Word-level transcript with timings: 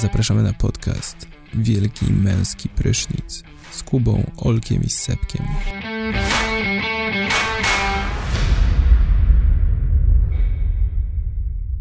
Zapraszamy 0.00 0.42
na 0.42 0.52
podcast 0.52 1.26
Wielki 1.54 2.12
Męski 2.12 2.68
Prysznic 2.68 3.42
z 3.70 3.82
Kubą, 3.82 4.30
Olkiem 4.36 4.82
i 4.82 4.90
Sepkiem. 4.90 5.46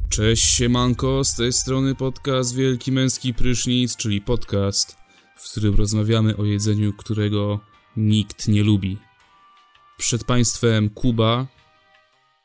Cześć 0.09 0.43
siemanko, 0.43 1.23
z 1.23 1.35
tej 1.35 1.53
strony 1.53 1.95
podcast 1.95 2.55
Wielki 2.55 2.91
Męski 2.91 3.33
Prysznic, 3.33 3.95
czyli 3.95 4.21
podcast, 4.21 4.97
w 5.35 5.51
którym 5.51 5.75
rozmawiamy 5.75 6.37
o 6.37 6.45
jedzeniu, 6.45 6.93
którego 6.93 7.59
nikt 7.97 8.47
nie 8.47 8.63
lubi. 8.63 8.97
Przed 9.97 10.23
państwem 10.23 10.89
Kuba, 10.89 11.47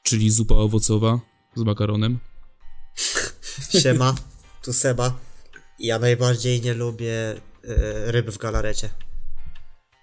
czyli 0.07 0.31
zupa 0.31 0.55
owocowa 0.55 1.21
z 1.57 1.63
makaronem. 1.63 2.19
Siema, 3.83 4.15
tu 4.63 4.73
Seba. 4.73 5.19
Ja 5.79 5.99
najbardziej 5.99 6.61
nie 6.61 6.75
lubię 6.75 7.31
e, 7.31 7.37
ryb 8.13 8.31
w 8.31 8.39
galarecie. 8.39 8.89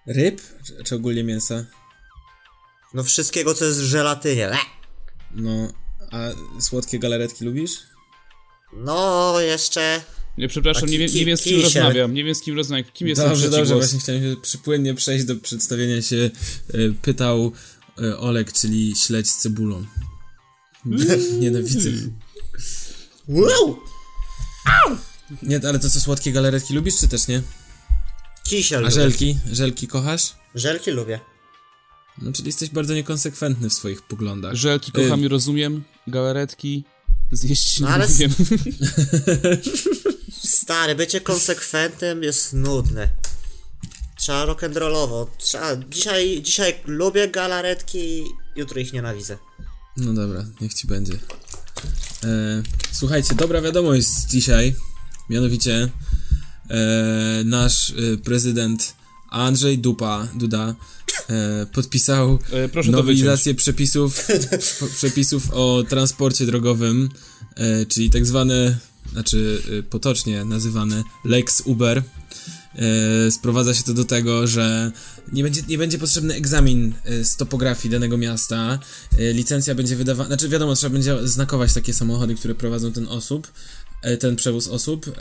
Ryb? 0.08 0.42
Czy, 0.66 0.84
czy 0.84 0.96
ogólnie 0.96 1.24
mięsa? 1.24 1.66
No 2.94 3.04
wszystkiego, 3.04 3.54
co 3.54 3.66
jest 3.66 3.82
w 3.82 3.84
żelatynie. 3.84 4.48
Le! 4.48 4.58
No, 5.32 5.74
a 6.12 6.30
słodkie 6.62 7.00
galaretki 7.00 7.46
lubisz? 7.46 7.72
No, 8.74 9.36
jeszcze... 9.42 10.02
Nie, 10.38 10.48
przepraszam, 10.48 10.90
nie, 10.90 10.98
wiem, 10.98 11.10
nie 11.14 11.26
wiem 11.26 11.38
z 11.38 11.42
kim 11.42 11.62
rozmawiam, 11.62 12.14
nie 12.14 12.24
wiem 12.24 12.36
z 12.36 12.42
kim 12.42 12.56
rozmawiam, 12.56 12.86
kim 12.94 13.08
jest 13.08 13.22
ten 13.22 13.30
Dobrze, 13.30 13.50
dobrze, 13.50 13.74
głos? 13.74 13.86
właśnie 13.86 14.00
chciałem 14.00 14.22
się 14.22 14.42
przypłynnie 14.42 14.94
przejść 14.94 15.26
do 15.26 15.36
przedstawienia 15.36 16.02
się. 16.02 16.32
E, 16.74 16.78
pytał 17.02 17.52
Olek, 18.20 18.54
czyli 18.54 18.96
śledź 18.96 19.30
z 19.30 19.38
cebulą. 19.38 19.86
Nienawidzę. 21.40 21.90
Wow! 23.28 23.80
Nie, 25.44 25.62
ale 25.68 25.80
to 25.80 25.90
co, 25.90 26.02
słodkie 26.02 26.32
galaretki 26.32 26.74
lubisz, 26.74 26.98
czy 27.00 27.08
też 27.08 27.28
nie? 27.28 27.42
Kisiel 28.44 28.78
A 28.80 28.82
lubię. 28.82 28.94
żelki? 28.96 29.38
Żelki 29.52 29.88
kochasz? 29.88 30.36
Żelki 30.56 30.92
lubię. 30.92 31.20
No, 32.22 32.32
czyli 32.32 32.48
jesteś 32.48 32.70
bardzo 32.70 32.94
niekonsekwentny 32.94 33.70
w 33.70 33.74
swoich 33.74 34.02
poglądach. 34.02 34.56
Żelki 34.56 34.92
kocham 34.92 35.20
Y- 35.20 35.26
i 35.26 35.28
rozumiem, 35.28 35.84
galaretki 36.08 36.84
zjeść 37.32 37.80
No 37.80 37.88
nie 37.88 37.94
ale- 37.94 38.08
wiem. 38.08 38.32
Stary, 40.44 40.96
bycie 40.96 41.22
konsekwentnym 41.22 42.24
jest 42.24 42.54
nudne. 42.54 43.10
Trzeba 44.24 44.46
rock'n'rollowo. 44.46 45.28
Trzeba... 45.38 45.76
Dzisiaj, 45.76 46.42
dzisiaj 46.42 46.74
lubię 46.86 47.28
galaretki, 47.28 48.24
jutro 48.56 48.80
ich 48.80 48.94
nienawidzę. 48.94 49.38
No 49.98 50.14
dobra, 50.14 50.46
niech 50.62 50.74
ci 50.74 50.88
będzie. 50.88 51.14
E, 52.24 52.64
słuchajcie, 52.92 53.36
dobra 53.36 53.62
wiadomość 53.62 54.08
z 54.08 54.28
dzisiaj. 54.28 54.76
Mianowicie 55.30 55.90
e, 56.70 57.42
nasz 57.46 57.90
e, 57.90 58.18
prezydent 58.18 58.96
Andrzej 59.30 59.80
Dupa, 59.80 60.28
Duda 60.36 60.76
e, 61.30 61.66
podpisał 61.66 62.40
E, 62.86 62.92
nowelizację 62.92 63.56
przepisów, 63.56 64.28
przepisów 64.98 65.52
o 65.52 65.84
transporcie 65.90 66.46
drogowym, 66.46 67.10
e, 67.56 67.86
czyli 67.86 68.10
tak 68.10 68.26
zwane, 68.26 68.78
znaczy 69.12 69.62
e, 69.80 69.84
potocznie 69.84 70.46
nazywane 70.46 71.04
Lex 71.26 71.62
Uber. 71.66 72.04
E, 72.76 73.32
sprowadza 73.32 73.74
się 73.74 73.84
to 73.84 73.94
do 73.94 74.06
tego, 74.06 74.48
że 74.48 74.92
nie 75.34 75.44
będzie, 75.44 75.62
nie 75.68 75.78
będzie 75.78 75.98
potrzebny 75.98 76.34
egzamin 76.34 76.94
e, 77.06 77.26
z 77.26 77.36
topografii 77.36 77.92
danego 77.92 78.18
miasta. 78.18 78.80
E, 79.18 79.34
licencja 79.34 79.76
będzie 79.76 79.96
wydawana, 79.96 80.28
znaczy 80.28 80.50
wiadomo, 80.50 80.76
trzeba 80.76 80.94
będzie 80.94 81.28
znakować 81.28 81.74
takie 81.74 81.94
samochody, 81.94 82.36
które 82.36 82.56
prowadzą 82.56 82.92
ten 82.92 83.08
osób, 83.08 83.52
ten 84.20 84.36
przewóz 84.36 84.68
osób, 84.68 85.16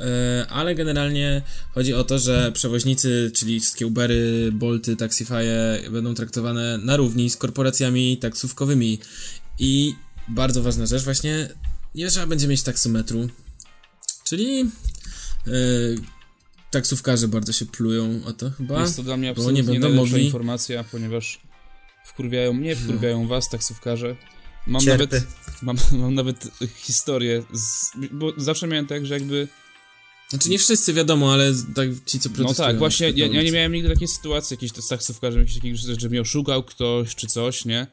ale 0.48 0.74
generalnie 0.74 1.42
chodzi 1.74 1.94
o 1.94 2.04
to, 2.04 2.18
że 2.18 2.52
przewoźnicy, 2.52 3.30
czyli 3.34 3.60
wszystkie 3.60 3.86
Ubery, 3.86 4.50
Bolty, 4.52 4.96
Taxify 4.96 5.44
będą 5.90 6.14
traktowane 6.14 6.78
na 6.78 6.96
równi 6.96 7.30
z 7.30 7.36
korporacjami 7.36 8.18
taksówkowymi. 8.18 8.98
I 9.58 9.94
bardzo 10.28 10.62
ważna 10.62 10.86
rzecz, 10.86 11.02
właśnie 11.04 11.48
nie 11.94 12.08
trzeba 12.08 12.26
będzie 12.26 12.48
mieć 12.48 12.62
taksometru, 12.62 13.28
czyli 14.24 14.70
taksówkarze 16.72 17.28
bardzo 17.28 17.52
się 17.52 17.66
plują 17.66 18.20
o 18.26 18.32
to 18.32 18.50
chyba. 18.50 18.80
Jest 18.80 18.96
to 18.96 19.02
dla 19.02 19.16
mnie 19.16 19.30
absolutnie 19.30 19.62
nie 19.62 19.68
będą 19.68 19.88
najlepsza 19.88 20.10
mogli. 20.12 20.24
informacja, 20.24 20.84
ponieważ 20.84 21.40
wkurwiają 22.06 22.52
mnie, 22.52 22.76
wkurwiają 22.76 23.26
was, 23.26 23.48
taksówkarze. 23.48 24.16
Mam 24.66 24.82
Cierpy. 24.82 25.06
nawet, 25.06 25.26
mam, 25.62 25.76
mam 25.92 26.14
nawet 26.14 26.48
historię, 26.76 27.42
z, 27.52 27.92
bo 28.12 28.32
zawsze 28.36 28.66
miałem 28.66 28.86
tak, 28.86 29.06
że 29.06 29.14
jakby, 29.14 29.48
Znaczy 30.28 30.50
nie 30.50 30.58
wszyscy 30.58 30.92
wiadomo, 30.92 31.32
ale 31.32 31.52
tak 31.74 31.88
ci 32.06 32.20
co 32.20 32.28
no 32.28 32.34
protestują. 32.36 32.68
tak, 32.68 32.78
właśnie 32.78 33.10
ja, 33.10 33.26
ja 33.26 33.42
nie 33.42 33.52
miałem 33.52 33.72
nigdy 33.72 33.88
takiej 33.88 34.08
sytuacji, 34.08 34.54
jakiejś 34.54 34.72
z 34.72 34.88
taksówkarzem, 34.88 35.40
jakiś 35.40 35.54
takiej, 35.54 35.76
że 35.76 36.00
że 36.00 36.08
mnie 36.08 36.20
oszukał 36.20 36.62
ktoś, 36.62 37.14
czy 37.14 37.26
coś, 37.26 37.64
nie? 37.64 37.86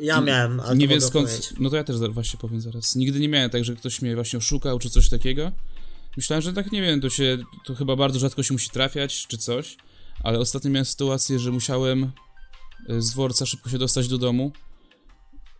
Ja 0.00 0.20
miałem, 0.20 0.60
ale 0.60 0.76
nie 0.76 0.88
wiem 0.88 1.00
skąd, 1.00 1.28
powiedzieć. 1.28 1.52
no 1.58 1.70
to 1.70 1.76
ja 1.76 1.84
też 1.84 1.96
właśnie 1.96 2.38
powiem 2.40 2.60
zaraz. 2.60 2.96
Nigdy 2.96 3.20
nie 3.20 3.28
miałem 3.28 3.50
tak, 3.50 3.64
że 3.64 3.76
ktoś 3.76 4.02
mnie 4.02 4.14
właśnie 4.14 4.38
oszukał, 4.38 4.78
czy 4.78 4.90
coś 4.90 5.08
takiego. 5.08 5.52
Myślałem, 6.16 6.42
że 6.42 6.52
tak, 6.52 6.72
nie 6.72 6.82
wiem, 6.82 7.00
to 7.00 7.10
się, 7.10 7.38
to 7.64 7.74
chyba 7.74 7.96
bardzo 7.96 8.18
rzadko 8.18 8.42
się 8.42 8.54
musi 8.54 8.70
trafiać, 8.70 9.26
czy 9.26 9.38
coś, 9.38 9.76
ale 10.22 10.38
ostatnio 10.38 10.70
miałem 10.70 10.84
sytuację, 10.84 11.38
że 11.38 11.50
musiałem 11.50 12.12
y, 12.90 13.02
z 13.02 13.10
dworca 13.10 13.46
szybko 13.46 13.70
się 13.70 13.78
dostać 13.78 14.08
do 14.08 14.18
domu 14.18 14.52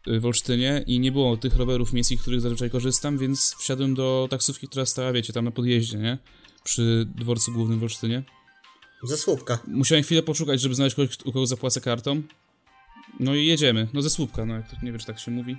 y, 0.08 0.20
w 0.20 0.26
Olsztynie 0.26 0.84
i 0.86 1.00
nie 1.00 1.12
było 1.12 1.36
tych 1.36 1.56
rowerów 1.56 1.92
miejskich, 1.92 2.20
których 2.20 2.40
zazwyczaj 2.40 2.70
korzystam, 2.70 3.18
więc 3.18 3.54
wsiadłem 3.58 3.94
do 3.94 4.28
taksówki, 4.30 4.68
która 4.68 4.86
stała, 4.86 5.12
wiecie, 5.12 5.32
tam 5.32 5.44
na 5.44 5.50
podjeździe, 5.50 5.98
nie? 5.98 6.18
Przy 6.64 7.06
dworcu 7.14 7.52
głównym 7.52 7.78
w 7.78 7.82
Olsztynie. 7.82 8.22
Ze 9.02 9.16
słupka. 9.16 9.58
Musiałem 9.66 10.04
chwilę 10.04 10.22
poszukać, 10.22 10.60
żeby 10.60 10.74
znaleźć 10.74 10.96
kogoś, 10.96 11.18
u 11.24 11.32
kogo 11.32 11.46
zapłacę 11.46 11.80
kartą. 11.80 12.22
No 13.20 13.34
i 13.34 13.46
jedziemy. 13.46 13.88
No 13.92 14.02
ze 14.02 14.10
słupka, 14.10 14.44
no 14.44 14.54
jak 14.54 14.70
to, 14.70 14.76
nie 14.82 14.90
wiem, 14.90 15.00
czy 15.00 15.06
tak 15.06 15.18
się 15.18 15.30
mówi. 15.30 15.56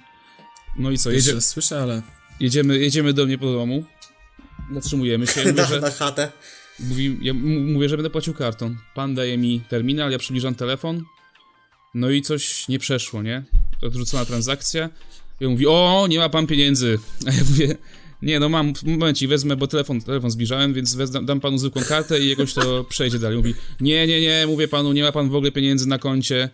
No 0.78 0.92
i 0.92 0.98
co, 0.98 1.12
Jeszcze 1.12 1.30
jedzie, 1.30 1.36
raz 1.36 1.48
słyszę, 1.50 1.82
ale 1.82 2.02
jedziemy, 2.40 2.80
jedziemy 2.80 3.14
do 3.14 3.26
mnie 3.26 3.38
po 3.38 3.54
domu. 3.54 3.84
Zatrzymujemy 4.74 5.28
się. 5.28 5.40
Mówię, 5.46 5.54
Na, 5.54 5.66
że, 5.66 5.80
na 5.82 5.92
chatę. 5.92 6.32
mówi, 6.80 7.18
ja 7.22 7.34
mówię, 7.34 7.90
że 7.90 7.98
będę 7.98 8.10
płacił 8.10 8.34
kartą. 8.34 8.76
Pan 8.96 9.16
daje 9.16 9.38
mi 9.38 9.62
terminal, 9.70 10.12
ja 10.12 10.20
przybliżam 10.20 10.56
telefon. 10.56 11.04
No 11.94 12.10
i 12.10 12.22
coś 12.22 12.68
nie 12.68 12.80
przeszło, 12.80 13.22
nie? 13.24 13.44
Odrzucona 13.82 14.26
transakcja. 14.26 14.90
Ja 15.40 15.50
mówi, 15.50 15.68
o, 15.68 16.08
nie 16.10 16.18
ma 16.20 16.30
pan 16.30 16.48
pieniędzy. 16.48 17.00
A 17.28 17.32
ja 17.32 17.44
mówię, 17.50 17.78
nie, 18.22 18.40
no 18.40 18.50
mam, 18.50 18.74
momencik, 18.86 19.30
wezmę, 19.30 19.56
bo 19.56 19.68
telefon, 19.68 20.02
telefon 20.02 20.32
zbliżałem, 20.32 20.74
więc 20.74 20.96
wez, 20.96 21.12
dam 21.12 21.40
panu 21.40 21.58
zwykłą 21.58 21.84
kartę 21.84 22.20
i 22.20 22.30
jakoś 22.30 22.54
to 22.54 22.84
przejdzie 22.90 23.20
dalej. 23.20 23.38
Mówi, 23.38 23.54
nie, 23.82 24.08
nie, 24.08 24.22
nie, 24.22 24.48
mówię 24.48 24.68
panu, 24.68 24.94
nie 24.94 25.04
ma 25.04 25.12
pan 25.12 25.30
w 25.30 25.36
ogóle 25.36 25.52
pieniędzy 25.52 25.88
na 25.88 25.98
koncie, 26.00 26.50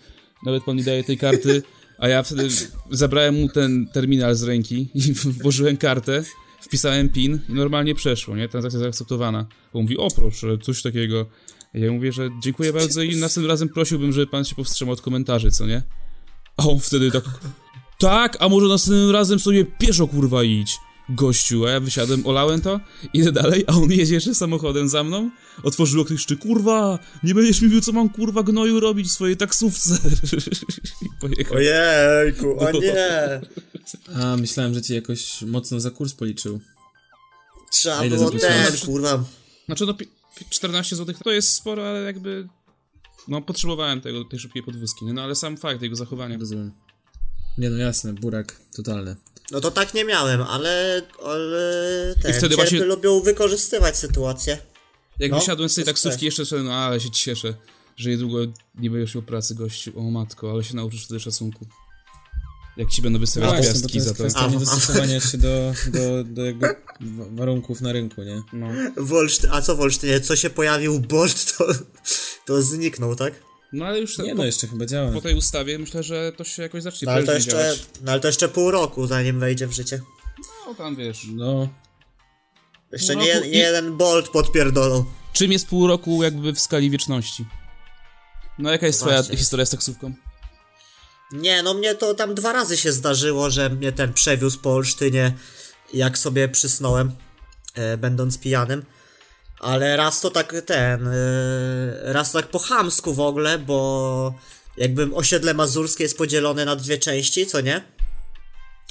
nawet 0.45 0.63
pan 0.63 0.75
nie 0.75 0.83
daje 0.83 1.03
tej 1.03 1.17
karty, 1.17 1.63
a 1.97 2.07
ja 2.07 2.23
wtedy 2.23 2.47
zabrałem 2.91 3.35
mu 3.35 3.49
ten 3.49 3.87
terminal 3.93 4.35
z 4.35 4.43
ręki 4.43 4.89
i 4.95 5.13
włożyłem 5.13 5.77
kartę, 5.77 6.23
wpisałem 6.67 7.09
PIN 7.09 7.39
i 7.49 7.53
normalnie 7.53 7.95
przeszło, 7.95 8.35
nie, 8.35 8.49
transakcja 8.49 8.79
zaakceptowana. 8.79 9.45
On 9.73 9.81
mówi, 9.81 9.97
o 9.97 10.07
proszę, 10.15 10.57
coś 10.57 10.81
takiego. 10.81 11.25
Ja 11.73 11.91
mówię, 11.91 12.11
że 12.11 12.29
dziękuję 12.43 12.73
bardzo 12.73 13.01
i 13.01 13.15
następnym 13.15 13.51
razem 13.51 13.69
prosiłbym, 13.69 14.11
żeby 14.13 14.27
pan 14.27 14.45
się 14.45 14.55
powstrzymał 14.55 14.93
od 14.93 15.01
komentarzy, 15.01 15.51
co 15.51 15.65
nie? 15.67 15.83
A 16.57 16.63
on 16.63 16.79
wtedy 16.79 17.11
tak, 17.11 17.23
tak, 17.99 18.37
a 18.39 18.49
może 18.49 18.67
następnym 18.67 19.11
razem 19.11 19.39
sobie 19.39 19.65
pieszo 19.65 20.07
kurwa 20.07 20.43
idź. 20.43 20.77
Gościu, 21.09 21.65
a 21.65 21.69
ja 21.69 21.79
wysiadłem, 21.79 22.27
olałem 22.27 22.61
to, 22.61 22.79
idę 23.13 23.31
dalej, 23.31 23.63
a 23.67 23.73
on 23.73 23.91
jedzie 23.91 24.13
jeszcze 24.13 24.35
samochodem 24.35 24.89
za 24.89 25.03
mną, 25.03 25.31
otworzył 25.63 26.01
okno 26.01 26.15
i 26.31 26.37
kurwa, 26.37 26.99
nie 27.23 27.35
będziesz 27.35 27.61
mi 27.61 27.67
mówił, 27.67 27.81
co 27.81 27.91
mam 27.91 28.09
kurwa 28.09 28.43
gnoju 28.43 28.79
robić 28.79 29.07
w 29.07 29.11
swojej 29.11 29.37
taksówce. 29.37 29.99
I 31.01 31.05
pojechał. 31.21 31.57
Ojejku, 31.57 32.59
o 32.59 32.71
nie! 32.71 33.41
A, 34.15 34.37
myślałem, 34.37 34.73
że 34.73 34.81
ci 34.81 34.93
jakoś 34.93 35.41
mocno 35.41 35.79
za 35.79 35.91
kurs 35.91 36.13
policzył. 36.13 36.59
Trzeba 37.71 38.09
było 38.09 38.31
ten, 38.31 38.77
kurwa. 38.85 39.23
Znaczy 39.65 39.85
no, 39.85 39.93
pi- 39.93 40.07
pi- 40.35 40.45
14 40.49 40.95
zł 40.95 41.15
to 41.23 41.31
jest 41.31 41.53
sporo, 41.53 41.89
ale 41.89 42.03
jakby, 42.03 42.47
no 43.27 43.41
potrzebowałem 43.41 44.01
tego, 44.01 44.25
tej 44.25 44.39
szybkiej 44.39 44.63
podwózki, 44.63 45.05
nie? 45.05 45.13
no 45.13 45.21
ale 45.23 45.35
sam 45.35 45.57
fakt 45.57 45.81
jego 45.81 45.95
zachowania. 45.95 46.37
Rozumiem. 46.37 46.71
Nie 47.57 47.69
no 47.69 47.77
jasne, 47.77 48.13
burak 48.13 48.61
totalny. 48.75 49.15
No 49.51 49.61
to 49.61 49.71
tak 49.71 49.93
nie 49.93 50.05
miałem, 50.05 50.41
ale, 50.41 51.01
ale 51.25 52.15
te 52.21 52.29
I 52.29 52.33
wtedy 52.33 52.55
właśnie- 52.55 52.83
lubią 52.85 53.19
wykorzystywać 53.21 53.97
sytuację. 53.97 54.57
Jak 55.19 55.31
No, 55.31 55.39
wysiadłem 55.39 55.69
z 55.69 55.75
tej 55.75 55.83
to 55.83 55.91
taksówki, 55.91 56.17
chcę. 56.17 56.25
jeszcze 56.25 56.45
szedłem, 56.45 56.65
no 56.65 56.73
ale 56.75 56.99
się 56.99 57.09
cieszę, 57.11 57.53
że 57.97 58.09
niedługo 58.09 58.37
nie 58.75 58.89
będziesz 58.89 59.15
miał 59.15 59.21
pracy, 59.23 59.55
gościu. 59.55 59.91
O 59.99 60.01
matko, 60.11 60.51
ale 60.51 60.63
się 60.63 60.75
nauczysz 60.75 61.05
wtedy 61.05 61.19
szacunku. 61.19 61.65
Jak 62.77 62.89
ci 62.89 63.01
będą 63.01 63.19
wystawiać 63.19 63.49
No 63.49 63.55
właśnie, 63.55 63.73
bo 63.73 63.73
to 63.73 63.79
gwiazdki 63.79 63.97
jest 63.97 64.07
za 64.07 64.13
to. 64.13 64.19
kwestia 64.23 64.47
niedostosowania 64.47 65.19
się 65.19 65.37
do, 65.37 65.73
do, 65.87 66.23
do 66.23 66.45
jakby 66.45 66.67
wa- 67.01 67.25
warunków 67.31 67.81
na 67.81 67.91
rynku, 67.93 68.23
nie? 68.23 68.41
No. 68.53 68.67
W 68.97 69.11
Olszty- 69.13 69.47
a 69.51 69.61
co 69.61 69.75
w 69.75 69.81
Olsztynie? 69.81 70.21
Co 70.21 70.35
się 70.35 70.49
pojawił 70.49 70.99
Bolt, 70.99 71.57
to, 71.57 71.65
to 72.45 72.61
zniknął, 72.61 73.15
tak? 73.15 73.33
No 73.73 73.85
ale 73.85 73.99
już 73.99 74.17
Nie 74.17 74.29
po, 74.31 74.35
no, 74.37 74.45
jeszcze 74.45 74.67
chyba 74.67 74.85
działa. 74.85 75.11
po 75.11 75.21
tej 75.21 75.35
ustawie 75.35 75.79
myślę, 75.79 76.03
że 76.03 76.31
to 76.37 76.43
się 76.43 76.61
jakoś 76.63 76.83
zacznie 76.83 77.05
No 77.05 77.11
ale, 77.11 77.23
to 77.25 77.33
jeszcze, 77.33 77.51
działać. 77.51 77.85
no 78.01 78.11
ale 78.11 78.21
to 78.21 78.27
jeszcze 78.27 78.49
pół 78.49 78.71
roku, 78.71 79.07
zanim 79.07 79.39
wejdzie 79.39 79.67
w 79.67 79.71
życie. 79.71 79.99
No 80.67 80.75
tam 80.75 80.95
wiesz. 80.95 81.21
No, 81.33 81.67
Jeszcze 82.91 83.15
nie, 83.15 83.41
nie 83.41 83.47
i- 83.47 83.57
jeden 83.57 83.97
bolt 83.97 84.29
podpierdolą. 84.29 85.05
Czym 85.33 85.51
jest 85.51 85.67
pół 85.67 85.87
roku 85.87 86.23
jakby 86.23 86.53
w 86.53 86.59
skali 86.59 86.89
wieczności? 86.89 87.45
No 88.59 88.71
jaka 88.71 88.85
jest 88.87 88.99
twoja 88.99 89.15
Właśnie. 89.17 89.37
historia 89.37 89.65
z 89.65 89.69
taksówką? 89.69 90.13
Nie, 91.31 91.63
no 91.63 91.73
mnie 91.73 91.95
to 91.95 92.13
tam 92.13 92.35
dwa 92.35 92.53
razy 92.53 92.77
się 92.77 92.91
zdarzyło, 92.91 93.49
że 93.49 93.69
mnie 93.69 93.91
ten 93.91 94.13
przewiózł 94.13 94.59
po 94.59 94.73
Olsztynie, 94.73 95.33
jak 95.93 96.17
sobie 96.17 96.49
przysnąłem, 96.49 97.11
e, 97.73 97.97
będąc 97.97 98.37
pijanym. 98.37 98.85
Ale 99.59 99.97
raz 99.97 100.21
to 100.21 100.29
tak 100.29 100.55
ten, 100.65 101.07
e, 101.07 101.13
raz 102.13 102.31
to 102.31 102.41
tak 102.41 102.51
po 102.51 102.59
chamsku 102.59 103.13
w 103.13 103.19
ogóle, 103.19 103.59
bo 103.59 104.33
jakbym 104.77 105.13
osiedle 105.13 105.53
mazurskie 105.53 106.03
jest 106.03 106.17
podzielone 106.17 106.65
na 106.65 106.75
dwie 106.75 106.97
części, 106.97 107.47
co 107.47 107.61
nie? 107.61 107.75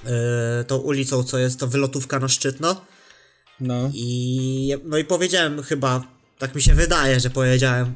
E, 0.07 0.65
tą 0.65 0.77
ulicą, 0.77 1.25
co 1.25 1.39
jest 1.39 1.61
to 1.61 1.67
wylotówka 1.67 2.19
na 2.19 2.29
Szczytno. 2.29 2.81
no. 3.61 3.91
I 3.95 4.77
no 4.85 4.99
i 4.99 5.05
powiedziałem 5.05 5.63
chyba, 5.63 6.03
tak 6.39 6.55
mi 6.55 6.63
się 6.63 6.75
wydaje, 6.75 7.21
że 7.21 7.31
powiedziałem 7.31 7.95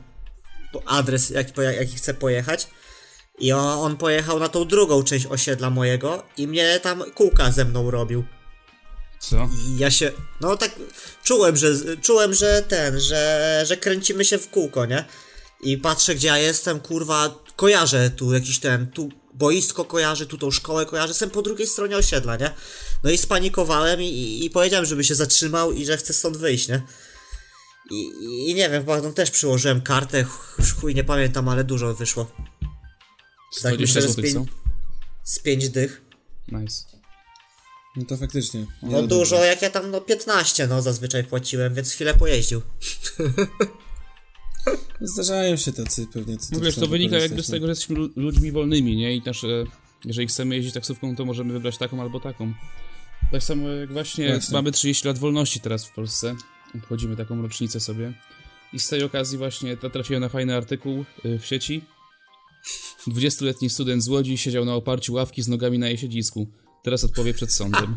po- 0.72 0.82
adres, 0.88 1.30
jaki, 1.30 1.52
po- 1.52 1.62
jaki 1.62 1.96
chcę 1.96 2.14
pojechać. 2.14 2.68
I 3.38 3.52
on, 3.52 3.78
on 3.78 3.96
pojechał 3.96 4.38
na 4.38 4.48
tą 4.48 4.64
drugą 4.64 5.02
część 5.02 5.26
osiedla 5.26 5.70
mojego 5.70 6.22
i 6.36 6.48
mnie 6.48 6.80
tam 6.80 7.02
kółka 7.14 7.50
ze 7.52 7.64
mną 7.64 7.90
robił. 7.90 8.24
Co? 9.20 9.48
I 9.68 9.78
ja 9.78 9.90
się, 9.90 10.12
no 10.40 10.56
tak 10.56 10.70
czułem, 11.24 11.56
że 11.56 11.96
czułem, 12.02 12.34
że 12.34 12.62
ten, 12.68 13.00
że, 13.00 13.64
że 13.66 13.76
kręcimy 13.76 14.24
się 14.24 14.38
w 14.38 14.50
kółko, 14.50 14.86
nie? 14.86 15.04
I 15.60 15.78
patrzę, 15.78 16.14
gdzie 16.14 16.28
ja 16.28 16.38
jestem, 16.38 16.80
kurwa, 16.80 17.34
kojarzę 17.56 18.10
tu 18.10 18.32
jakiś 18.34 18.58
ten, 18.58 18.86
tu 18.86 19.08
boisko 19.34 19.84
kojarzę, 19.84 20.26
tu 20.26 20.38
tą 20.38 20.50
szkołę 20.50 20.86
kojarzę, 20.86 21.08
jestem 21.08 21.30
po 21.30 21.42
drugiej 21.42 21.66
stronie 21.66 21.96
osiedla, 21.96 22.36
nie? 22.36 22.54
No 23.04 23.10
i 23.10 23.18
spanikowałem 23.18 24.02
i, 24.02 24.06
i, 24.06 24.44
i 24.44 24.50
powiedziałem, 24.50 24.86
żeby 24.86 25.04
się 25.04 25.14
zatrzymał 25.14 25.72
i 25.72 25.84
że 25.86 25.96
chcę 25.96 26.12
stąd 26.12 26.36
wyjść, 26.36 26.68
nie? 26.68 26.82
I, 27.90 28.10
i, 28.50 28.54
nie 28.54 28.70
wiem, 28.70 28.84
potem 28.84 29.14
też 29.14 29.30
przyłożyłem 29.30 29.80
kartę, 29.80 30.24
ch- 30.24 30.80
chuj, 30.80 30.94
nie 30.94 31.04
pamiętam, 31.04 31.48
ale 31.48 31.64
dużo 31.64 31.94
wyszło. 31.94 32.30
Tak 33.62 33.74
20 33.74 34.00
myślę, 34.00 34.12
z, 34.12 34.16
pięć, 34.16 34.48
z 35.24 35.38
pięć 35.38 35.68
dych. 35.68 36.02
Nice. 36.48 36.82
No 37.96 38.04
to 38.04 38.16
faktycznie. 38.16 38.66
No 38.82 39.02
dużo, 39.02 39.44
jak 39.44 39.62
ja 39.62 39.70
tam, 39.70 39.90
no 39.90 40.00
15, 40.00 40.66
no 40.66 40.82
zazwyczaj 40.82 41.24
płaciłem, 41.24 41.74
więc 41.74 41.92
chwilę 41.92 42.14
pojeździł. 42.14 42.62
Zdarzają 45.00 45.56
się 45.56 45.72
tacy 45.72 46.06
pewnie. 46.12 46.38
Co 46.38 46.48
No 46.54 46.60
wiesz, 46.60 46.72
chcą 46.74 46.80
to 46.80 46.86
wynika 46.88 47.18
jakby 47.18 47.42
z 47.42 47.48
no. 47.48 47.52
tego, 47.54 47.66
że 47.66 47.70
jesteśmy 47.70 47.96
lu- 47.96 48.10
ludźmi 48.16 48.52
wolnymi, 48.52 48.96
nie? 48.96 49.14
I 49.16 49.22
też, 49.22 49.44
e, 49.44 49.64
jeżeli 50.04 50.28
chcemy 50.28 50.56
jeździć 50.56 50.74
taksówką, 50.74 51.16
to 51.16 51.24
możemy 51.24 51.52
wybrać 51.52 51.78
taką 51.78 52.00
albo 52.00 52.20
taką. 52.20 52.52
Tak 53.32 53.42
samo 53.42 53.68
jak 53.68 53.92
właśnie, 53.92 54.28
Właśnie. 54.28 54.52
mamy 54.52 54.72
30 54.72 55.08
lat 55.08 55.18
wolności 55.18 55.60
teraz 55.60 55.86
w 55.86 55.94
Polsce. 55.94 56.36
Obchodzimy 56.74 57.16
taką 57.16 57.42
rocznicę 57.42 57.80
sobie. 57.80 58.12
I 58.72 58.80
z 58.80 58.88
tej 58.88 59.02
okazji 59.04 59.38
właśnie 59.38 59.76
trafiłem 59.76 60.20
na 60.22 60.28
fajny 60.28 60.56
artykuł 60.56 61.04
y, 61.24 61.38
w 61.38 61.46
sieci. 61.46 61.84
20-letni 63.08 63.70
student 63.70 64.02
z 64.02 64.08
Łodzi 64.08 64.38
siedział 64.38 64.64
na 64.64 64.74
oparciu 64.74 65.12
ławki 65.14 65.42
z 65.42 65.48
nogami 65.48 65.78
na 65.78 65.88
jej 65.88 65.98
siedzisku. 65.98 66.46
Teraz 66.82 67.04
odpowie 67.04 67.34
przed 67.34 67.52
sądem. 67.52 67.96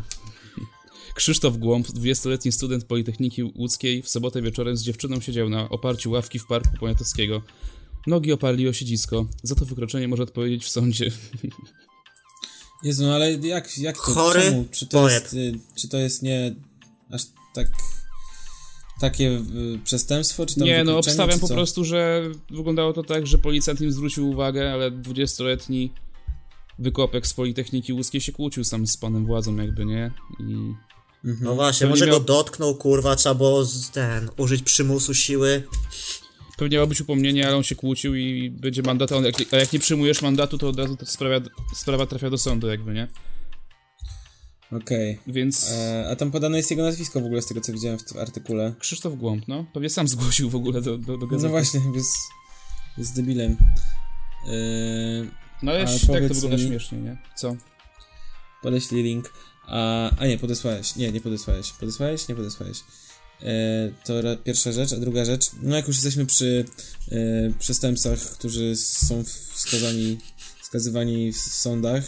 Krzysztof 1.14 1.56
Głąb, 1.56 1.86
20-letni 1.86 2.52
student 2.52 2.84
Politechniki 2.84 3.42
Łódzkiej, 3.42 4.02
w 4.02 4.08
sobotę 4.08 4.42
wieczorem 4.42 4.76
z 4.76 4.82
dziewczyną 4.82 5.20
siedział 5.20 5.48
na 5.48 5.68
oparciu 5.68 6.10
ławki 6.10 6.38
w 6.38 6.46
Parku 6.46 6.76
Poniatowskiego. 6.80 7.42
Nogi 8.06 8.32
oparli 8.32 8.68
o 8.68 8.72
siedzisko. 8.72 9.26
Za 9.42 9.54
to 9.54 9.64
wykroczenie 9.64 10.08
może 10.08 10.22
odpowiedzieć 10.22 10.64
w 10.64 10.68
sądzie. 10.68 11.10
Jezu, 12.82 13.04
no 13.04 13.14
ale 13.14 13.32
jak, 13.32 13.78
jak 13.78 13.96
to? 13.96 14.02
Chory 14.02 14.42
Czemu? 14.42 14.64
Czy 14.70 14.86
to, 14.86 14.98
poet. 14.98 15.22
jest, 15.22 15.34
y, 15.34 15.58
czy 15.74 15.88
to 15.88 15.98
jest 15.98 16.22
nie 16.22 16.54
aż 17.10 17.22
tak 17.54 17.68
takie 19.00 19.30
y, 19.30 19.78
przestępstwo, 19.84 20.46
czy 20.46 20.54
tam 20.54 20.64
Nie, 20.64 20.84
no 20.84 20.98
obstawiam 20.98 21.40
po 21.40 21.48
prostu, 21.48 21.84
że 21.84 22.30
wyglądało 22.50 22.92
to 22.92 23.02
tak, 23.02 23.26
że 23.26 23.38
policjant 23.38 23.80
im 23.80 23.92
zwrócił 23.92 24.30
uwagę, 24.30 24.72
ale 24.72 24.90
20-letni 24.90 25.90
wykopek 26.78 27.26
z 27.26 27.34
Politechniki 27.34 27.92
Łódzkiej 27.92 28.20
się 28.20 28.32
kłócił 28.32 28.64
sam 28.64 28.86
z 28.86 28.96
panem 28.96 29.26
władzą 29.26 29.56
jakby, 29.56 29.84
nie? 29.84 30.10
I 30.40 30.74
No 31.40 31.54
właśnie, 31.54 31.78
Pewnie 31.80 31.90
może 31.90 32.06
miał- 32.06 32.18
go 32.20 32.24
dotknął, 32.24 32.74
kurwa, 32.74 33.16
trzeba 33.16 33.34
było 33.34 33.64
ten, 33.92 34.30
użyć 34.36 34.62
przymusu 34.62 35.14
siły. 35.14 35.62
pewnie 36.58 36.74
miało 36.76 36.86
być 36.86 37.00
upomnienie, 37.00 37.46
ale 37.46 37.56
on 37.56 37.62
się 37.62 37.74
kłócił 37.74 38.14
i 38.14 38.50
będzie 38.50 38.82
mandat, 38.82 39.12
a, 39.12 39.16
on, 39.16 39.24
jak, 39.24 39.34
a 39.52 39.56
jak 39.56 39.72
nie 39.72 39.78
przyjmujesz 39.78 40.22
mandatu, 40.22 40.58
to 40.58 40.68
od 40.68 40.78
razu 40.78 40.96
ta 40.96 41.06
sprawa, 41.06 41.46
sprawa 41.74 42.06
trafia 42.06 42.30
do 42.30 42.38
sądu 42.38 42.68
jakby, 42.68 42.94
nie? 42.94 43.08
Okej. 44.72 45.18
Więc 45.26 45.70
E, 45.70 46.08
A 46.10 46.16
tam 46.16 46.30
podane 46.30 46.56
jest 46.56 46.70
jego 46.70 46.82
nazwisko 46.82 47.20
w 47.20 47.24
ogóle 47.24 47.42
z 47.42 47.46
tego, 47.46 47.60
co 47.60 47.72
widziałem 47.72 47.98
w 47.98 48.04
tym 48.04 48.18
artykule. 48.20 48.74
Krzysztof 48.78 49.14
Głąb, 49.14 49.48
no, 49.48 49.64
pewnie 49.74 49.90
sam 49.90 50.08
zgłosił 50.08 50.50
w 50.50 50.54
ogóle 50.56 50.80
do, 50.82 50.98
do, 50.98 51.18
do 51.18 51.26
gazety. 51.26 51.44
No 51.44 51.50
właśnie, 51.50 51.80
jest, 51.94 52.16
jest 52.98 53.16
debilem. 53.16 53.56
E, 54.46 55.43
No 55.64 55.72
ale 55.72 55.84
tak 55.84 56.28
to 56.28 56.34
wygląda 56.34 56.56
mi- 56.56 56.62
śmiesznie, 56.68 56.98
nie? 56.98 57.16
Co? 57.36 57.56
Podeślij 58.62 59.02
link. 59.02 59.32
A, 59.66 60.10
a 60.18 60.26
nie, 60.26 60.38
podesłałeś. 60.38 60.96
Nie, 60.96 61.12
nie 61.12 61.20
podesłałeś. 61.20 61.72
Podesłałeś? 61.72 62.28
Nie 62.28 62.34
podesłałeś. 62.34 62.78
E, 63.42 63.90
to 64.04 64.22
ra- 64.22 64.36
pierwsza 64.36 64.72
rzecz, 64.72 64.92
a 64.92 64.96
druga 64.96 65.24
rzecz. 65.24 65.46
No 65.62 65.76
jak 65.76 65.88
już 65.88 65.96
jesteśmy 65.96 66.26
przy 66.26 66.64
e, 67.12 67.16
przestępcach, 67.58 68.18
którzy 68.20 68.76
są 68.76 69.24
skazani, 69.54 70.18
skazywani 70.62 71.32
w 71.32 71.38
sądach, 71.38 72.04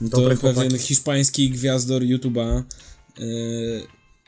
no 0.00 0.08
to 0.08 0.16
Dobre 0.16 0.36
pewien 0.36 0.54
chłopaki. 0.54 0.78
hiszpański 0.78 1.50
gwiazdor 1.50 2.02
YouTube'a 2.02 2.62
e, 2.62 3.22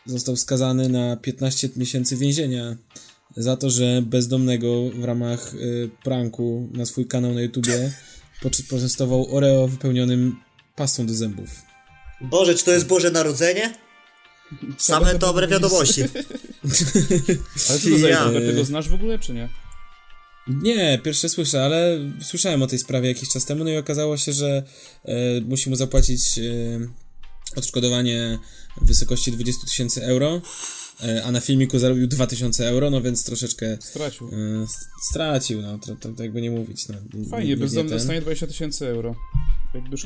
został 0.06 0.36
skazany 0.36 0.88
na 0.88 1.16
15 1.16 1.68
miesięcy 1.76 2.16
więzienia 2.16 2.76
za 3.36 3.56
to, 3.56 3.70
że 3.70 4.02
bezdomnego 4.02 4.90
w 4.90 5.04
ramach 5.04 5.54
e, 5.54 5.58
pranku 6.04 6.68
na 6.72 6.86
swój 6.86 7.06
kanał 7.06 7.34
na 7.34 7.40
YouTubie 7.40 7.92
poczęstował 8.68 9.36
Oreo 9.36 9.68
wypełnionym 9.68 10.36
pastą 10.76 11.06
do 11.06 11.14
zębów. 11.14 11.48
Boże, 12.20 12.54
czy 12.54 12.64
to 12.64 12.72
jest 12.72 12.86
Boże 12.86 13.10
Narodzenie? 13.10 13.74
Same 14.78 15.14
dobre 15.14 15.48
wiadomości. 15.48 16.02
Ale 17.68 17.78
co 17.78 17.90
to 17.90 17.98
za 17.98 18.08
Ja. 18.08 18.30
Ty 18.30 18.52
go 18.52 18.64
znasz 18.64 18.88
w 18.88 18.94
ogóle, 18.94 19.18
czy 19.18 19.32
nie? 19.32 19.48
Nie, 20.48 21.00
pierwsze 21.04 21.28
słyszę, 21.28 21.64
ale 21.64 21.98
słyszałem 22.22 22.62
o 22.62 22.66
tej 22.66 22.78
sprawie 22.78 23.08
jakiś 23.08 23.28
czas 23.28 23.44
temu, 23.44 23.64
no 23.64 23.70
i 23.70 23.76
okazało 23.76 24.16
się, 24.16 24.32
że 24.32 24.62
e, 25.04 25.40
musi 25.40 25.70
mu 25.70 25.76
zapłacić 25.76 26.38
e, 26.38 26.42
odszkodowanie 27.56 28.38
w 28.82 28.86
wysokości 28.86 29.32
20 29.32 29.66
tysięcy 29.66 30.04
euro, 30.04 30.42
a 31.24 31.32
na 31.32 31.40
filmiku 31.40 31.78
zarobił 31.78 32.06
2000 32.06 32.68
euro, 32.68 32.90
no 32.90 33.02
więc 33.02 33.24
troszeczkę 33.24 33.78
Stracił. 33.80 34.28
e, 34.28 34.30
stracił, 35.10 35.62
no, 35.62 35.78
to, 35.78 35.96
to, 35.96 36.08
to 36.08 36.22
jakby 36.22 36.40
nie 36.42 36.50
mówić. 36.50 36.88
No, 36.88 36.94
nie- 37.14 37.28
Fajnie, 37.28 37.48
nie- 37.48 37.54
nie 37.54 37.60
bezdomny 37.60 37.90
dostanie 37.90 38.20
20 38.20 38.46
tysięcy 38.46 38.86
euro. 38.88 39.14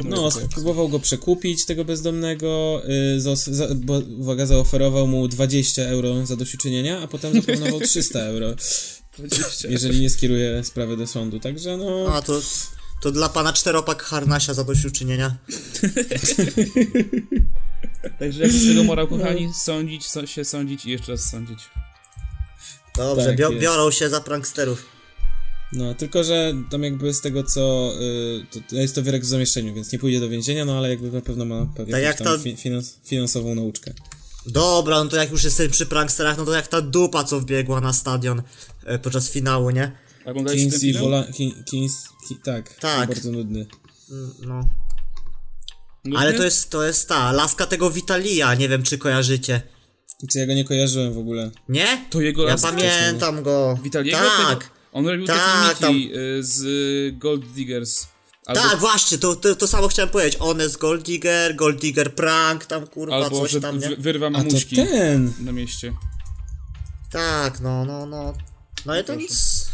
No, 0.04 0.30
spróbował 0.30 0.88
go 0.88 1.00
przekupić, 1.00 1.66
tego 1.66 1.84
bezdomnego, 1.84 2.82
y, 3.16 3.20
zos- 3.20 3.52
za, 3.52 3.68
bo, 3.74 3.98
uwaga, 4.18 4.46
zaoferował 4.46 5.06
mu 5.06 5.28
20 5.28 5.82
euro 5.82 6.26
zadośćuczynienia, 6.26 7.00
a 7.00 7.06
potem 7.08 7.34
zaproponował 7.34 7.80
300 7.80 8.18
euro, 8.32 8.54
20. 9.18 9.68
jeżeli 9.68 10.00
nie 10.00 10.10
skieruje 10.10 10.64
sprawy 10.64 10.96
do 10.96 11.06
sądu. 11.06 11.40
Także 11.40 11.76
no, 11.76 12.06
A 12.14 12.22
to, 12.22 12.40
to 13.02 13.12
dla 13.12 13.28
pana 13.28 13.52
czteropak 13.52 14.02
harnasia 14.02 14.54
zadośćuczynienia. 14.54 15.36
Także 18.18 18.42
jaki 18.42 18.58
z 18.58 18.68
tego 18.68 18.84
morał, 18.90 19.08
kochani? 19.08 19.54
Sądzić, 19.54 20.06
so, 20.06 20.26
się 20.26 20.44
sądzić 20.44 20.84
i 20.86 20.90
jeszcze 20.90 21.12
raz 21.12 21.30
sądzić. 21.30 21.58
Dobrze, 22.96 23.26
Tak 23.26 23.36
bio, 23.36 23.50
biorą 23.52 23.90
się 23.90 24.08
za 24.08 24.20
pranksterów. 24.20 24.86
no, 25.72 25.94
tylko 25.94 26.24
że 26.24 26.52
tam 26.70 26.82
jakby 26.82 27.14
z 27.14 27.20
tego 27.20 27.42
co, 27.44 27.92
y, 28.00 28.46
to, 28.50 28.60
to 28.70 28.76
jest 28.76 28.94
to 28.94 29.02
wyrok 29.02 29.22
w 29.22 29.26
zamieszczeniu, 29.26 29.74
więc 29.74 29.92
nie 29.92 29.98
pójdzie 29.98 30.20
do 30.20 30.28
więzienia, 30.28 30.64
no 30.64 30.78
ale 30.78 30.90
jakby 30.90 31.10
na 31.10 31.20
pewno 31.20 31.44
ma 31.44 31.66
pewnie 31.76 31.92
Tak 31.92 32.02
jak 32.02 32.18
ta- 32.18 32.38
fi, 32.38 32.56
finans, 32.56 32.96
finansową 33.04 33.54
nauczkę. 33.54 33.92
Dobra, 34.46 35.04
no 35.04 35.10
to 35.10 35.16
jak 35.16 35.30
już 35.30 35.44
jesteśmy 35.44 35.72
przy 35.72 35.86
pranksterach, 35.86 36.38
no 36.38 36.44
to 36.44 36.52
jak 36.52 36.66
ta 36.66 36.80
dupa, 36.80 37.24
co 37.24 37.40
wbiegła 37.40 37.80
na 37.80 37.92
stadion 37.92 38.42
e, 38.84 38.98
podczas 38.98 39.30
finału, 39.30 39.70
nie? 39.70 39.92
Kinsey, 40.52 40.80
film? 40.80 41.00
Wola, 41.02 41.24
Kin, 41.32 41.64
Kins, 41.64 42.08
Ki, 42.28 42.36
tak, 42.44 42.74
Tak. 42.74 43.08
bardzo 43.08 43.32
nudny. 43.32 43.66
Mm, 44.10 44.34
No. 44.42 44.68
No 46.04 46.18
Ale 46.18 46.32
nie? 46.32 46.38
to 46.38 46.44
jest, 46.44 46.70
to 46.70 46.84
jest 46.84 47.08
ta, 47.08 47.32
laska 47.32 47.66
tego 47.66 47.90
Witalia, 47.90 48.54
nie 48.54 48.68
wiem 48.68 48.82
czy 48.82 48.98
kojarzycie. 48.98 49.62
Czy 50.30 50.38
ja 50.38 50.46
go 50.46 50.54
nie 50.54 50.64
kojarzyłem 50.64 51.12
w 51.14 51.18
ogóle. 51.18 51.50
Nie? 51.68 52.04
To 52.10 52.20
jego 52.20 52.48
Ja 52.48 52.56
pamiętam 52.58 53.42
go. 53.42 53.78
Witaliego? 53.82 54.18
Tak, 54.18 54.58
Tego, 54.58 54.70
on 54.92 55.06
robił 55.06 55.26
Tak, 55.26 55.78
te 55.78 55.86
filmiki 55.86 56.12
y, 56.18 56.42
z 56.44 57.18
Gold 57.18 57.52
Diggers. 57.52 58.06
Albo, 58.46 58.60
tak, 58.62 58.78
właśnie, 58.78 59.18
to, 59.18 59.36
to, 59.36 59.54
to 59.54 59.66
samo 59.68 59.88
chciałem 59.88 60.08
powiedzieć. 60.08 60.36
On 60.40 60.58
jest 60.60 60.78
Gold 60.78 61.02
Digger, 61.02 61.56
Gold 61.56 61.80
Digger 61.80 62.14
prank, 62.14 62.66
tam 62.66 62.86
kurwa 62.86 63.16
albo 63.16 63.40
coś 63.40 63.50
że 63.50 63.60
tam, 63.60 63.78
nie? 63.78 63.88
wy- 63.88 63.96
wyrwa 63.96 64.26
A 64.26 64.30
to 64.30 64.38
mamuśki 64.38 64.76
ten! 64.76 65.32
na 65.40 65.52
mieście. 65.52 65.92
Tak, 67.10 67.60
no, 67.60 67.84
no, 67.84 68.06
no. 68.06 68.32
No 68.86 69.00
i 69.00 69.04
ten... 69.04 69.18
Proszę. 69.18 69.32
s- 69.34 69.68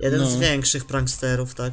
Jeden 0.00 0.20
No. 0.20 0.30
z 0.30 0.36
większych 0.36 0.84
pranksterów, 0.84 1.54
tak? 1.54 1.72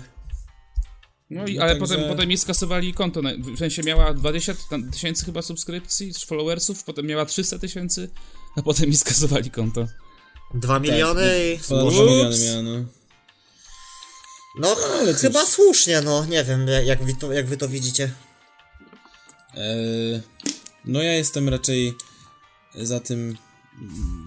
No 1.29 1.45
i 1.47 1.55
No 1.55 1.63
ale 1.63 1.75
potem, 1.75 1.99
potem 2.09 2.27
mi 2.29 2.37
skasowali 2.37 2.93
konto. 2.93 3.21
na- 3.21 3.31
W 3.37 3.57
sensie 3.57 3.83
miała 3.83 4.13
20 4.13 4.55
tam 4.69 4.91
tysięcy 4.91 5.25
chyba 5.25 5.41
subskrypcji, 5.41 6.13
followersów, 6.25 6.83
potem 6.83 7.05
miała 7.05 7.25
300 7.25 7.59
tysięcy, 7.59 8.09
a 8.55 8.61
potem 8.61 8.89
mi 8.89 8.97
skasowali 8.97 9.51
konto. 9.51 9.87
Dwa 10.53 10.79
miliony 10.79 11.23
i... 11.53 11.59
Ponad 11.69 11.83
Ups. 11.85 11.93
2 11.95 12.03
miliony 12.05 12.37
miała, 12.39 12.61
no. 12.61 12.85
No, 14.59 14.75
ale 14.99 15.13
chyba 15.13 15.45
słusznie, 15.45 16.01
no, 16.01 16.25
nie 16.25 16.43
wiem, 16.43 16.67
jak- 16.85 17.03
wy 17.03 17.13
to, 17.15 17.33
jak 17.33 17.47
wy 17.47 17.57
to 17.57 17.69
widzicie. 17.69 18.11
Eee, 19.55 20.21
no 20.85 21.01
ja 21.01 21.13
jestem 21.13 21.49
raczej 21.49 21.93
za 22.75 22.99
tym, 22.99 23.37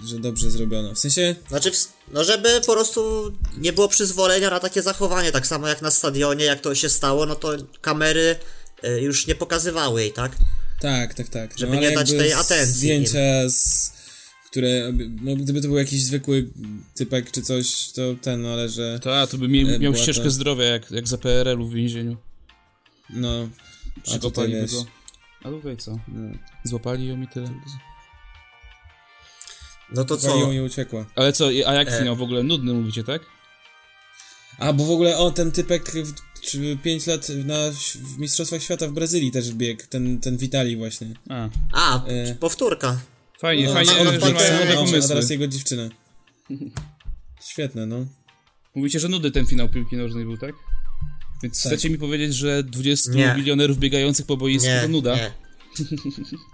że 0.05 0.19
dobrze 0.19 0.51
zrobiono. 0.51 0.95
W 0.95 0.99
sensie, 0.99 1.35
Znaczy, 1.49 1.71
ws- 1.71 1.89
no 2.13 2.25
żeby 2.25 2.61
po 2.67 2.73
prostu 2.73 3.33
nie 3.59 3.73
było 3.73 3.89
przyzwolenia 3.89 4.51
na 4.51 4.61
takie 4.61 4.83
zachowanie, 4.83 5.33
tak 5.33 5.47
samo 5.47 5.69
jak 5.69 5.83
na 5.83 5.91
stadionie, 5.91 6.45
jak 6.45 6.61
to 6.61 6.75
się 6.75 6.89
stało, 6.89 7.27
no 7.27 7.35
to 7.35 7.53
kamery 7.81 8.37
y, 8.85 9.01
już 9.01 9.27
nie 9.27 9.35
pokazywały 9.35 10.01
jej, 10.03 10.13
tak? 10.13 10.33
tak, 10.81 11.15
tak, 11.15 11.29
tak. 11.29 11.59
Żeby 11.59 11.75
no, 11.75 11.81
nie 11.83 11.91
dać 11.93 12.11
tej 12.11 12.33
atencji 12.33 12.75
Zdjęcia, 12.75 13.49
z, 13.49 13.93
które, 14.51 14.93
no 15.23 15.37
gdyby 15.37 15.61
to 15.61 15.69
był 15.69 15.77
jakiś 15.77 16.05
zwykły 16.05 16.49
typek 16.95 17.31
czy 17.31 17.43
coś, 17.43 17.93
to 17.93 18.03
ten, 18.23 18.47
ale 18.47 18.69
że, 18.69 19.01
Tak, 19.03 19.31
to 19.31 19.39
by 19.39 19.49
mi, 19.49 19.61
E, 19.61 19.79
miał 19.79 19.93
była 19.93 20.03
ścieżkę 20.05 20.25
to- 20.25 20.31
zdrowia, 20.31 20.65
jak, 20.65 20.91
jak 20.91 21.09
za 21.09 21.19
PRL-u 21.19 21.67
w 21.69 21.75
więzieniu. 21.75 22.17
no, 23.11 23.49
Przykopaliby 24.03 24.67
go. 24.67 24.87
A 25.45 25.49
tutaj 25.49 25.77
co? 25.77 25.91
no, 26.09 26.39
Złapali 26.65 27.09
ją 27.09 27.23
i 27.23 27.29
tyle. 27.29 27.49
No 29.95 30.05
to 30.05 30.17
co? 30.17 30.29
waliło 30.29 30.53
i 30.53 30.61
uciekła. 30.61 31.07
Ale 31.17 31.33
co, 31.33 31.47
a 31.67 31.75
jak 31.75 31.89
E. 31.89 31.99
finał 31.99 32.17
w 32.17 32.23
ogóle? 32.23 32.43
Nudny 32.43 32.73
mówicie, 32.75 33.05
tak? 33.05 33.23
A, 34.59 34.73
bo 34.73 34.85
w 34.85 34.91
ogóle, 34.91 35.17
o, 35.19 35.31
ten 35.31 35.53
typek 35.53 35.93
5 36.83 37.07
lat 37.07 37.29
na, 37.45 37.55
w 37.95 38.19
Mistrzostwach 38.19 38.63
Świata 38.63 38.89
w 38.89 38.93
Brazylii 38.93 39.31
też 39.31 39.53
biegł, 39.55 39.83
ten, 39.89 40.21
ten 40.21 40.37
Vitali 40.37 40.77
właśnie. 40.77 41.07
A, 41.29 41.49
A, 41.73 42.07
E. 42.07 42.35
powtórka. 42.35 43.01
fajnie, 43.39 43.67
No, 43.67 43.73
fajnie, 43.73 43.93
on 43.93 44.07
że 44.07 44.19
wpadł- 44.19 44.35
mają 44.35 44.53
nowe 44.59 44.69
a- 44.69 44.73
a 44.73 44.77
pomysły. 44.77 45.09
teraz 45.09 45.31
jego 45.31 45.47
dziewczyna. 45.47 45.89
Świetne, 47.51 47.87
no. 47.87 48.07
Mówicie, 48.75 49.01
że 49.01 49.09
nudy 49.09 49.31
ten 49.31 49.47
finał 49.47 49.69
piłki 49.69 49.97
nożnej 49.97 50.25
był, 50.25 50.37
tak? 50.39 50.55
Więc 51.43 51.63
Tak. 51.63 51.73
chcecie 51.73 51.91
mi 51.91 51.99
powiedzieć, 51.99 52.35
że 52.35 52.63
20 52.65 53.13
Nie. 53.13 53.35
milionerów 53.37 53.79
biegających 53.79 54.27
po 54.27 54.37
boisku 54.37 54.69
Nie, 54.69 54.81
to 54.83 54.89
nuda? 54.89 55.17
nie. 55.17 55.33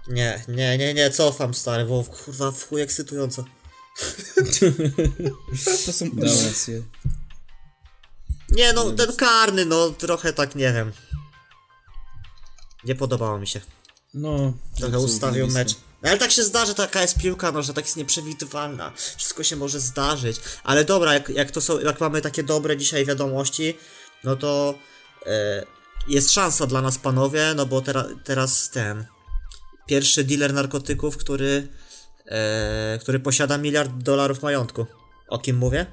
Nie, 0.07 0.43
nie, 0.47 0.77
nie, 0.77 0.93
nie, 0.93 1.11
cofam 1.11 1.53
stary, 1.53 1.85
bo 1.85 2.03
kurwa 2.03 2.51
w 2.51 2.67
chuj 2.67 2.81
ekscytująco. 2.81 3.45
To 5.85 5.93
są 5.93 6.05
emocje. 6.05 6.83
Nie 8.49 8.73
no, 8.73 8.91
ten 8.91 9.15
karny, 9.15 9.65
no 9.65 9.89
trochę 9.89 10.33
tak, 10.33 10.55
nie 10.55 10.73
wiem. 10.73 10.91
Nie 12.83 12.95
podobało 12.95 13.39
mi 13.39 13.47
się. 13.47 13.61
No. 14.13 14.53
Trochę 14.79 14.99
ustawił 14.99 15.47
mecz. 15.47 15.75
No 16.03 16.09
ale 16.09 16.17
tak 16.17 16.31
się 16.31 16.43
zdarzy, 16.43 16.75
taka 16.75 17.01
jest 17.01 17.17
piłka, 17.17 17.51
no, 17.51 17.63
że 17.63 17.73
tak 17.73 17.85
jest 17.85 17.97
nieprzewidywalna. 17.97 18.91
Wszystko 19.17 19.43
się 19.43 19.55
może 19.55 19.79
zdarzyć. 19.79 20.39
Ale 20.63 20.85
dobra, 20.85 21.13
jak, 21.13 21.29
jak 21.29 21.51
to 21.51 21.61
są, 21.61 21.79
jak 21.79 21.99
mamy 21.99 22.21
takie 22.21 22.43
dobre 22.43 22.77
dzisiaj 22.77 23.05
wiadomości, 23.05 23.77
no 24.23 24.35
to 24.35 24.75
e, 25.25 25.65
jest 26.07 26.31
szansa 26.31 26.67
dla 26.67 26.81
nas 26.81 26.97
panowie, 26.97 27.53
no 27.55 27.65
bo 27.65 27.81
tera, 27.81 28.05
teraz 28.23 28.69
ten 28.69 29.05
pierwszy 29.87 30.23
dealer 30.23 30.53
narkotyków, 30.53 31.17
który 31.17 31.67
e, 32.25 32.99
który 33.01 33.19
posiada 33.19 33.57
miliard 33.57 33.91
dolarów 34.03 34.41
majątku. 34.43 34.85
O 35.27 35.39
kim 35.39 35.57
mówię? 35.57 35.85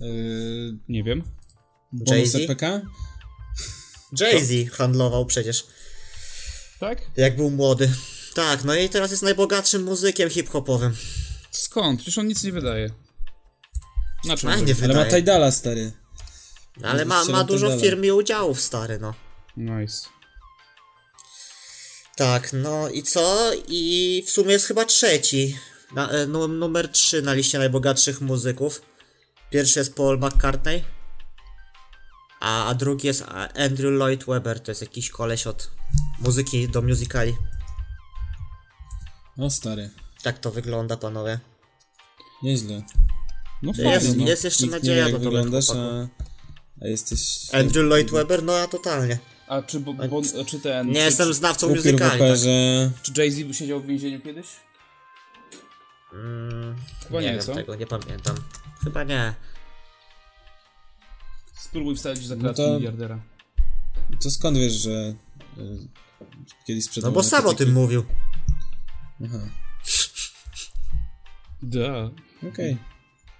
Yy, 0.00 0.78
Nie 0.88 1.04
wiem. 1.04 1.22
Jay-Z? 2.06 2.38
Jay-Z 4.20 4.70
handlował 4.72 5.26
przecież, 5.26 5.66
Tak? 6.80 6.98
jak 7.16 7.36
był 7.36 7.50
młody. 7.50 7.90
Tak, 8.34 8.64
no 8.64 8.74
i 8.74 8.88
teraz 8.88 9.10
jest 9.10 9.22
najbogatszym 9.22 9.82
muzykiem 9.82 10.30
hip-hopowym. 10.30 10.96
Skąd? 11.50 12.00
Przecież 12.00 12.18
on 12.18 12.26
nic 12.26 12.42
nie 12.44 12.52
wydaje. 12.52 12.90
Na 14.24 14.36
czym? 14.36 14.50
A, 14.50 14.56
nie 14.56 14.74
wydaje? 14.74 14.84
Ale 14.84 14.94
ma 14.94 15.04
wydaje. 15.04 15.22
Tidala, 15.22 15.50
stary. 15.50 15.92
Ale 16.82 17.04
ma, 17.04 17.24
ma 17.24 17.44
dużo 17.44 17.78
firm 17.78 18.04
i 18.04 18.10
udziałów, 18.10 18.60
stary, 18.60 18.98
no. 18.98 19.14
Nice. 19.56 20.08
Tak, 22.16 22.52
no 22.52 22.88
i 22.88 23.02
co? 23.02 23.50
I 23.68 24.22
w 24.26 24.30
sumie 24.30 24.52
jest 24.52 24.66
chyba 24.66 24.84
trzeci. 24.84 25.58
Na, 25.94 26.10
e, 26.10 26.26
nu, 26.26 26.48
numer 26.48 26.88
3 26.88 27.22
na 27.22 27.34
liście 27.34 27.58
najbogatszych 27.58 28.20
muzyków. 28.20 28.82
Pierwszy 29.50 29.78
jest 29.78 29.94
Paul 29.94 30.18
McCartney. 30.18 30.84
A, 32.40 32.66
a 32.66 32.74
drugi 32.74 33.06
jest 33.06 33.24
Andrew 33.56 33.92
Lloyd 33.92 34.24
Webber. 34.24 34.60
To 34.60 34.70
jest 34.70 34.80
jakiś 34.80 35.10
koleś 35.10 35.46
od 35.46 35.70
muzyki 36.18 36.68
do 36.68 36.82
musicali. 36.82 37.36
O, 39.38 39.50
stary. 39.50 39.90
Tak 40.22 40.38
to 40.38 40.50
wygląda, 40.50 40.96
panowie. 40.96 41.40
Nieźle. 42.42 42.82
No 43.62 43.72
fajnie, 43.72 43.90
Jest, 43.90 44.16
no. 44.16 44.26
jest 44.26 44.44
jeszcze 44.44 44.64
Nikt 44.64 44.74
nie 44.74 44.80
wie, 44.80 44.86
nadzieja 44.88 45.08
jak 45.08 45.18
wyglądasz, 45.18 45.70
a, 45.70 46.08
a 46.82 46.86
jesteś... 46.88 47.46
Andrew 47.54 47.84
Lloyd 47.86 48.10
Webber? 48.10 48.42
No 48.42 48.52
ja 48.52 48.66
totalnie. 48.66 49.18
A 49.48 49.62
czy, 49.62 49.80
bo, 49.80 49.94
bo, 49.94 50.22
czy 50.46 50.60
ten... 50.60 50.86
Nie 50.88 50.94
czy, 50.94 51.00
jestem 51.00 51.34
znawcą 51.34 51.68
musicali. 51.68 51.98
Tak. 52.20 52.38
Czy 53.02 53.12
Jay-Z 53.22 53.56
siedział 53.56 53.80
w 53.80 53.86
więzieniu 53.86 54.20
kiedyś? 54.20 54.46
Mm, 56.12 56.76
Chyba 57.08 57.20
nie, 57.20 57.26
nie, 57.26 57.32
wiem 57.32 57.42
co? 57.42 57.54
tego, 57.54 57.74
nie 57.74 57.86
pamiętam. 57.86 58.36
Chyba 58.84 59.04
nie. 59.04 59.34
Spróbuj 61.58 61.96
wsadzić 61.96 62.26
za 62.26 62.36
No 62.36 62.40
klatkę 62.40 62.62
to- 62.62 62.74
miliardera. 62.74 63.18
To 64.22 64.30
skąd 64.30 64.58
wiesz, 64.58 64.72
że 64.72 64.90
y, 64.90 65.14
kiedyś 66.66 66.84
sprzedał 66.84 67.10
No 67.10 67.14
bo 67.14 67.22
sam 67.22 67.46
o 67.46 67.54
tym 67.54 67.72
mówił. 67.72 68.04
Aha, 69.24 69.38
Da. 71.62 72.10
okej. 72.48 72.76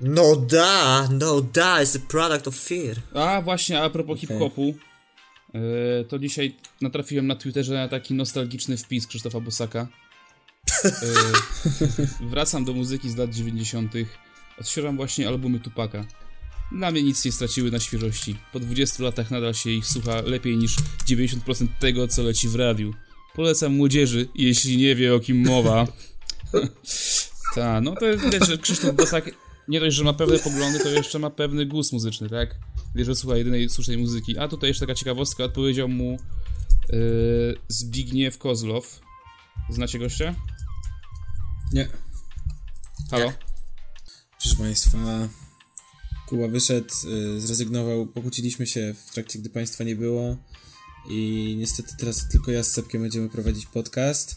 No 0.00 0.36
da, 0.36 1.08
no 1.10 1.40
da, 1.40 1.82
it's 1.82 1.96
a 1.96 2.00
product 2.08 2.48
of 2.48 2.56
fear. 2.56 2.96
A 3.14 3.42
właśnie, 3.42 3.82
a 3.82 3.90
propos 3.90 4.18
Okej. 4.18 4.28
hip-hopu, 4.28 4.74
e, 5.54 6.04
to 6.04 6.18
dzisiaj 6.18 6.56
natrafiłem 6.80 7.26
na 7.26 7.36
Twitterze 7.36 7.74
na 7.74 7.88
taki 7.88 8.14
nostalgiczny 8.14 8.76
wpis 8.76 9.06
Krzysztofa 9.06 9.40
Bosaka. 9.40 9.88
E, 10.84 10.92
wracam 12.30 12.64
do 12.64 12.72
muzyki 12.72 13.10
z 13.10 13.16
lat 13.16 13.30
90. 13.34 13.92
Odświeżam 14.60 14.96
właśnie 14.96 15.28
albumy 15.28 15.60
Tupaka. 15.60 16.04
Dla 16.72 16.90
mnie 16.90 17.02
nic 17.02 17.24
nie 17.24 17.32
straciły 17.32 17.70
na 17.70 17.80
świeżości. 17.80 18.36
Po 18.52 18.60
20 18.60 19.02
latach 19.02 19.30
nadal 19.30 19.54
się 19.54 19.70
ich 19.70 19.86
słucha 19.86 20.20
lepiej 20.20 20.56
niż 20.56 20.76
90% 21.08 21.66
tego, 21.80 22.08
co 22.08 22.22
leci 22.22 22.48
w 22.48 22.54
radiu. 22.54 22.94
Polecam 23.34 23.72
młodzieży, 23.72 24.28
jeśli 24.34 24.76
nie 24.76 24.94
wie 24.94 25.14
o 25.14 25.20
kim 25.20 25.46
mowa. 25.46 25.86
Ta, 27.54 27.80
no 27.80 27.94
to 27.94 28.06
jest 28.06 28.24
widać, 28.24 28.46
że 28.48 28.58
Krzysztof 28.58 28.94
Bosak 28.94 29.30
nie 29.68 29.80
dość, 29.80 29.96
że 29.96 30.04
ma 30.04 30.12
pewne 30.12 30.38
poglądy, 30.38 30.78
to 30.78 30.88
jeszcze 30.88 31.18
ma 31.18 31.30
pewny 31.30 31.66
gust 31.66 31.92
muzyczny, 31.92 32.28
tak? 32.28 32.54
Wie, 32.94 33.04
że 33.04 33.14
słucha 33.14 33.36
jedynej 33.36 33.68
słusznej 33.68 33.98
muzyki. 33.98 34.38
A 34.38 34.48
tutaj 34.48 34.70
jeszcze 34.70 34.86
taka 34.86 34.94
ciekawostka, 34.94 35.44
odpowiedział 35.44 35.88
mu 35.88 36.16
yy, 36.88 37.58
Zbigniew 37.68 38.38
Kozlow. 38.38 39.00
Znacie 39.70 39.98
gościa? 39.98 40.34
Nie. 41.72 41.88
Halo? 43.10 43.32
Proszę 44.40 44.56
Państwa, 44.56 45.28
Kuba 46.28 46.48
wyszedł, 46.48 46.94
y, 47.36 47.40
zrezygnował, 47.40 48.06
pokłóciliśmy 48.06 48.66
się 48.66 48.94
w 49.06 49.12
trakcie, 49.14 49.38
gdy 49.38 49.50
Państwa 49.50 49.84
nie 49.84 49.96
było 49.96 50.36
i 51.08 51.54
niestety 51.58 51.96
teraz 51.98 52.28
tylko 52.28 52.50
ja 52.50 52.62
z 52.62 52.70
Sepkiem 52.70 53.02
będziemy 53.02 53.28
prowadzić 53.28 53.66
podcast. 53.66 54.36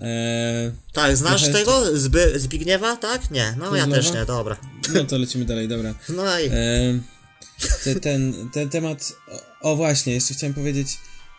Eee, 0.00 0.72
Tak, 0.92 1.16
znasz 1.16 1.42
Trochę- 1.42 1.58
tego? 1.58 1.98
Zby, 1.98 2.32
Zbigniewa, 2.40 2.96
tak? 2.96 3.30
Nie, 3.30 3.54
no 3.58 3.76
ja 3.76 3.86
też 3.86 4.12
nie, 4.12 4.24
dobra. 4.24 4.56
no 4.94 5.04
to 5.04 5.18
lecimy 5.18 5.44
dalej, 5.44 5.68
dobra. 5.68 5.94
No 6.08 6.38
i 6.40 6.42
Eee, 6.52 7.00
te, 7.84 7.94
ten, 8.00 8.50
ten 8.52 8.68
temat, 8.68 9.12
o, 9.60 9.76
właśnie, 9.76 10.14
jeszcze 10.14 10.34
chciałem 10.34 10.54
powiedzieć 10.54 10.88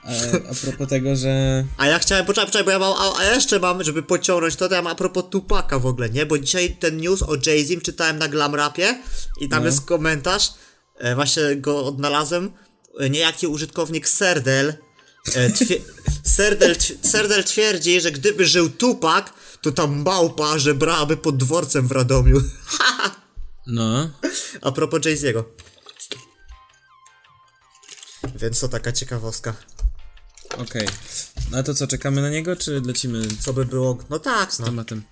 e, 0.05 0.31
a 0.51 0.53
propos 0.65 0.87
tego, 0.89 1.15
że 1.15 1.63
A 1.77 1.87
ja 1.87 1.99
chciałem, 1.99 2.25
poczekaj, 2.25 2.45
poczekaj, 2.47 2.65
bo 2.65 2.71
ja 2.71 2.79
mam, 2.79 2.93
a, 2.97 3.19
a 3.19 3.23
jeszcze 3.25 3.59
mam, 3.59 3.83
żeby 3.83 4.03
pociągnąć 4.03 4.55
to, 4.55 4.69
to 4.69 4.75
ja 4.75 4.81
mam 4.81 4.91
a 4.91 4.95
propos 4.95 5.23
Tupaka 5.31 5.79
w 5.79 5.85
ogóle, 5.85 6.09
nie? 6.09 6.25
Bo 6.25 6.39
dzisiaj 6.39 6.75
ten 6.79 6.97
news 6.97 7.23
o 7.23 7.35
Jay-Z 7.45 7.83
czytałem 7.83 8.17
na 8.17 8.27
Glamrapie 8.27 9.01
i 9.41 9.49
tam 9.49 9.59
No. 9.59 9.65
jest 9.65 9.81
komentarz, 9.85 10.53
e, 10.97 11.15
właśnie 11.15 11.55
go 11.55 11.85
odnalazłem, 11.85 12.51
e, 12.99 13.09
niejaki 13.09 13.47
użytkownik 13.47 14.09
Serdel, 14.09 14.73
e, 15.33 15.49
twie, 15.49 15.81
Serdel, 16.23 16.75
Serdel 17.01 17.43
twierdzi, 17.43 18.01
że 18.01 18.11
gdyby 18.11 18.45
żył 18.45 18.69
Tupak, 18.69 19.33
to 19.61 19.71
ta 19.71 19.87
małpa 19.87 20.59
żebrałaby 20.59 21.17
pod 21.17 21.37
dworcem 21.37 21.87
w 21.87 21.91
Radomiu. 21.91 22.41
no, 23.67 24.09
A 24.61 24.71
propos 24.71 25.05
Jay-Z'ego. 25.05 25.43
Więc 28.35 28.59
to 28.59 28.69
taka 28.69 28.91
ciekawostka. 28.91 29.53
okej. 30.57 30.87
No 31.51 31.63
to 31.63 31.73
co, 31.73 31.87
czekamy 31.87 32.21
na 32.21 32.29
niego, 32.29 32.55
czy 32.55 32.81
lecimy 32.85 33.27
Co 33.39 33.53
by 33.53 33.65
było? 33.65 33.97
No 34.09 34.19
tak, 34.19 34.53
z 34.53 34.59
no. 34.59 34.65
tematem? 34.65 35.03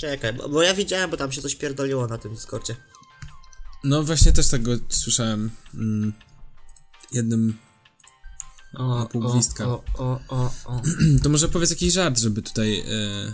Czekaj, 0.00 0.32
bo, 0.32 0.48
bo 0.48 0.62
ja 0.62 0.74
widziałem, 0.74 1.10
bo 1.10 1.16
tam 1.16 1.32
się 1.32 1.42
coś 1.42 1.54
pierdoliło 1.54 2.06
na 2.06 2.18
tym 2.18 2.34
Discordzie. 2.34 2.76
No 3.84 4.02
właśnie 4.02 4.32
też 4.32 4.48
tak 4.48 4.62
go 4.62 4.72
słyszałem. 4.88 5.50
Mm, 5.74 6.12
jednym. 7.12 7.58
O, 8.78 9.06
pół 9.06 9.30
gwizdka. 9.32 9.66
o, 9.68 9.82
o, 9.94 10.20
o, 10.28 10.50
o. 10.64 10.82
To 11.22 11.28
może 11.28 11.48
powiedz 11.48 11.70
jakiś 11.70 11.92
żart, 11.92 12.18
żeby 12.18 12.42
tutaj. 12.42 12.80
E, 12.80 13.32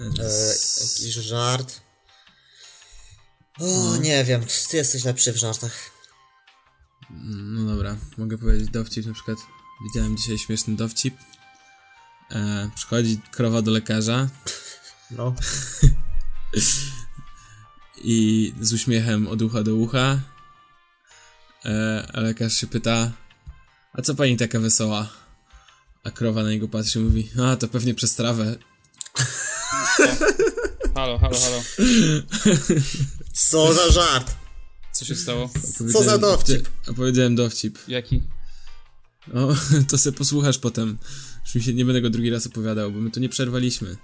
E, 0.00 0.24
s- 0.26 0.98
jakiś 0.98 1.14
żart. 1.14 1.80
O, 3.60 3.96
nie 3.96 4.24
wiem, 4.24 4.42
ty 4.70 4.76
jesteś 4.76 5.04
lepszy 5.04 5.32
w 5.32 5.36
żartach. 5.36 5.72
No 7.20 7.74
dobra, 7.74 7.96
mogę 8.18 8.38
powiedzieć 8.38 8.70
dowcip 8.70 9.06
na 9.06 9.12
przykład. 9.14 9.38
Widziałem 9.84 10.16
dzisiaj 10.16 10.38
śmieszny 10.38 10.76
dowcip. 10.76 11.14
E, 12.30 12.70
przychodzi 12.74 13.20
krowa 13.30 13.62
do 13.62 13.70
lekarza 13.70 14.28
No. 15.10 15.34
i 18.04 18.52
z 18.60 18.72
uśmiechem 18.72 19.28
od 19.28 19.42
ucha 19.42 19.62
do 19.62 19.74
ucha. 19.74 20.20
E, 21.64 22.06
a 22.14 22.20
lekarz 22.20 22.52
się 22.52 22.66
pyta, 22.66 23.12
a 23.96 24.02
co 24.02 24.14
pani 24.14 24.36
taka 24.36 24.60
wesoła? 24.60 25.08
A 26.04 26.10
krowa 26.10 26.42
na 26.42 26.50
niego 26.50 26.68
patrzy 26.68 26.98
i 26.98 27.02
mówi, 27.02 27.30
a 27.42 27.56
to 27.56 27.68
pewnie 27.68 27.94
przez 27.94 28.14
trawę. 28.14 28.56
Halo, 30.94 31.18
halo, 31.18 31.36
halo. 31.38 31.62
Co 33.32 33.72
za 33.72 33.90
żart? 33.90 34.34
Co 34.92 35.04
się 35.04 35.14
stało? 35.14 35.50
Co 35.92 36.02
za 36.02 36.18
dowcip? 36.18 36.68
Opowiedziałem 36.88 37.34
dowcip. 37.34 37.78
Jaki? 37.88 38.22
O, 39.34 39.54
to 39.90 39.98
se 39.98 40.12
posłuchasz 40.12 40.58
potem. 40.58 40.98
Już 41.44 41.54
mi 41.54 41.62
się 41.62 41.74
nie 41.74 41.84
będę 41.84 42.00
go 42.00 42.10
drugi 42.10 42.30
raz 42.30 42.46
opowiadał, 42.46 42.92
bo 42.92 43.00
my 43.00 43.10
to 43.10 43.20
nie 43.20 43.28
przerwaliśmy. 43.28 43.96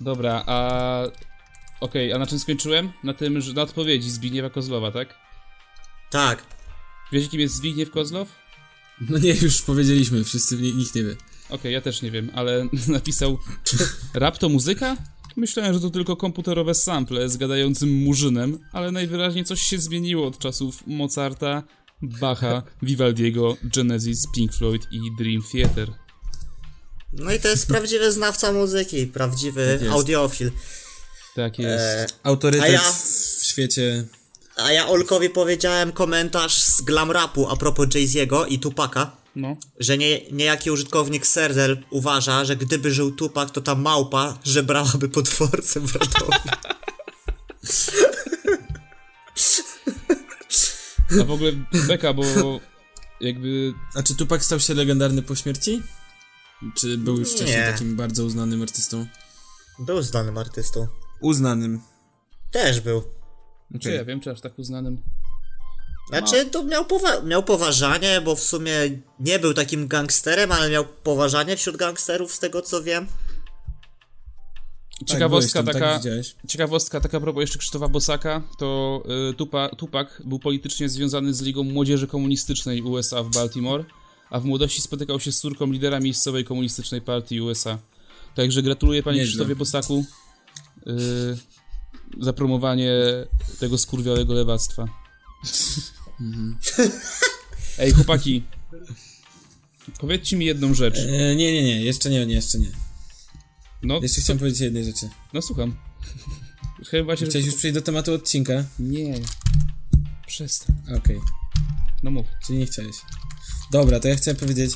Dobra, 0.00 0.44
a... 0.46 1.02
Okej, 1.80 2.12
a 2.12 2.18
na 2.18 2.26
czym 2.26 2.38
skończyłem? 2.38 2.92
Na 3.04 3.14
tym, 3.14 3.40
że 3.40 3.52
na 3.52 3.62
odpowiedzi 3.62 4.10
Zbigniewa 4.10 4.50
Kozlowa, 4.50 4.92
tak? 4.92 5.14
Tak. 6.10 6.42
Wiecie, 7.12 7.28
kim 7.28 7.40
jest 7.40 7.54
Zbigniew 7.54 7.90
Kozlow? 7.90 8.28
No 9.00 9.18
nie, 9.18 9.34
już 9.34 9.62
powiedzieliśmy, 9.62 10.24
wszyscy, 10.24 10.56
nikt 10.56 10.94
nie 10.94 11.04
wie. 11.04 11.16
Okej, 11.50 11.72
ja 11.72 11.80
też 11.80 12.02
nie 12.02 12.10
wiem, 12.10 12.30
ale 12.34 12.68
napisał 12.88 13.38
Rap 14.14 14.38
to 14.38 14.48
muzyka? 14.48 14.96
Myślałem, 15.36 15.74
że 15.74 15.80
to 15.80 15.90
tylko 15.90 16.16
komputerowe 16.16 16.74
sample 16.74 17.28
z 17.28 17.36
gadającym 17.36 17.88
murzynem, 18.02 18.58
ale 18.72 18.92
najwyraźniej 18.92 19.44
coś 19.44 19.60
się 19.60 19.78
zmieniło 19.78 20.26
od 20.26 20.38
czasów 20.38 20.86
Mozarta, 20.86 21.62
Bacha, 22.02 22.62
Vivaldiego, 22.82 23.56
Genesis, 23.62 24.26
Pink 24.34 24.54
Floyd 24.54 24.82
i 24.90 25.00
Dream 25.18 25.42
Theater. 25.52 25.92
No 27.12 27.32
i 27.32 27.40
to 27.40 27.48
jest 27.48 27.66
prawdziwy 27.66 28.12
znawca 28.12 28.52
muzyki, 28.52 29.06
prawdziwy 29.06 29.78
Tak 29.80 29.88
audiofil. 29.88 30.50
Tak 31.34 31.58
jest. 31.58 31.84
E, 31.84 32.06
Autorytet 32.22 32.72
ja- 32.72 32.92
w 32.92 33.44
świecie... 33.44 34.04
a 34.58 34.72
ja 34.72 34.86
Olkowi 34.88 35.30
powiedziałem 35.30 35.92
komentarz 35.92 36.62
z 36.62 36.80
glam 36.80 37.10
rapu 37.10 37.48
a 37.50 37.56
propos 37.56 37.86
Jay-Z'ego 37.94 38.46
i 38.46 38.58
Tupaka, 38.58 39.16
No. 39.36 39.56
że 39.80 39.98
nie, 39.98 40.20
niejaki 40.32 40.70
użytkownik 40.70 41.26
Serzel 41.26 41.82
uważa, 41.90 42.44
że 42.44 42.56
gdyby 42.56 42.90
żył 42.92 43.10
Tupak, 43.12 43.50
to 43.50 43.60
ta 43.60 43.74
małpa 43.74 44.38
żebrałaby 44.44 45.08
pod 45.08 45.24
dworcem 45.28 45.86
w 45.88 45.94
Radomiu. 45.96 46.32
A 51.20 51.24
w 51.24 51.30
ogóle 51.30 51.52
beka, 51.88 52.12
bo 52.14 52.22
jakby 53.20 53.72
A 53.94 54.02
czy 54.02 54.14
Tupac 54.16 54.42
stał 54.44 54.60
się 54.60 54.74
legendarny 54.74 55.22
po 55.22 55.34
śmierci? 55.34 55.82
Czy 56.74 56.98
był 56.98 57.18
już 57.18 57.28
wcześniej 57.32 57.58
Nie. 57.60 57.72
takim 57.72 57.96
bardzo 57.96 58.24
uznanym 58.24 58.62
artystą? 58.62 59.06
Był 59.78 60.02
znanym 60.02 60.38
artystą. 60.38 60.86
Uznanym. 61.20 61.80
Też 62.50 62.80
był. 62.80 63.17
Czy 63.80 63.92
ja 63.92 64.04
wiem, 64.04 64.20
czy 64.20 64.30
aż 64.30 64.40
tak 64.40 64.58
uznanym. 64.58 65.02
Znaczy, 66.08 66.44
to 66.46 66.64
miał, 66.64 66.84
powa- 66.84 67.24
miał 67.24 67.42
poważanie, 67.42 68.20
bo 68.20 68.36
w 68.36 68.40
sumie 68.40 68.72
nie 69.20 69.38
był 69.38 69.54
takim 69.54 69.88
gangsterem, 69.88 70.52
ale 70.52 70.70
miał 70.70 70.84
poważanie 70.84 71.56
wśród 71.56 71.76
gangsterów, 71.76 72.32
z 72.32 72.38
tego 72.38 72.62
co 72.62 72.82
wiem. 72.82 73.06
Ciekawostka 75.06 75.62
tak, 75.62 75.64
byłeś 75.64 75.74
tam, 75.74 76.00
taka, 76.00 76.10
Tak, 76.16 76.48
ciekawostka 76.50 77.00
taka 77.00 77.16
a 77.16 77.20
propos 77.20 77.40
jeszcze 77.40 77.58
Krzysztofa 77.58 77.88
Bosaka, 77.88 78.42
to 78.58 79.02
y, 79.30 79.34
Tupa, 79.34 79.68
Tupak 79.68 80.22
był 80.24 80.38
politycznie 80.38 80.88
związany 80.88 81.34
z 81.34 81.42
Ligą 81.42 81.62
Młodzieży 81.64 82.06
Komunistycznej 82.06 82.82
USA 82.82 83.22
w 83.22 83.30
Baltimore, 83.30 83.84
a 84.30 84.40
w 84.40 84.44
młodości 84.44 84.82
spotykał 84.82 85.20
się 85.20 85.32
z 85.32 85.40
córką 85.40 85.66
lidera 85.66 86.00
miejscowej 86.00 86.44
komunistycznej 86.44 87.00
partii 87.00 87.40
USA. 87.40 87.78
Także 88.34 88.62
gratuluję 88.62 89.02
panie 89.02 89.18
Nieźle. 89.18 89.30
Krzysztofie 89.30 89.56
Bosaku 89.56 90.04
y, 90.86 90.92
za 92.20 92.32
promowanie 92.32 92.90
tego 93.60 93.78
skurwiałego 93.78 94.34
lewactwa. 94.34 94.84
Ej, 97.78 97.92
chłopaki, 97.92 98.42
powiedzcie 100.00 100.36
mi 100.36 100.44
jedną 100.46 100.74
rzecz. 100.74 100.98
E, 100.98 101.36
nie, 101.36 101.52
nie, 101.52 101.62
nie, 101.64 101.82
jeszcze 101.82 102.10
nie, 102.10 102.26
nie, 102.26 102.34
jeszcze 102.34 102.58
nie. 102.58 102.70
No, 103.82 104.00
Jeszcze 104.02 104.20
chciałem 104.20 104.38
powiedzieć 104.38 104.60
jednej 104.60 104.84
rzeczy. 104.84 105.08
no 105.32 105.42
słucham. 105.42 105.76
Chyba 106.86 107.16
się... 107.16 107.26
Chciałeś 107.26 107.46
już 107.46 107.54
przejść 107.54 107.74
do 107.74 107.82
tematu 107.82 108.14
odcinka? 108.14 108.64
Nie. 108.78 109.14
Przestań. 110.26 110.76
Okej, 110.96 111.20
No 112.02 112.10
mów. 112.10 112.26
czyli 112.46 112.58
nie 112.58 112.66
chciałeś. 112.66 112.96
Dobra, 113.70 114.00
to 114.00 114.08
ja 114.08 114.16
chciałem 114.16 114.36
powiedzieć, 114.36 114.72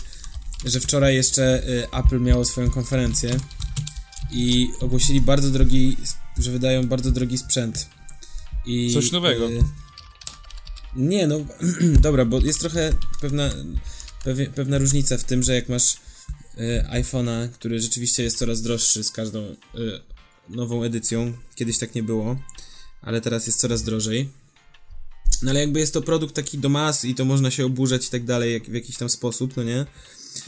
że 0.65 0.81
wczoraj 0.81 1.15
jeszcze 1.15 1.69
y, 1.69 1.87
Apple 1.93 2.21
miało 2.21 2.45
swoją 2.45 2.71
konferencję 2.71 3.37
i 4.31 4.69
ogłosili 4.81 5.21
bardzo 5.21 5.51
drogi, 5.51 5.97
że 6.39 6.51
wydają 6.51 6.89
bardzo 6.89 7.11
drogi 7.11 7.39
sprzęt. 7.39 7.89
I, 8.67 8.95
Coś 8.95 9.13
nowego. 9.13 9.51
y, 9.51 9.65
nie, 10.97 11.27
no 11.27 11.41
dobra, 12.07 12.25
bo 12.25 12.41
jest 12.41 12.61
trochę 12.61 12.93
pewna, 13.21 13.51
pewie, 14.25 14.47
pewna 14.47 14.79
różnica 14.79 15.19
w 15.19 15.25
tym, 15.25 15.43
że 15.43 15.55
jak 15.55 15.69
masz 15.69 15.95
y, 15.95 16.85
iPhone'a, 16.91 17.49
który 17.49 17.81
rzeczywiście 17.81 18.23
jest 18.23 18.39
coraz 18.39 18.63
droższy 18.63 19.05
z 19.05 19.11
każdą 19.11 19.41
y, 19.41 19.57
nową 20.49 20.83
edycją, 20.83 21.33
kiedyś 21.55 21.79
tak 21.79 21.95
nie 21.95 22.03
było, 22.03 22.37
ale 23.03 23.21
teraz 23.21 23.47
jest 23.47 23.61
coraz 23.61 23.83
drożej. 23.83 24.29
No 25.43 25.51
ale 25.51 25.61
jakby 25.61 25.81
jest 25.81 25.95
to 25.95 26.03
produkt 26.03 26.35
taki 26.35 26.59
do 26.59 26.69
mas 26.69 27.05
i 27.05 27.15
to 27.15 27.25
można 27.25 27.51
się 27.51 27.67
oburzać 27.67 28.07
i 28.07 28.11
tak 28.11 28.25
dalej 28.25 28.53
jak, 28.53 28.65
w 28.65 28.75
jakiś 28.75 28.97
tam 28.97 29.11
sposób, 29.11 29.57
no 29.57 29.63
nie? 29.63 29.87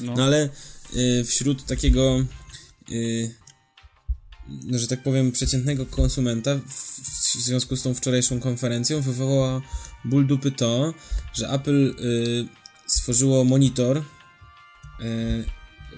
No. 0.01 0.15
No 0.17 0.25
ale 0.25 0.51
y, 0.97 1.25
wśród 1.25 1.67
takiego, 1.67 2.25
y, 2.91 3.35
że 4.71 4.89
tak 4.89 5.03
powiem, 5.03 5.33
przeciętnego 5.33 5.87
konsumenta 5.87 6.59
w, 6.69 7.01
związku 7.35 7.77
z 7.77 7.83
tą 7.83 7.95
wczorajszą 7.95 8.41
konferencją 8.41 9.01
wywołała 9.01 9.63
ból 10.05 10.27
dupy 10.27 10.51
to, 10.51 10.95
że 11.33 11.49
Apple 11.49 11.87
y, 11.87 12.49
stworzyło 12.87 13.45
monitor, 13.45 14.03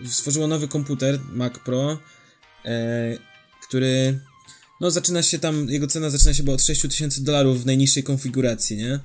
y, 0.05 0.07
stworzyło 0.09 0.47
nowy 0.47 0.69
komputer 0.69 1.21
Mac 1.33 1.59
Pro, 1.59 1.93
y, 1.93 1.99
który 3.69 4.21
no 4.81 4.91
zaczyna 4.91 5.23
się 5.23 5.39
tam, 5.39 5.69
jego 5.69 5.87
cena 5.87 6.11
zaczyna 6.11 6.35
się 6.35 6.53
od 6.53 6.63
6000 6.63 7.21
dolarów 7.21 7.63
w 7.63 7.67
najniższej 7.67 8.03
konfiguracji, 8.03 8.77
nie? 8.77 9.01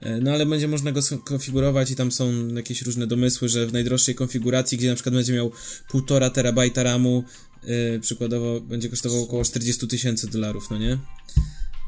E, 0.00 0.20
No 0.20 0.32
ale 0.32 0.46
będzie 0.46 0.68
można 0.68 0.92
go 0.92 1.02
skonfigurować 1.02 1.90
i 1.90 1.96
tam 1.96 2.12
są 2.12 2.48
jakieś 2.48 2.82
różne 2.82 3.06
domysły, 3.06 3.48
że 3.48 3.66
w 3.66 3.72
najdroższej 3.72 4.14
konfiguracji, 4.14 4.78
gdzie 4.78 4.88
na 4.88 4.94
przykład 4.94 5.14
będzie 5.14 5.32
miał 5.32 5.52
1,5 5.92 6.30
terabajta 6.30 6.82
RAMu, 6.82 7.24
yy, 7.66 8.00
przykładowo 8.00 8.60
będzie 8.60 8.88
kosztował 8.88 9.22
około 9.22 9.44
40 9.44 9.88
tysięcy 9.88 10.28
dolarów, 10.30 10.70
no 10.70 10.78
nie? 10.78 10.98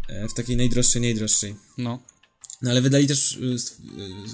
E, 0.09 0.29
w 0.29 0.35
takiej 0.35 0.57
najdroższej, 0.57 1.03
najdroższej. 1.03 1.57
No. 1.79 2.03
No 2.63 2.71
ale 2.71 2.81
wydali 2.83 3.07
też, 3.07 3.37
y, 3.37 3.59
st- 3.59 3.81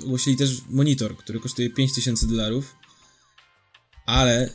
y, 0.01 0.05
ogłosili 0.05 0.37
też 0.37 0.51
monitor, 0.69 1.17
który 1.17 1.41
kosztuje 1.41 1.71
5000 1.71 2.27
dolarów, 2.27 2.77
ale 4.07 4.51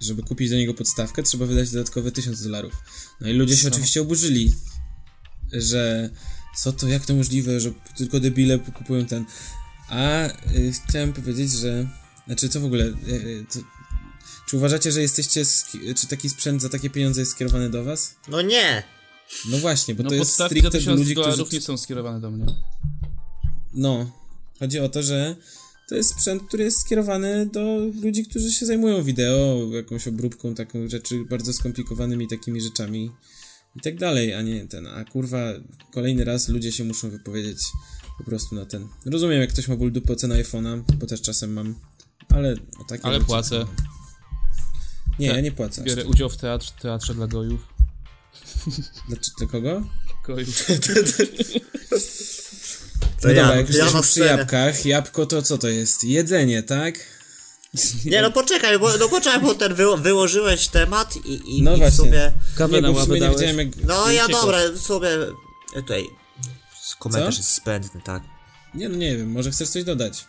żeby 0.00 0.22
kupić 0.22 0.50
do 0.50 0.56
niego 0.56 0.74
podstawkę, 0.74 1.22
trzeba 1.22 1.46
wydać 1.46 1.70
dodatkowe 1.70 2.12
1000 2.12 2.42
dolarów. 2.42 2.74
No 3.20 3.28
i 3.28 3.32
ludzie 3.32 3.56
się 3.56 3.68
oczywiście 3.68 4.00
oburzyli, 4.00 4.52
że 5.52 6.10
co 6.56 6.72
to, 6.72 6.88
jak 6.88 7.06
to 7.06 7.14
możliwe, 7.14 7.60
że 7.60 7.72
tylko 7.96 8.20
debile 8.20 8.58
kupują 8.58 9.06
ten. 9.06 9.24
A 9.88 10.26
y, 10.26 10.72
chciałem 10.88 11.12
powiedzieć, 11.12 11.52
że, 11.52 11.88
znaczy 12.26 12.48
co 12.48 12.60
w 12.60 12.64
ogóle, 12.64 12.84
y, 12.84 13.12
y, 13.12 13.46
to, 13.52 13.58
czy 14.46 14.56
uważacie, 14.56 14.92
że 14.92 15.02
jesteście, 15.02 15.44
czy 15.96 16.06
taki 16.06 16.30
sprzęt 16.30 16.62
za 16.62 16.68
takie 16.68 16.90
pieniądze 16.90 17.20
jest 17.20 17.32
skierowany 17.32 17.70
do 17.70 17.84
was? 17.84 18.14
No 18.28 18.42
nie. 18.42 18.82
No 19.50 19.58
właśnie, 19.58 19.94
bo 19.94 20.02
No 20.02 20.08
to 20.08 20.14
jest 20.14 20.32
stricte 20.32 20.62
do 20.62 20.70
1000 20.70 20.98
ludzi, 20.98 21.14
którzy... 21.14 21.44
nie 21.52 21.60
są 21.60 21.76
skierowane 21.76 22.20
do 22.20 22.30
mnie. 22.30 22.46
No, 23.74 24.10
chodzi 24.58 24.80
o 24.80 24.88
to, 24.88 25.02
że 25.02 25.36
to 25.88 25.94
jest 25.94 26.10
sprzęt, 26.10 26.42
który 26.42 26.64
jest 26.64 26.80
skierowany 26.80 27.46
do 27.46 27.78
ludzi, 28.02 28.24
którzy 28.26 28.52
się 28.52 28.66
zajmują 28.66 29.02
wideo, 29.02 29.68
jakąś 29.72 30.08
obróbką, 30.08 30.54
taką 30.54 30.88
rzeczy, 30.88 31.24
bardzo 31.30 31.52
skomplikowanymi 31.52 32.28
takimi 32.28 32.60
rzeczami 32.60 33.10
i 33.76 33.80
tak 33.80 33.98
dalej, 33.98 34.34
a 34.34 34.42
nie 34.42 34.68
ten, 34.68 34.86
a 34.86 35.04
kurwa, 35.04 35.52
kolejny 35.92 36.24
raz 36.24 36.48
ludzie 36.48 36.72
się 36.72 36.84
muszą 36.84 37.10
wypowiedzieć 37.10 37.58
po 38.18 38.24
prostu 38.24 38.54
na 38.54 38.66
ten. 38.66 38.88
Rozumiem, 39.06 39.40
jak 39.40 39.52
ktoś 39.52 39.68
ma 39.68 39.76
ból 39.76 39.92
dupy 39.92 40.12
ocena 40.12 40.34
iPhone'a, 40.34 40.82
bo 40.98 41.06
też 41.06 41.22
czasem 41.22 41.52
mam, 41.52 41.74
ale 42.28 42.56
o 42.80 42.84
takie 42.84 43.04
Ale 43.04 43.20
płacę. 43.20 43.66
Nie, 45.18 45.26
ja 45.26 45.40
nie 45.40 45.52
płacę. 45.52 45.82
aż 45.82 45.86
Biorę 45.88 46.02
tak. 46.02 46.10
udział 46.10 46.28
w 46.28 46.36
teatrze, 46.36 46.72
teatrze 46.82 47.14
dla 47.14 47.26
gojów. 47.26 47.74
Dla, 49.08 49.16
dla 49.38 49.46
kogo? 49.46 49.82
pokoju. 50.26 50.46
To 53.20 53.28
No 53.28 53.34
ja, 53.34 53.42
dobra, 53.42 53.56
jak 53.56 53.68
już 53.68 53.76
ja 53.76 53.84
jesteśmy 53.84 54.02
przy 54.02 54.20
jabłkach, 54.20 54.86
jabłko 54.86 55.26
to 55.26 55.42
co 55.42 55.58
to 55.58 55.68
jest? 55.68 56.04
Jedzenie, 56.04 56.62
tak? 56.62 56.94
Nie, 58.10 58.22
no 58.22 58.30
poczekaj, 58.30 58.78
bo, 58.78 58.96
no 58.98 59.08
poczekaj, 59.08 59.40
bo 59.40 59.54
ten 59.54 59.74
wy, 59.74 59.84
wyłożyłeś 59.96 60.68
temat 60.68 61.16
i, 61.16 61.58
i, 61.58 61.62
No 61.62 61.72
i 61.72 61.74
w 61.74 61.78
właśnie. 61.78 61.96
sumie... 61.96 62.32
Kawę 62.56 62.76
Nie, 62.76 62.82
na 62.82 62.92
w 62.92 62.94
ławę 62.94 63.06
sumie 63.06 63.20
dałeś. 63.20 63.56
jak... 63.56 63.68
No 63.86 64.10
ja 64.10 64.28
dobra, 64.28 64.58
sobie... 64.76 65.08
e, 65.08 65.26
Tutaj... 65.74 66.04
Komentarz 66.98 67.34
Co? 67.34 67.40
jest 67.40 67.54
zbędny, 67.54 68.00
tak. 68.04 68.22
Nie 68.74 68.88
no 68.88 68.96
nie 68.96 69.16
wiem, 69.16 69.30
może 69.32 69.50
chcesz 69.50 69.68
coś 69.68 69.84
dodać? 69.84 70.24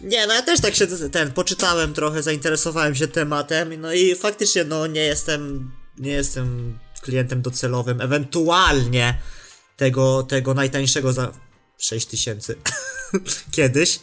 Nie, 0.00 0.26
no 0.26 0.34
ja 0.34 0.42
też 0.42 0.60
tak 0.60 0.74
się 0.74 0.86
ten 0.86 1.32
poczytałem 1.32 1.94
trochę, 1.94 2.22
zainteresowałem 2.22 2.94
się 2.94 3.08
tematem, 3.08 3.80
no 3.80 3.92
i 3.92 4.14
faktycznie 4.14 4.64
no 4.64 4.86
nie 4.86 5.00
jestem 5.00 5.70
nie 5.98 6.10
jestem 6.12 6.78
klientem 7.02 7.42
docelowym, 7.42 8.00
ewentualnie 8.00 9.18
tego, 9.76 10.22
tego 10.22 10.54
najtańszego 10.54 11.12
za 11.12 11.32
6 11.78 12.06
tysięcy 12.06 12.56
kiedyś, 13.56 14.00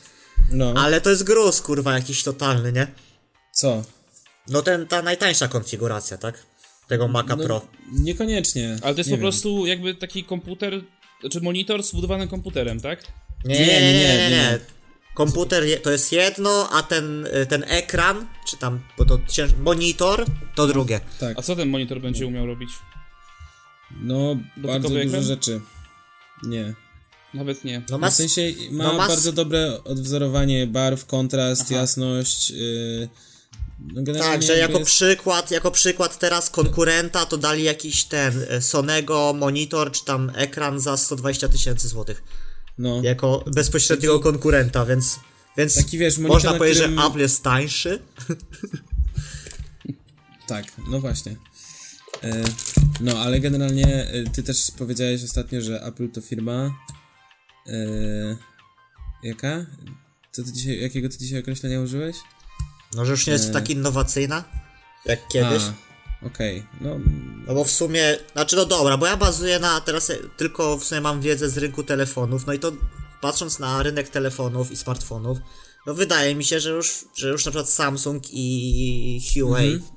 No, 0.52 0.74
ale 0.78 1.02
to 1.02 1.10
jest 1.10 1.24
gruz 1.24 1.62
kurwa 1.62 1.94
jakiś 1.94 2.24
totalny, 2.24 2.72
nie? 2.74 2.88
co? 3.54 3.84
No 4.48 4.62
ten, 4.62 4.88
ta 4.88 5.02
najtańsza 5.02 5.48
konfiguracja, 5.48 6.18
tak? 6.18 6.44
Tego 6.88 7.08
Maca 7.08 7.36
No, 7.36 7.44
Pro. 7.44 7.68
Niekoniecznie. 7.92 8.78
Ale 8.82 8.94
to 8.96 9.00
jest 9.00 9.10
nie 9.10 9.16
po 9.18 9.22
wiem. 9.22 9.32
prostu 9.32 9.66
jakby 9.66 9.96
taki 9.96 10.24
komputer, 10.24 10.82
znaczy 11.22 11.42
monitor 11.42 11.84
z 11.84 11.92
wbudowanym 11.92 12.28
komputerem, 12.28 12.80
tak? 12.82 13.04
Nie, 13.46 13.60
nie, 13.60 13.66
nie, 13.82 13.94
nie, 13.94 14.18
nie, 14.18 14.30
nie. 14.30 14.60
Komputer 15.18 15.64
je, 15.64 15.78
to 15.80 15.92
jest 15.92 16.12
jedno, 16.12 16.70
a 16.72 16.84
ten, 16.84 17.26
y, 17.26 17.46
ten 17.46 17.64
ekran, 17.68 18.28
czy 18.48 18.58
tam, 18.58 18.80
bo 18.98 19.06
to 19.06 19.20
cięż... 19.28 19.52
monitor, 19.64 20.26
to 20.56 20.68
drugie. 20.68 21.00
Tak, 21.20 21.40
A 21.40 21.42
co 21.42 21.56
ten 21.56 21.70
monitor 21.70 22.02
będzie 22.02 22.28
umiał 22.28 22.46
robić? 22.46 22.70
no 24.02 24.36
bardzo 24.58 24.90
Dotykowy 24.90 24.96
dużo 25.06 25.08
ekran? 25.08 25.24
rzeczy. 25.24 25.62
Nie. 26.44 26.74
Nawet 27.34 27.64
nie. 27.64 27.82
No 27.90 27.98
W 27.98 28.02
mas... 28.02 28.16
sensie 28.16 28.42
ma 28.72 28.84
no 28.84 28.94
mas- 28.94 29.08
bardzo 29.08 29.32
dobre 29.32 29.84
odwzorowanie 29.84 30.68
barw, 30.68 31.06
kontrast, 31.06 31.62
Aha. 31.66 31.76
jasność. 31.76 32.50
Yy, 32.50 33.10
no 33.80 34.14
Tak, 34.20 34.44
że 34.44 34.58
jako 34.58 34.80
jest- 34.80 34.92
przykład, 34.92 35.52
jako 35.52 35.72
przykład 35.72 36.20
teraz 36.20 36.50
konkurenta 36.50 37.26
to 37.26 37.38
dali 37.38 37.64
jakiś 37.64 38.04
ten 38.04 38.46
e, 38.50 38.62
Sonego 38.62 39.34
monitor 39.38 39.92
czy 39.92 40.06
tam 40.06 40.32
ekran 40.36 40.80
za 40.80 40.98
120 40.98 41.50
tysięcy 41.50 41.88
złotych. 41.88 42.24
No, 42.78 43.02
Jako 43.04 43.46
bezpośredniego 43.54 44.20
konkurenta, 44.20 44.86
więc, 44.86 45.20
więc 45.58 45.76
Taki, 45.76 45.98
wiesz, 45.98 46.18
monitor, 46.18 46.36
można 46.36 46.52
na 46.52 46.58
powiedzieć, 46.58 46.80
którym- 46.80 47.00
że 47.00 47.06
Apple 47.08 47.20
jest 47.20 47.44
tańszy. 47.44 48.00
tak, 50.48 50.66
no 50.92 51.00
właśnie. 51.00 51.36
E, 52.24 52.44
no, 53.02 53.20
ale 53.20 53.40
generalnie 53.40 54.08
e, 54.08 54.24
ty 54.24 54.44
też 54.44 54.72
powiedziałeś 54.78 55.24
ostatnio, 55.24 55.62
że 55.62 55.82
Apple 55.84 56.10
to 56.10 56.22
firma. 56.22 56.72
E, 57.68 57.72
jaka? 59.24 59.66
Co 60.32 60.44
ty 60.44 60.52
dzisiaj, 60.52 60.82
jakiego 60.82 61.10
ty 61.10 61.18
dzisiaj 61.18 61.40
określenia 61.40 61.82
użyłeś? 61.82 62.16
No, 62.96 63.06
że 63.06 63.12
już 63.12 63.28
nie 63.28 63.34
jest 63.34 63.54
tak 63.54 63.70
innowacyjna 63.70 64.44
jak 65.06 65.28
kiedyś. 65.28 65.64
A, 65.64 65.87
Okej, 66.26 66.64
no 66.82 67.00
No 67.48 67.54
bo 67.56 67.64
w 67.64 67.72
sumie, 67.72 68.18
znaczy 68.34 68.56
no 68.56 68.66
dobra, 68.66 68.98
bo 68.98 69.06
ja 69.06 69.18
bazuję 69.18 69.60
na, 69.60 69.82
teraz 69.82 70.12
tylko 70.38 70.78
w 70.78 70.84
sumie 70.84 71.02
mam 71.02 71.22
wiedzę 71.22 71.50
z 71.50 71.58
rynku 71.58 71.84
telefonów, 71.84 72.48
no 72.48 72.54
i 72.54 72.60
to 72.60 72.72
patrząc 73.22 73.60
na 73.60 73.84
rynek 73.84 74.10
telefonów 74.10 74.72
i 74.72 74.76
smartfonów, 74.78 75.38
no 75.88 75.94
wydaje 75.94 76.36
mi 76.36 76.44
się, 76.44 76.60
że 76.60 76.70
już, 76.70 77.06
że 77.16 77.30
już 77.30 77.46
na 77.46 77.52
przykład 77.52 77.70
Samsung 77.70 78.24
i 78.34 79.22
Huawei 79.34 79.74
Mhm. 79.74 79.92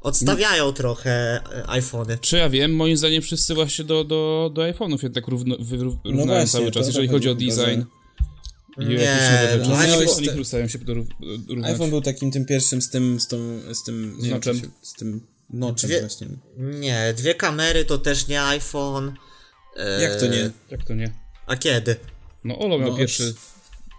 odstawiają 0.00 0.72
trochę 0.72 1.10
e, 1.10 1.68
iPhony. 1.70 2.18
Czy 2.20 2.36
ja 2.36 2.48
wiem, 2.50 2.74
moim 2.76 2.96
zdaniem 2.96 3.22
wszyscy 3.22 3.54
właśnie 3.54 3.84
do, 3.84 4.04
do, 4.04 4.50
do 4.54 4.62
iPhone'ów 4.62 4.98
jednak 5.02 5.28
równo, 5.28 5.56
wyrównają 5.60 6.16
No 6.16 6.24
właśnie, 6.26 6.46
cały 6.46 6.70
czas, 6.70 6.86
jeżeli 6.86 7.08
chodzi 7.08 7.28
o 7.28 7.34
design. 7.34 7.82
I 8.80 8.84
Nie, 8.86 9.58
no 9.62 9.68
No, 9.68 9.76
iPhone- 9.76 10.58
Oni 10.60 10.68
się 10.70 10.78
do 10.78 10.94
rów- 10.94 11.08
równać. 11.48 11.70
iPhone 11.72 11.90
był 11.90 12.00
takim 12.00 12.30
tym 12.30 12.44
pierwszym 12.46 12.82
z 12.82 12.90
tym, 12.90 13.20
z 13.20 13.28
tą, 13.28 13.36
z 13.74 13.82
tym, 13.84 14.16
nie 14.16 14.22
wiem, 14.22 14.30
Noczem. 14.34 14.56
czy 14.56 14.62
się- 14.62 14.70
z 14.82 14.92
tym 14.92 15.20
noczem 15.50 15.90
Dwie- 15.90 16.00
właśnie. 16.00 16.28
Nie, 16.56 17.14
dwie 17.16 17.34
kamery 17.34 17.84
to 17.84 17.98
też 17.98 18.28
nie 18.28 18.42
iPhone. 18.42 19.14
E, 19.76 20.02
Jak 20.02 20.20
to 20.20 20.26
nie? 20.26 20.50
Jak 20.70 20.84
to 20.84 20.94
nie? 20.94 21.14
A 21.46 21.56
kiedy? 21.56 21.96
No 22.44 22.58
Olo 22.58 22.78
miał 22.78 22.90
No, 22.90 22.96
pierwszy 22.96 23.34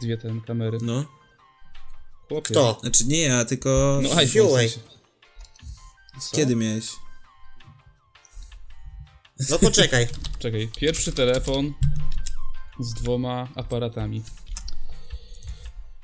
dwie 0.02 0.18
te 0.18 0.42
kamery. 0.48 0.78
No, 0.82 1.06
Chłopie. 2.28 2.42
Kto? 2.52 2.78
znaczy 2.82 3.06
nie 3.06 3.22
ja, 3.22 3.46
tylko 3.46 4.00
No 4.04 4.16
iPhone. 4.16 4.48
w 4.48 4.52
sensie. 4.54 4.80
Kiedy 6.32 6.56
miałeś? 6.56 6.86
No 9.50 9.60
poczekaj. 9.60 10.08
Czekaj, 10.40 10.70
pierwszy 10.78 11.12
telefon 11.12 11.74
z 12.80 12.94
dwoma 12.94 13.48
aparatami. 13.56 14.24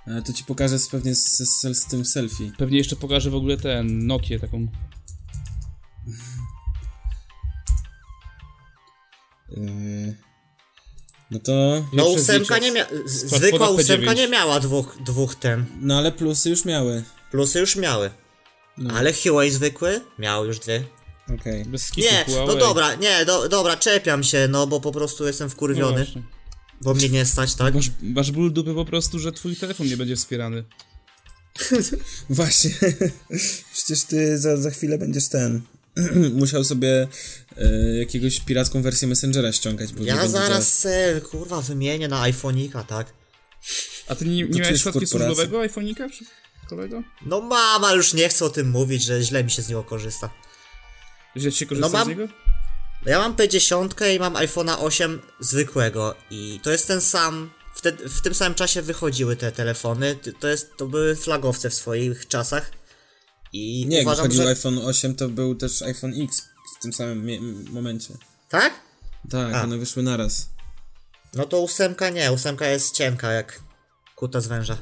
Ale 0.08 0.22
to 0.22 0.34
ci 0.34 0.44
pokażę 0.44 0.80
z, 0.80 0.88
pewnie 0.90 1.16
z, 1.16 1.38
z, 1.38 1.78
z 1.78 1.86
tym 1.86 2.06
selfie. 2.06 2.52
Pewnie 2.58 2.78
jeszcze 2.78 2.96
pokażę 2.96 3.30
w 3.30 3.36
ogóle 3.36 3.58
ten 3.58 4.08
Nokię 4.08 4.40
taką. 4.40 4.68
Yy, 9.58 10.16
no 11.32 11.39
to. 11.39 11.86
No 11.94 12.08
ósemka 12.10 12.58
nie 12.58 12.72
mia... 12.72 12.86
z- 13.06 13.12
z 13.12 13.30
Zwykła 13.36 13.70
ósemka 13.70 14.12
P9. 14.12 14.16
nie 14.16 14.28
miała 14.28 14.60
dwóch, 14.60 14.98
dwóch 15.06 15.36
ten. 15.36 15.66
No 15.82 15.98
ale 15.98 16.12
plusy 16.12 16.50
już 16.50 16.66
miały. 16.66 17.04
Plusy 17.32 17.60
już 17.60 17.76
miały. 17.76 18.10
No. 18.78 18.94
Ale 18.94 19.13
Huawei 19.13 19.52
zwykły 19.52 20.02
miał 20.20 20.46
już 20.46 20.60
dwie. 20.60 20.84
Okej. 21.39 21.66
Bez 21.66 21.86
skitu 21.86 22.08
Nie, 22.12 22.26
no 22.28 22.34
Huawei. 22.34 22.60
dobra, 22.60 22.96
nie, 22.96 23.26
do, 23.26 23.50
dobra, 23.50 23.78
czepiam 23.78 24.24
się, 24.24 24.48
no 24.50 24.68
bo 24.68 24.80
po 24.82 24.92
prostu 24.92 25.28
jestem 25.28 25.48
No 25.48 25.52
wkurwiony, 25.54 26.04
właśnie. 26.04 26.24
bo 26.82 26.94
mnie 26.94 27.10
nie 27.10 27.26
stać, 27.26 27.56
tak? 27.56 27.76
Masz, 27.76 27.92
masz 28.02 28.32
ból 28.32 28.54
dupy 28.54 28.74
po 28.74 28.86
prostu, 28.86 29.20
że 29.20 29.32
twój 29.32 29.56
telefon 29.56 29.88
nie 29.88 29.98
będzie 29.98 30.16
wspierany. 30.16 30.63
Właśnie. 32.30 32.72
Przecież 33.74 34.04
ty 34.04 34.38
za, 34.38 34.58
za 34.58 34.70
chwilę 34.72 34.98
będziesz 34.98 35.28
ten. 35.30 35.62
Musiał 36.34 36.64
sobie 36.64 37.08
e, 37.58 37.98
jakiegoś 37.98 38.40
piracką 38.40 38.82
wersję 38.82 39.08
Messengera 39.08 39.52
ściągać. 39.52 39.94
Bo 39.94 40.00
nie 40.00 40.06
Ja 40.06 40.28
zaraz 40.28 40.78
se, 40.78 41.22
kurwa, 41.32 41.62
wymienię 41.62 42.08
na 42.08 42.22
iPhone'ika, 42.22 42.84
tak? 42.84 43.14
A 44.08 44.16
ty 44.16 44.26
nie, 44.26 44.44
nie 44.44 44.62
miałeś 44.62 44.82
środki 44.82 45.08
służbowego 45.08 45.60
iPhone'ika? 45.60 46.10
kolego? 46.70 47.04
No 47.26 47.42
mama 47.42 47.94
już 47.94 48.14
nie 48.14 48.30
chce 48.30 48.46
o 48.46 48.50
tym 48.50 48.70
mówić, 48.70 49.04
że 49.04 49.22
źle 49.22 49.44
mi 49.44 49.52
się 49.52 49.62
z 49.62 49.70
niego 49.70 49.84
korzysta. 49.84 50.30
Źle 51.38 51.52
ci 51.52 51.58
się 51.58 51.66
korzysta 51.66 51.88
No 51.88 51.94
mam- 51.98 52.06
z 52.06 52.10
niego? 52.10 52.28
Ja 53.06 53.20
mam 53.20 53.36
P10 53.36 54.16
i 54.16 54.20
mam 54.20 54.34
iPhone'a 54.34 54.76
8 54.80 55.22
zwykłego 55.40 56.16
i 56.30 56.60
to 56.64 56.72
jest 56.72 56.88
ten 56.88 57.02
sam, 57.02 57.50
w, 57.76 57.82
te, 57.82 57.92
w 57.92 58.22
tym 58.22 58.34
samym 58.34 58.56
czasie 58.56 58.82
wychodziły 58.82 59.36
te 59.36 59.52
telefony, 59.52 60.16
to 60.40 60.48
jest, 60.48 60.78
to 60.78 60.88
były 60.88 61.16
flagowce 61.16 61.70
w 61.70 61.74
swoich 61.74 62.28
czasach 62.28 62.72
i 63.54 63.86
Nie, 63.88 63.98
jak 63.98 64.06
uważam, 64.06 64.24
wychodził 64.24 64.44
że... 64.44 64.50
iPhone 64.50 64.78
8, 64.78 65.16
to 65.16 65.30
był 65.30 65.56
też 65.56 65.82
iPhone 65.82 66.13
X 66.24 66.42
w 66.78 66.82
tym 66.82 66.94
samym 66.94 67.66
momencie. 67.72 68.13
Tak? 68.50 68.74
Tak, 69.30 69.54
A. 69.54 69.63
one 69.63 69.78
wyszły 69.78 70.04
naraz. 70.04 70.50
No 71.34 71.46
to 71.46 71.60
ósemka 71.60 72.10
nie, 72.10 72.32
ósemka 72.32 72.68
jest 72.68 72.96
cienka 72.96 73.32
jak 73.32 73.60
kuta 74.16 74.42
z 74.42 74.48
węża. 74.48 74.78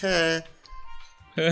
He. 0.00 0.42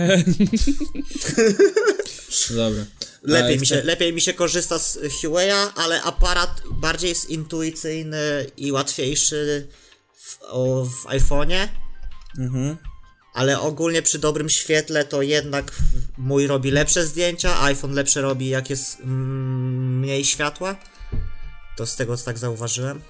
Dobra. 2.49 2.85
Lepiej 3.23 3.59
mi, 3.59 3.65
się, 3.65 3.83
lepiej 3.83 4.13
mi 4.13 4.21
się 4.21 4.33
korzysta 4.33 4.79
z 4.79 4.97
Huawei'a, 4.97 5.71
ale 5.75 6.01
aparat 6.01 6.61
bardziej 6.71 7.09
jest 7.09 7.29
intuicyjny 7.29 8.51
i 8.57 8.71
łatwiejszy 8.71 9.67
w, 10.15 10.37
o, 10.41 10.85
w 10.85 11.05
iPhone'ie. 11.05 11.67
Mhm. 12.39 12.77
Ale 13.33 13.59
ogólnie 13.59 14.01
przy 14.01 14.19
dobrym 14.19 14.49
świetle 14.49 15.05
to 15.05 15.21
jednak 15.21 15.75
mój 16.17 16.47
robi 16.47 16.71
lepsze 16.71 17.07
zdjęcia, 17.07 17.61
iPhone 17.61 17.93
lepsze 17.93 18.21
robi 18.21 18.49
jak 18.49 18.69
jest 18.69 18.99
mm, 18.99 19.99
mniej 19.99 20.25
światła. 20.25 20.75
To 21.77 21.85
z 21.85 21.95
tego 21.95 22.17
tak 22.17 22.37
zauważyłem. 22.37 23.01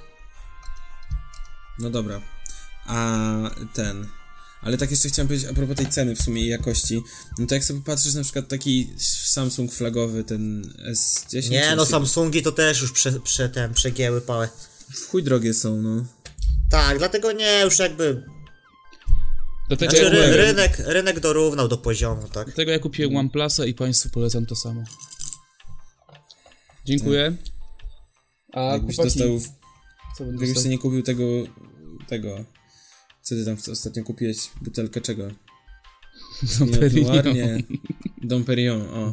No 1.80 1.90
dobra. 1.90 2.22
A 2.86 3.18
ten. 3.74 4.08
Ale 4.62 4.78
tak 4.78 4.92
jeszcze 4.92 5.10
chciałem 5.10 5.28
powiedzieć 5.28 5.50
a 5.50 5.54
propos 5.54 5.78
tej 5.78 5.90
ceny 5.90 6.16
w 6.16 6.22
sumie 6.22 6.42
i 6.42 6.48
jakości. 6.48 7.02
No 7.38 7.48
to 7.48 7.56
jak 7.56 7.64
sobie 7.64 7.82
patrzysz 7.82 8.14
na 8.14 8.24
przykład 8.24 8.48
taki 8.48 8.94
Samsung 9.26 9.74
flagowy, 9.74 10.24
ten 10.24 10.74
S10. 10.92 11.50
Nie 11.50 11.76
no, 11.76 11.86
Samsungi 11.86 12.42
to 12.42 12.52
też 12.52 12.82
już 12.82 12.92
prze, 12.92 13.12
prze, 13.12 13.50
ten, 13.50 13.74
przegięły 13.74 14.22
pałę. 14.22 14.50
W 14.96 15.08
chuj 15.08 15.24
drogie 15.24 15.54
są, 15.54 15.82
no. 15.82 16.06
Tak, 16.70 16.98
dlatego 16.98 17.32
nie, 17.32 17.62
już 17.62 17.80
jakby 17.80 18.24
Dlatego, 19.78 19.92
Znaczy 19.92 20.16
ja 20.16 20.36
rynek, 20.36 20.80
rynek 20.80 21.20
dorównał 21.20 21.68
do 21.68 21.78
poziomu, 21.78 22.28
tak? 22.28 22.46
dlatego 22.46 22.72
ja 22.72 22.80
kupiłem 22.80 23.16
OnePlusa 23.16 23.66
i 23.66 23.74
państwu 23.74 24.10
polecam 24.10 24.46
to 24.46 24.56
samo. 24.56 24.84
Dziękuję. 26.86 27.36
A 28.54 28.62
Jakbyś 28.62 28.96
chłopaki, 28.96 29.20
dostał. 29.20 29.40
co 30.18 30.26
dostał? 30.26 30.72
nie 30.72 30.78
kupił 30.78 31.04
tego. 31.04 31.24
tego. 32.08 32.46
Co 33.22 33.36
ty 33.36 33.46
tam 33.46 33.58
ostatnio 33.72 34.04
kupiłeś? 34.04 34.38
Butelkę 34.62 35.02
czego? 35.02 35.28
Dom 36.60 36.70
Perignon. 36.70 37.64
Dom 38.24 38.44
Perignon, 38.44 38.82
o. 38.82 39.12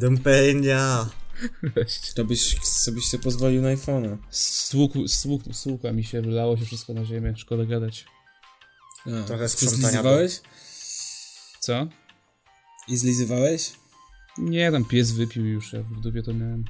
Weź. 1.75 1.99
To 2.15 2.25
byś 2.25 2.55
sobie 2.63 3.01
się 3.01 3.19
pozwolił 3.19 3.61
na 3.61 3.75
iPhone'a. 3.75 4.17
Stłuk, 4.29 4.93
stłuk, 5.07 5.41
stłuka 5.51 5.91
mi 5.91 6.03
się, 6.03 6.21
wylało 6.21 6.57
się 6.57 6.65
wszystko 6.65 6.93
na 6.93 7.05
ziemię, 7.05 7.33
szkoda 7.37 7.65
gadać. 7.65 8.05
A, 9.05 9.23
Trochę 9.27 9.49
sprzątania 9.49 9.81
zlizywałeś? 9.87 10.41
Co? 11.59 11.87
I 12.87 12.97
zlizywałeś? 12.97 13.71
Nie, 14.37 14.71
tam 14.71 14.85
pies 14.85 15.11
wypił 15.11 15.45
już, 15.45 15.73
ja 15.73 15.81
w 15.83 16.01
dupie 16.01 16.23
to 16.23 16.33
miałem. 16.33 16.65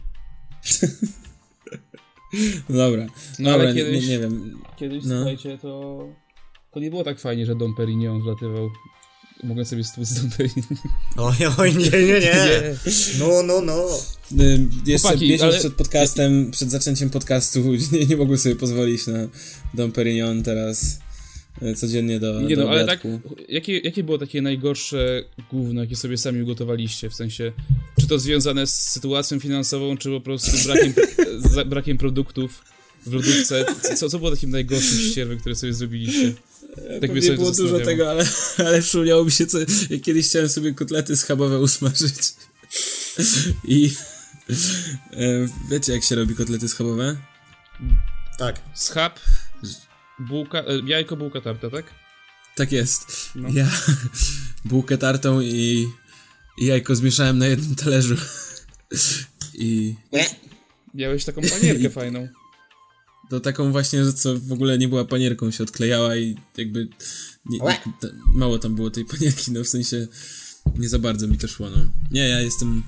No 2.70 2.78
dobra. 2.90 3.06
No 3.40 3.52
dobra, 3.52 3.68
ale 3.68 3.76
kiedyś, 3.76 4.04
nie, 4.04 4.10
nie 4.10 4.20
wiem. 4.20 4.60
kiedyś 4.78 5.04
No. 5.06 5.16
słuchajcie, 5.16 5.58
to... 5.62 6.00
To 6.74 6.80
nie 6.80 6.90
było 6.90 7.04
tak 7.04 7.20
fajnie, 7.20 7.46
że 7.46 7.56
Dom 7.56 7.76
Perignon 7.76 8.22
wlatywał. 8.22 8.70
Mogłem 9.44 9.66
sobie 9.66 9.84
stłuc 9.84 10.14
Dom 10.14 10.30
Perignon. 10.30 10.78
Oj, 11.18 11.36
oj, 11.58 11.76
nie, 11.76 11.90
nie, 11.90 12.20
nie. 12.28 12.76
No, 13.20 13.44
no, 13.44 13.62
no. 13.62 13.88
Y, 14.44 14.68
Jeszcze 14.86 15.08
Chłopaki, 15.08 15.30
miesiąc 15.30 15.52
ale- 15.54 15.60
przed 15.60 15.74
podcastem, 15.74 16.52
przed 16.52 16.72
zaczęciem 16.72 17.10
podcastu 17.10 17.60
nie, 17.92 18.06
nie 18.06 18.18
mogłem 18.18 18.40
sobie 18.40 18.56
pozwolić 18.56 19.08
na 19.08 19.20
Dom 19.74 19.92
Perignon 19.92 20.44
teraz 20.44 21.00
codziennie 21.76 22.20
do, 22.20 22.42
Nie 22.42 22.56
do 22.56 22.64
no, 22.64 22.70
ale 22.70 22.86
tak, 22.86 23.08
jakie, 23.50 23.80
jakie 23.80 24.04
było 24.04 24.18
takie 24.18 24.42
najgorsze 24.42 25.24
gówno, 25.52 25.82
jakie 25.82 25.96
sobie 25.96 26.18
sami 26.18 26.42
ugotowaliście? 26.42 27.10
W 27.10 27.16
sensie, 27.16 27.52
czy 28.00 28.08
to 28.08 28.20
związane 28.20 28.68
z 28.68 28.74
sytuacją 28.74 29.40
finansową, 29.40 29.98
czy 29.98 30.10
po 30.10 30.22
prostu 30.22 30.52
brakiem, 30.66 30.94
brakiem 31.70 31.98
produktów 31.98 32.64
w 33.06 33.14
lodówce? 33.14 33.66
Co, 33.96 34.10
co 34.10 34.20
było 34.20 34.32
takim 34.32 34.50
najgorszym 34.50 34.98
ścierwem, 34.98 35.40
które 35.40 35.56
sobie 35.56 35.74
zrobiliście? 35.74 36.34
Tak 36.76 37.00
Pewnie 37.00 37.22
sobie 37.22 37.36
było 37.36 37.52
dużo 37.52 37.80
tego, 37.80 38.10
ale, 38.10 38.26
ale 38.58 38.82
przypomniało 38.82 39.26
mi 39.26 39.32
się, 39.32 39.46
co 39.46 39.58
jak 39.90 40.02
kiedyś 40.02 40.28
chciałem 40.28 40.50
sobie 40.50 40.74
kotlety 40.74 41.18
schabowe 41.18 41.60
usmażyć. 41.60 42.14
I 43.64 43.92
e, 45.14 45.48
wiecie, 45.72 45.94
jak 45.94 46.04
się 46.04 46.16
robi 46.16 46.36
kotlety 46.36 46.70
schabowe? 46.70 47.18
Tak. 48.38 48.62
Schab, 48.76 49.20
bułka, 50.28 50.60
e, 50.60 50.80
jajko, 50.86 51.18
bułka, 51.18 51.42
tarta, 51.42 51.70
tak? 51.70 51.86
Tak 52.56 52.72
jest. 52.72 53.30
No. 53.36 53.50
Ja 53.54 53.68
bułkę 54.66 54.98
tartą 54.98 55.42
i, 55.42 55.88
i 56.58 56.66
jajko 56.66 56.96
zmieszałem 56.96 57.38
na 57.38 57.48
jednym 57.48 57.76
talerzu. 57.76 58.16
I 59.54 59.96
Nie. 60.14 60.26
Miałeś 60.94 61.26
taką 61.26 61.42
panierkę 61.42 61.90
fajną. 62.00 62.28
to 63.30 63.40
taką 63.40 63.72
właśnie, 63.72 64.06
że 64.06 64.14
co 64.14 64.40
w 64.40 64.52
ogóle 64.52 64.78
nie 64.78 64.88
była 64.88 65.06
panierką, 65.06 65.52
się 65.52 65.64
odklejała 65.64 66.16
i 66.16 66.36
jakby 66.58 66.88
nie, 67.46 67.60
mało 68.34 68.60
tam 68.60 68.76
było 68.76 68.90
tej 68.92 69.06
panierki, 69.06 69.52
no 69.52 69.64
w 69.64 69.68
sensie 69.68 70.08
nie 70.78 70.90
za 70.90 71.00
bardzo 71.00 71.28
mi 71.28 71.38
to 71.38 71.48
szło, 71.48 71.70
no. 71.70 71.78
Nie, 72.12 72.30
ja 72.30 72.42
jestem 72.42 72.84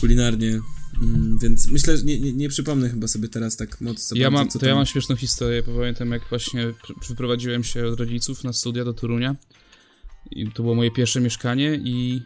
kulinarnie, 0.00 0.60
mm, 1.02 1.38
więc 1.38 1.68
myślę, 1.70 1.96
że 1.96 2.02
nie, 2.04 2.20
nie, 2.20 2.32
nie 2.32 2.48
przypomnę 2.48 2.90
chyba 2.90 3.08
sobie 3.08 3.28
teraz 3.28 3.56
tak 3.56 3.80
mocno. 3.80 4.16
Ja 4.16 4.30
mam, 4.30 4.48
to 4.48 4.58
ja 4.58 4.64
tam- 4.68 4.76
mam 4.76 4.86
śmieszną 4.86 5.16
historię, 5.16 5.62
bo 5.66 5.72
pamiętam 5.74 6.10
jak 6.10 6.28
właśnie 6.28 6.66
pr- 6.66 7.08
wyprowadziłem 7.08 7.64
się 7.64 7.86
od 7.86 7.98
rodziców 8.00 8.44
na 8.44 8.52
studia 8.52 8.84
do 8.84 8.92
Torunia 8.94 9.36
i 10.30 10.46
to 10.52 10.62
było 10.62 10.74
moje 10.74 10.90
pierwsze 10.90 11.20
mieszkanie 11.20 11.74
i, 11.74 12.22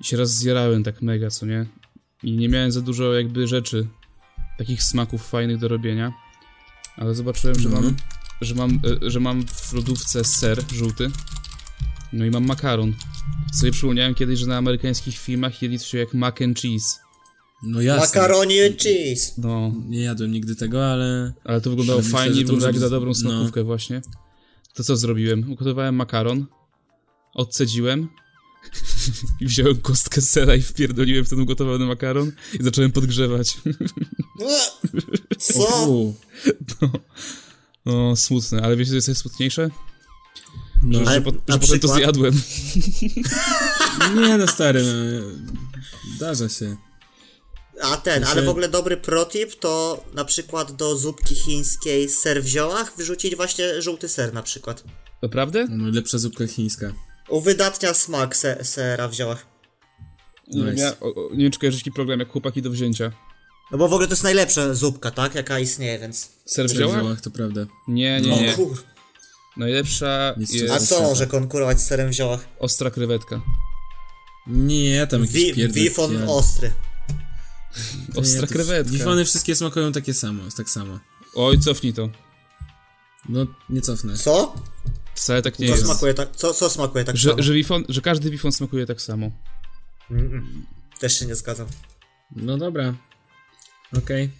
i 0.00 0.04
się 0.04 0.16
raz 0.16 0.30
zjarałem 0.34 0.84
tak 0.84 1.02
mega, 1.02 1.30
co 1.30 1.46
nie? 1.46 1.66
I 2.22 2.32
nie 2.32 2.48
miałem 2.48 2.72
za 2.72 2.80
dużo 2.80 3.14
jakby 3.14 3.46
rzeczy, 3.46 3.86
takich 4.58 4.82
smaków 4.82 5.28
fajnych 5.28 5.58
do 5.58 5.68
robienia, 5.68 6.12
ale 6.96 7.14
zobaczyłem, 7.14 7.58
że 7.60 7.68
Mhm. 7.68 7.84
mam, 7.84 7.96
że 8.40 8.54
mam, 8.54 8.80
e, 9.06 9.10
że 9.10 9.20
mam 9.20 9.46
w 9.46 9.72
lodówce 9.72 10.24
ser 10.24 10.64
żółty, 10.74 11.10
no 12.12 12.24
i 12.24 12.30
mam 12.30 12.46
makaron. 12.46 12.94
Sobie 13.52 13.72
przypomniałem 13.72 14.14
kiedyś, 14.14 14.38
że 14.38 14.46
na 14.46 14.56
amerykańskich 14.56 15.18
filmach 15.18 15.62
jedli 15.62 15.78
coś 15.78 15.94
jak 15.94 16.14
mac 16.14 16.42
and 16.42 16.60
cheese. 16.60 16.98
No 17.62 17.80
jasne. 17.80 18.06
Macaroni 18.06 18.62
and 18.62 18.76
cheese. 18.82 19.32
No, 19.38 19.72
Nie 19.88 20.00
jadłem 20.02 20.32
nigdy 20.32 20.56
tego, 20.56 20.86
ale 20.92 21.32
Ale 21.44 21.60
to 21.60 21.70
wyglądało 21.70 21.98
Ale 21.98 22.04
myślę, 22.04 22.18
fajnie, 22.18 22.36
wyglądało 22.36 22.72
jak 22.72 22.78
za 22.80 22.90
dobrą 22.90 23.08
no. 23.08 23.14
smakówkę 23.14 23.64
właśnie. 23.64 24.02
To 24.74 24.84
co 24.84 24.96
zrobiłem? 24.96 25.52
Ugotowałem 25.52 25.94
makaron, 25.94 26.46
odcedziłem 27.34 28.08
i 29.40 29.46
wziąłem 29.46 29.76
kostkę 29.80 30.20
sera 30.20 30.54
i 30.54 30.62
wpierdoliłem 30.62 31.24
w 31.24 31.28
ten 31.28 31.40
ugotowany 31.40 31.86
makaron 31.86 32.32
i 32.60 32.64
zacząłem 32.64 32.92
podgrzewać. 32.92 33.56
Co? 35.38 35.88
U, 35.88 36.14
No, 37.86 38.16
smutne, 38.16 38.62
ale 38.62 38.76
wiecie, 38.76 39.02
co 39.02 39.10
jest 39.10 39.20
smutniejsze? 39.20 39.70
no, 40.82 40.98
Że, 40.98 41.06
Ale 41.06 41.14
że, 41.14 41.22
po, 41.22 41.30
że 41.30 41.58
potem 41.58 41.80
to 41.80 41.88
zjadłem. 41.88 42.34
nie 44.16 44.38
no 44.38 44.46
stary, 44.46 44.82
no, 44.82 45.20
zdarza 46.16 46.48
się. 46.48 46.76
A 47.82 47.96
ten, 47.96 48.22
To 48.22 48.28
ale 48.28 48.42
w 48.42 48.48
ogóle 48.48 48.68
dobry 48.68 48.96
protip 48.96 49.54
to 49.54 50.04
na 50.14 50.24
przykład 50.24 50.72
do 50.72 50.96
zupki 50.96 51.34
chińskiej 51.34 52.08
ser 52.08 52.42
w 52.42 52.46
ziołach 52.46 52.92
wyrzucić 52.96 53.36
właśnie 53.36 53.82
żółty 53.82 54.08
ser 54.08 54.34
na 54.34 54.42
przykład. 54.42 54.84
Naprawdę? 55.22 55.66
No, 55.70 55.90
lepsza 55.90 56.18
zupka 56.18 56.46
chińska. 56.46 56.92
Uwydatnia 57.28 57.94
smak 57.94 58.36
se 58.36 58.64
sera 58.64 59.08
w 59.08 59.12
ziołach. 59.14 59.46
Nie, 60.48 60.62
Nice. 60.62 60.82
ja, 60.84 60.92
o, 61.00 61.14
o, 61.14 61.30
nie 61.34 61.42
wiem, 61.42 61.50
czy 61.52 61.58
kojarzysz 61.58 61.80
taki 61.80 61.92
program 61.92 62.20
jak 62.20 62.28
chłopaki 62.32 62.62
do 62.62 62.70
wzięcia. 62.70 63.12
No 63.72 63.78
bo 63.78 63.88
w 63.88 63.92
ogóle 63.92 64.06
to 64.08 64.12
jest 64.12 64.22
najlepsza 64.24 64.74
zupka, 64.74 65.10
tak? 65.10 65.34
Jaka 65.34 65.58
istnieje, 65.58 65.98
więc... 65.98 66.28
Ser 66.46 66.66
w 66.68 66.72
ziołach? 66.72 66.98
ziołach, 67.00 67.20
to 67.20 67.30
prawda. 67.30 67.66
Nie, 67.88 68.20
nie, 68.20 68.32
O 68.34 68.40
nie. 68.40 68.52
kur... 68.52 68.82
Najlepsza 69.56 70.34
jest 70.38 70.70
A 70.72 70.78
co 70.80 71.02
może 71.02 71.26
konkurować 71.26 71.80
z 71.80 71.86
serem 71.86 72.10
w 72.10 72.12
ziołach? 72.12 72.48
ostra 72.58 72.90
krewetka. 72.90 73.40
Nie, 74.46 75.06
tam 75.06 75.20
jakiś 75.20 75.34
Wi 75.34 75.54
pierdol. 75.54 75.82
Wifon 75.82 76.14
ja- 76.14 76.26
ostry. 76.26 76.72
Ostra 78.14 78.40
Nie, 78.40 78.46
krewetka. 78.46 78.92
Wifony 78.92 79.24
wszystkie 79.24 79.56
smakują 79.56 79.92
takie 79.92 80.14
samo, 80.14 80.42
tak 80.56 80.70
samo. 80.70 81.00
Oj, 81.34 81.58
cofnij 81.58 81.92
to. 81.92 82.08
No, 83.28 83.46
nie 83.70 83.80
cofnę. 83.80 84.16
Co? 84.16 84.54
Wcale 85.14 85.42
tak 85.42 85.58
nie 85.58 85.66
Co 85.68 85.72
jest. 85.74 85.84
smakuje 85.84 86.14
tak, 86.14 86.36
co, 86.36 86.54
co 86.54 86.70
smakuje 86.70 87.04
tak 87.04 87.16
Że, 87.16 87.30
samo? 87.30 87.42
że, 87.42 87.52
wifon, 87.52 87.84
że 87.88 88.00
każdy 88.00 88.30
wifon 88.30 88.52
smakuje 88.52 88.86
tak 88.86 89.02
samo. 89.02 89.30
Mm-mm. 90.10 90.42
Też 91.00 91.18
się 91.18 91.26
nie 91.26 91.34
zgadzam. 91.34 91.66
No 92.36 92.56
dobra. 92.56 92.94
Okej. 93.98 94.30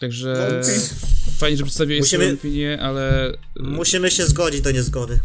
Także 0.00 0.50
No, 0.52 0.58
okej. 0.60 0.80
fajnie, 1.38 1.56
że 1.56 1.64
przedstawiłeś 1.64 2.00
Musimy- 2.00 2.24
swoją 2.24 2.34
opinię, 2.38 2.78
ale 2.82 3.30
y, 3.30 3.36
Musimy 3.62 4.10
się 4.10 4.26
zgodzić 4.26 4.60
do 4.60 4.70
niezgody. 4.70 5.20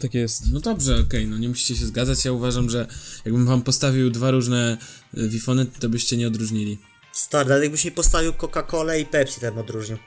tak 0.00 0.14
jest. 0.14 0.50
No 0.52 0.60
dobrze, 0.60 1.00
okej, 1.00 1.26
no 1.26 1.38
nie 1.38 1.48
musicie 1.48 1.76
się 1.76 1.86
zgadzać. 1.86 2.24
Ja 2.24 2.32
uważam, 2.32 2.70
że 2.70 2.86
jakbym 3.24 3.46
wam 3.46 3.62
postawił 3.62 4.10
dwa 4.10 4.30
różne 4.30 4.78
y, 5.18 5.28
wifony, 5.28 5.66
to 5.66 5.88
byście 5.88 6.16
nie 6.16 6.26
odróżnili. 6.26 6.78
Stary, 7.12 7.52
ale 7.54 7.62
jakbyś 7.62 7.84
mi 7.84 7.90
postawił 7.92 8.32
Coca-Colę 8.32 9.00
i 9.00 9.06
Pepsi, 9.06 9.40
ten 9.40 9.58
odróżnił. 9.58 9.98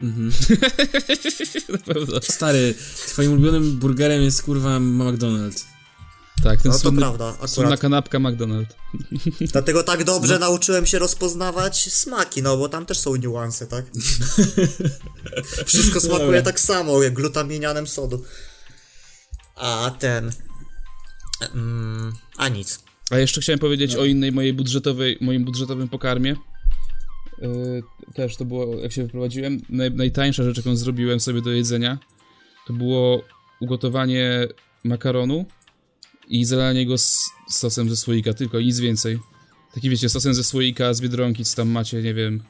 Pewno. 1.86 2.20
Stary, 2.22 2.74
twoim 3.06 3.32
ulubionym 3.32 3.78
burgerem 3.78 4.22
jest 4.22 4.42
kurwa 4.42 4.68
McDonald's. 4.78 5.64
Tak, 6.42 6.62
ten 6.62 6.72
No 6.72 6.78
to 6.78 6.82
słynny, 6.82 7.00
prawda, 7.00 7.32
słynna 7.46 7.68
akurat. 7.68 7.80
kanapka 7.80 8.18
McDonald's. 8.18 8.74
Dlatego 9.52 9.82
tak 9.82 10.04
dobrze 10.04 10.38
nauczyłem 10.38 10.86
się 10.86 10.98
rozpoznawać 10.98 11.92
smaki, 11.92 12.42
no 12.42 12.56
bo 12.56 12.68
tam 12.68 12.86
też 12.86 12.98
są 12.98 13.16
niuanse, 13.16 13.66
tak? 13.66 13.84
Wszystko 15.66 16.00
smakuje 16.00 16.26
Dobra. 16.26 16.42
tak 16.42 16.60
samo, 16.60 17.02
jak 17.02 17.14
glutaminianem 17.14 17.86
sodu. 17.86 18.24
A 19.56 19.90
ten... 19.98 20.32
Mm, 21.54 22.12
a 22.36 22.48
nic. 22.48 22.83
A 23.10 23.18
jeszcze 23.18 23.40
chciałem 23.40 23.58
powiedzieć 23.58 23.94
No. 23.94 24.00
o 24.00 24.04
innej 24.04 24.32
mojej 24.32 24.52
budżetowej, 24.52 25.18
moim 25.20 25.44
budżetowym 25.44 25.88
pokarmie. 25.88 26.36
Yy, 27.42 27.82
też 28.14 28.36
to 28.36 28.44
było, 28.44 28.76
jak 28.78 28.92
się 28.92 29.02
wyprowadziłem, 29.02 29.60
naj, 29.68 29.90
najtańsza 29.90 30.44
rzecz, 30.44 30.56
jaką 30.56 30.76
zrobiłem 30.76 31.20
sobie 31.20 31.42
do 31.42 31.50
jedzenia, 31.50 31.98
to 32.66 32.72
było 32.72 33.22
ugotowanie 33.60 34.48
makaronu 34.84 35.46
i 36.28 36.44
zalanie 36.44 36.86
go 36.86 36.98
z 36.98 37.30
sosem 37.50 37.90
ze 37.90 37.96
słoika, 37.96 38.34
tylko 38.34 38.60
nic 38.60 38.80
więcej. 38.80 39.18
Taki 39.74 39.90
wiecie, 39.90 40.08
sosem 40.08 40.34
ze 40.34 40.44
słoika 40.44 40.94
z 40.94 41.00
Biedronki, 41.00 41.44
co 41.44 41.56
tam 41.56 41.68
macie, 41.68 42.02
nie 42.02 42.14
wiem, 42.14 42.42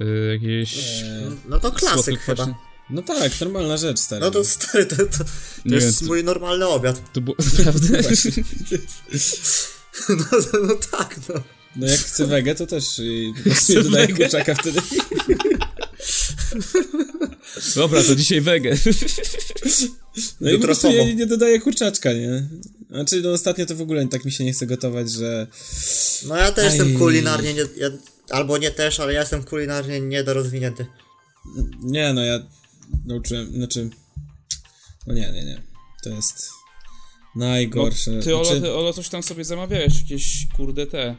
yy, 0.00 0.32
jakieś... 0.32 1.02
No 1.48 1.60
to 1.60 1.72
klasyk 1.72 2.20
chyba. 2.20 2.65
No 2.90 3.02
tak, 3.02 3.40
normalna 3.40 3.76
rzecz, 3.76 3.98
stary. 3.98 4.20
No 4.20 4.30
to 4.30 4.44
stary, 4.44 4.86
to, 4.86 4.96
to, 4.96 5.06
to 5.06 5.24
Nie 5.64 5.76
jest 5.76 6.00
to- 6.00 6.06
mój 6.06 6.24
normalny 6.24 6.66
obiad. 6.66 7.12
To 7.12 7.20
było 7.20 7.36
naprawdę... 7.58 8.02
No, 10.08 10.14
no, 10.52 10.60
no 10.68 10.74
tak, 10.74 11.16
no. 11.28 11.42
No 11.76 11.86
jak 11.86 12.00
chcę 12.00 12.26
wege, 12.26 12.54
to 12.54 12.66
też 12.66 12.84
po 12.96 13.72
nie 13.72 13.82
dodaję 13.82 14.08
kurczaka 14.08 14.54
wtedy. 14.54 14.80
Dobra, 17.74 18.02
to 18.02 18.16
dzisiaj 18.16 18.40
wege. 18.40 18.76
No 18.80 18.90
i 18.90 20.38
po 20.40 20.48
Jutro 20.50 20.66
prostu 20.66 20.86
homo. 20.88 20.98
ja 20.98 21.12
nie 21.14 21.26
dodaję 21.26 21.60
kurczaczka, 21.60 22.12
nie? 22.12 22.48
Znaczy, 22.90 23.20
no 23.22 23.32
ostatnio 23.32 23.66
to 23.66 23.76
w 23.76 23.80
ogóle 23.80 24.08
tak 24.08 24.24
mi 24.24 24.32
się 24.32 24.44
nie 24.44 24.52
chce 24.52 24.66
gotować, 24.66 25.10
że... 25.12 25.46
No 26.28 26.36
ja 26.36 26.52
też 26.52 26.64
Aj. 26.64 26.70
jestem 26.78 26.98
kulinarnie 26.98 27.54
nie, 27.54 27.64
ja, 27.76 27.88
albo 28.30 28.58
nie 28.58 28.70
też, 28.70 29.00
ale 29.00 29.12
ja 29.12 29.20
jestem 29.20 29.44
kulinarnie 29.44 30.00
niedorozwinięty. 30.00 30.86
Nie, 31.82 32.12
no 32.12 32.24
ja 32.24 32.40
nauczyłem, 33.04 33.52
znaczy... 33.52 33.90
No 35.06 35.14
nie, 35.14 35.32
nie, 35.32 35.44
nie. 35.44 35.62
To 36.02 36.10
jest 36.10 36.50
najgorsze. 37.36 38.10
No, 38.10 38.22
ty, 38.22 38.36
Olo, 38.36 38.44
znaczy, 38.44 38.60
ty, 38.60 38.74
Olo, 38.74 38.92
coś 38.92 39.08
tam 39.08 39.22
sobie 39.22 39.44
zamawiałeś, 39.44 40.00
jakieś, 40.02 40.46
kurde, 40.56 40.86
te... 40.86 41.16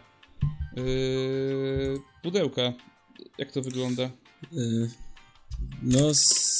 Yy, 0.75 1.99
pudełka. 2.23 2.73
Jak 3.37 3.51
to 3.51 3.61
wygląda? 3.61 4.11
Y, 4.53 4.89
no, 5.83 6.09
s... 6.09 6.57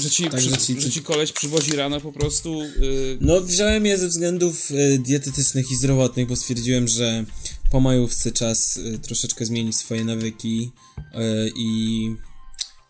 Że 0.00 0.10
ci, 0.10 0.24
tak, 0.24 0.40
przy, 0.40 0.50
że 0.50 0.56
ci, 0.56 0.80
że 0.80 0.90
ci 0.90 1.02
koleś 1.02 1.32
przywozi 1.32 1.76
rano 1.76 2.00
po 2.00 2.12
prostu. 2.12 2.62
Yy, 2.62 3.18
No, 3.20 3.40
wziąłem 3.40 3.86
je 3.86 3.98
ze 3.98 4.08
względów 4.08 4.70
y, 4.70 4.98
dietetycznych 4.98 5.70
i 5.70 5.76
zdrowotnych, 5.76 6.26
bo 6.26 6.36
stwierdziłem, 6.36 6.88
że 6.88 7.24
po 7.70 7.80
majówce 7.80 8.32
czas 8.32 8.76
y, 8.76 8.98
troszeczkę 8.98 9.46
zmienić 9.46 9.76
swoje 9.76 10.04
nawyki 10.04 10.70
y, 10.98 11.52
i 11.56 12.08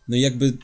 no 0.09 0.17
jakby 0.17 0.47
y, 0.47 0.55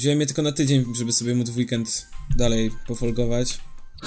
wziąłem 0.00 0.20
je 0.20 0.26
tylko 0.26 0.42
na 0.42 0.52
tydzień, 0.52 0.84
żeby 0.94 1.12
sobie 1.12 1.34
móc 1.34 1.50
w 1.50 1.56
weekend 1.56 2.06
dalej 2.36 2.70
pofolgować. 2.86 3.60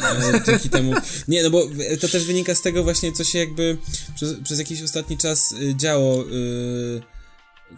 E, 0.03 0.43
dzięki 0.45 0.69
temu. 0.69 0.93
Nie, 1.27 1.43
no 1.43 1.49
bo 1.49 1.67
to 2.01 2.07
też 2.07 2.25
wynika 2.25 2.55
z 2.55 2.61
tego 2.61 2.83
właśnie, 2.83 3.11
co 3.11 3.23
się 3.23 3.39
jakby 3.39 3.77
przez, 4.15 4.35
przez 4.43 4.59
jakiś 4.59 4.81
ostatni 4.81 5.17
czas 5.17 5.51
y, 5.51 5.75
działo. 5.75 6.25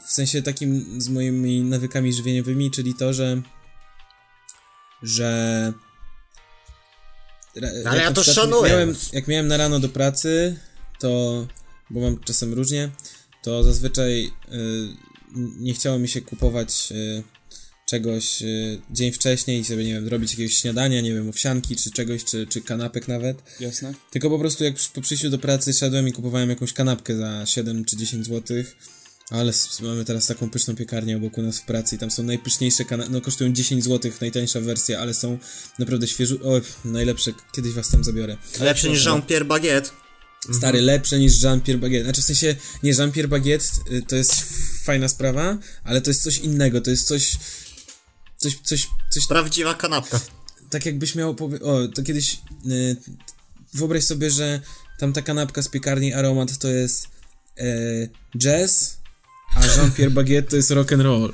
W 0.07 0.11
sensie 0.11 0.41
takim 0.41 1.01
z 1.01 1.09
moimi 1.09 1.61
nawykami 1.61 2.13
żywieniowymi, 2.13 2.71
czyli 2.71 2.93
to, 2.93 3.13
że 3.13 3.41
że 5.03 5.73
Ra- 7.55 7.69
Ale 7.85 8.01
ja 8.01 8.11
to 8.11 8.23
szanuję. 8.23 8.71
Miałem, 8.71 8.95
jak 9.13 9.27
miałem 9.27 9.47
na 9.47 9.57
rano 9.57 9.79
do 9.79 9.89
pracy, 9.89 10.59
to, 10.99 11.47
bo 11.89 11.99
mam 11.99 12.19
czasem 12.19 12.53
różnie, 12.53 12.89
to 13.43 13.63
zazwyczaj 13.63 14.31
nie 15.35 15.73
chciało 15.73 15.99
mi 15.99 16.07
się 16.07 16.21
kupować 16.21 16.93
czegoś 17.85 18.41
y, 18.41 18.81
dzień 18.91 19.11
wcześniej 19.11 19.59
i 19.61 19.65
sobie, 19.65 19.83
nie 19.83 19.93
wiem, 19.93 20.07
robić 20.07 20.31
jakiegoś 20.31 20.53
śniadania, 20.57 21.01
nie 21.01 21.13
wiem, 21.13 21.29
owsianki 21.29 21.75
czy 21.75 21.91
czegoś, 21.91 22.23
czy, 22.23 22.47
czy 22.47 22.61
kanapek 22.61 23.07
nawet. 23.07 23.37
jasne. 23.59 23.93
Tylko 24.11 24.29
po 24.29 24.39
prostu 24.39 24.63
jak 24.63 24.75
przy- 24.75 24.89
po 24.93 25.01
przyjściu 25.01 25.29
do 25.29 25.37
pracy 25.39 25.73
szedłem 25.73 26.07
i 26.07 26.11
kupowałem 26.11 26.49
jakąś 26.49 26.73
kanapkę 26.73 27.17
za 27.17 27.45
7 27.45 27.85
czy 27.85 27.97
10 27.97 28.25
złotych. 28.25 28.75
Ale 29.29 29.53
mamy 29.81 30.05
teraz 30.05 30.25
taką 30.27 30.49
pyszną 30.49 30.75
piekarnię 30.75 31.17
obok 31.17 31.37
u 31.37 31.41
nas 31.41 31.59
w 31.59 31.65
pracy 31.65 31.95
i 31.95 31.99
tam 31.99 32.11
są 32.11 32.23
najpyszniejsze 32.23 32.85
kanapki, 32.85 33.13
no 33.13 33.21
kosztują 33.21 33.53
10 33.53 33.83
złotych, 33.83 34.21
najtańsza 34.21 34.61
wersja, 34.61 34.99
ale 34.99 35.13
są 35.13 35.37
naprawdę 35.79 36.07
świeżu... 36.07 36.39
O, 36.43 36.61
najlepsze, 36.85 37.31
kiedyś 37.55 37.71
was 37.73 37.89
tam 37.89 38.03
zabiorę. 38.03 38.37
Lepszy 38.59 38.89
niż 38.89 39.05
Jean-Pierre 39.05 39.45
Baguette. 39.45 39.89
Stary, 40.53 40.81
lepsze 40.81 41.19
niż 41.19 41.43
Jean-Pierre 41.43 41.77
Baguette. 41.77 42.03
Znaczy 42.03 42.21
w 42.21 42.25
sensie, 42.25 42.55
nie, 42.83 42.91
Jean-Pierre 42.91 43.27
Baguette 43.27 43.65
y, 43.91 44.01
to 44.01 44.15
jest 44.15 44.33
fajna 44.83 45.07
sprawa, 45.07 45.57
ale 45.83 46.01
to 46.01 46.09
jest 46.09 46.23
coś 46.23 46.37
innego, 46.37 46.81
to 46.81 46.91
jest 46.91 47.07
coś... 47.07 47.37
Coś, 48.45 48.59
coś, 48.63 48.87
coś 49.09 49.27
Prawdziwa 49.27 49.73
kanapka. 49.73 50.19
tak 50.69 50.85
jakbyś 50.85 51.15
miał 51.15 51.35
powie... 51.35 51.61
O, 51.61 51.87
to 51.87 52.03
kiedyś... 52.03 52.39
Y, 52.65 52.95
wyobraź 53.73 54.03
sobie, 54.03 54.31
że 54.31 54.61
tam 54.99 55.13
ta 55.13 55.21
kanapka 55.21 55.61
z 55.61 55.67
piekarni 55.67 56.13
Aromat 56.13 56.57
to 56.57 56.67
jest 56.67 57.07
e, 57.57 57.67
jazz, 58.37 58.97
a 59.55 59.65
Jean-Pierre 59.65 60.11
Baguette 60.11 60.49
to 60.49 60.55
jest 60.55 60.71
rock 60.71 60.93
and 60.93 61.01
roll. 61.01 61.33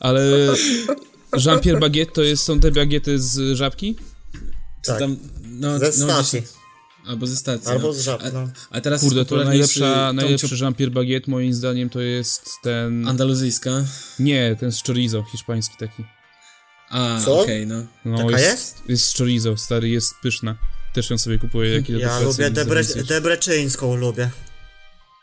Ale 0.00 0.48
Jean-Pierre 1.36 1.80
Baguette 1.80 2.12
to 2.12 2.22
jest, 2.22 2.44
są 2.44 2.60
te 2.60 2.70
bagiety 2.70 3.18
z 3.18 3.56
żabki? 3.56 3.96
Tak. 4.82 4.98
Tam, 4.98 5.16
no, 5.42 5.78
Ze 5.78 6.06
no, 6.06 6.22
albo 7.06 7.26
ze 7.26 7.36
stacji. 7.36 7.70
Albo 7.70 7.86
no. 7.86 7.92
z 7.92 8.00
żab, 8.00 8.22
a, 8.22 8.30
no. 8.30 8.48
a 8.70 8.80
teraz 8.80 9.00
Kurde, 9.00 9.18
jest 9.18 9.30
to 9.30 9.44
najlepsza, 9.44 10.12
najlepszy 10.12 10.56
Jean-Pierre 10.60 10.90
Baguette 10.90 11.30
moim 11.30 11.54
zdaniem 11.54 11.90
to 11.90 12.00
jest 12.00 12.50
ten... 12.62 13.08
Andaluzyjska. 13.08 13.70
Nie, 14.18 14.56
ten 14.60 14.72
z 14.72 14.82
chorizo, 14.82 15.24
hiszpański 15.32 15.76
taki. 15.78 16.04
A, 16.90 17.20
Co? 17.24 17.40
okej, 17.40 17.66
no. 17.66 17.86
No, 18.04 18.18
Taka 18.18 18.40
jest? 18.40 18.82
Jest 18.88 19.04
z 19.04 19.18
chorizo, 19.18 19.56
stary, 19.56 19.88
jest 19.88 20.14
pyszna. 20.22 20.56
Też 20.94 21.10
ją 21.10 21.18
sobie 21.18 21.38
kupuję, 21.38 21.74
jak 21.74 21.88
Ja 21.88 22.20
lubię 22.20 22.50
Debre, 22.50 22.82
Debreczyńską, 23.08 23.96
lubię. 23.96 24.22
Albo 24.22 24.34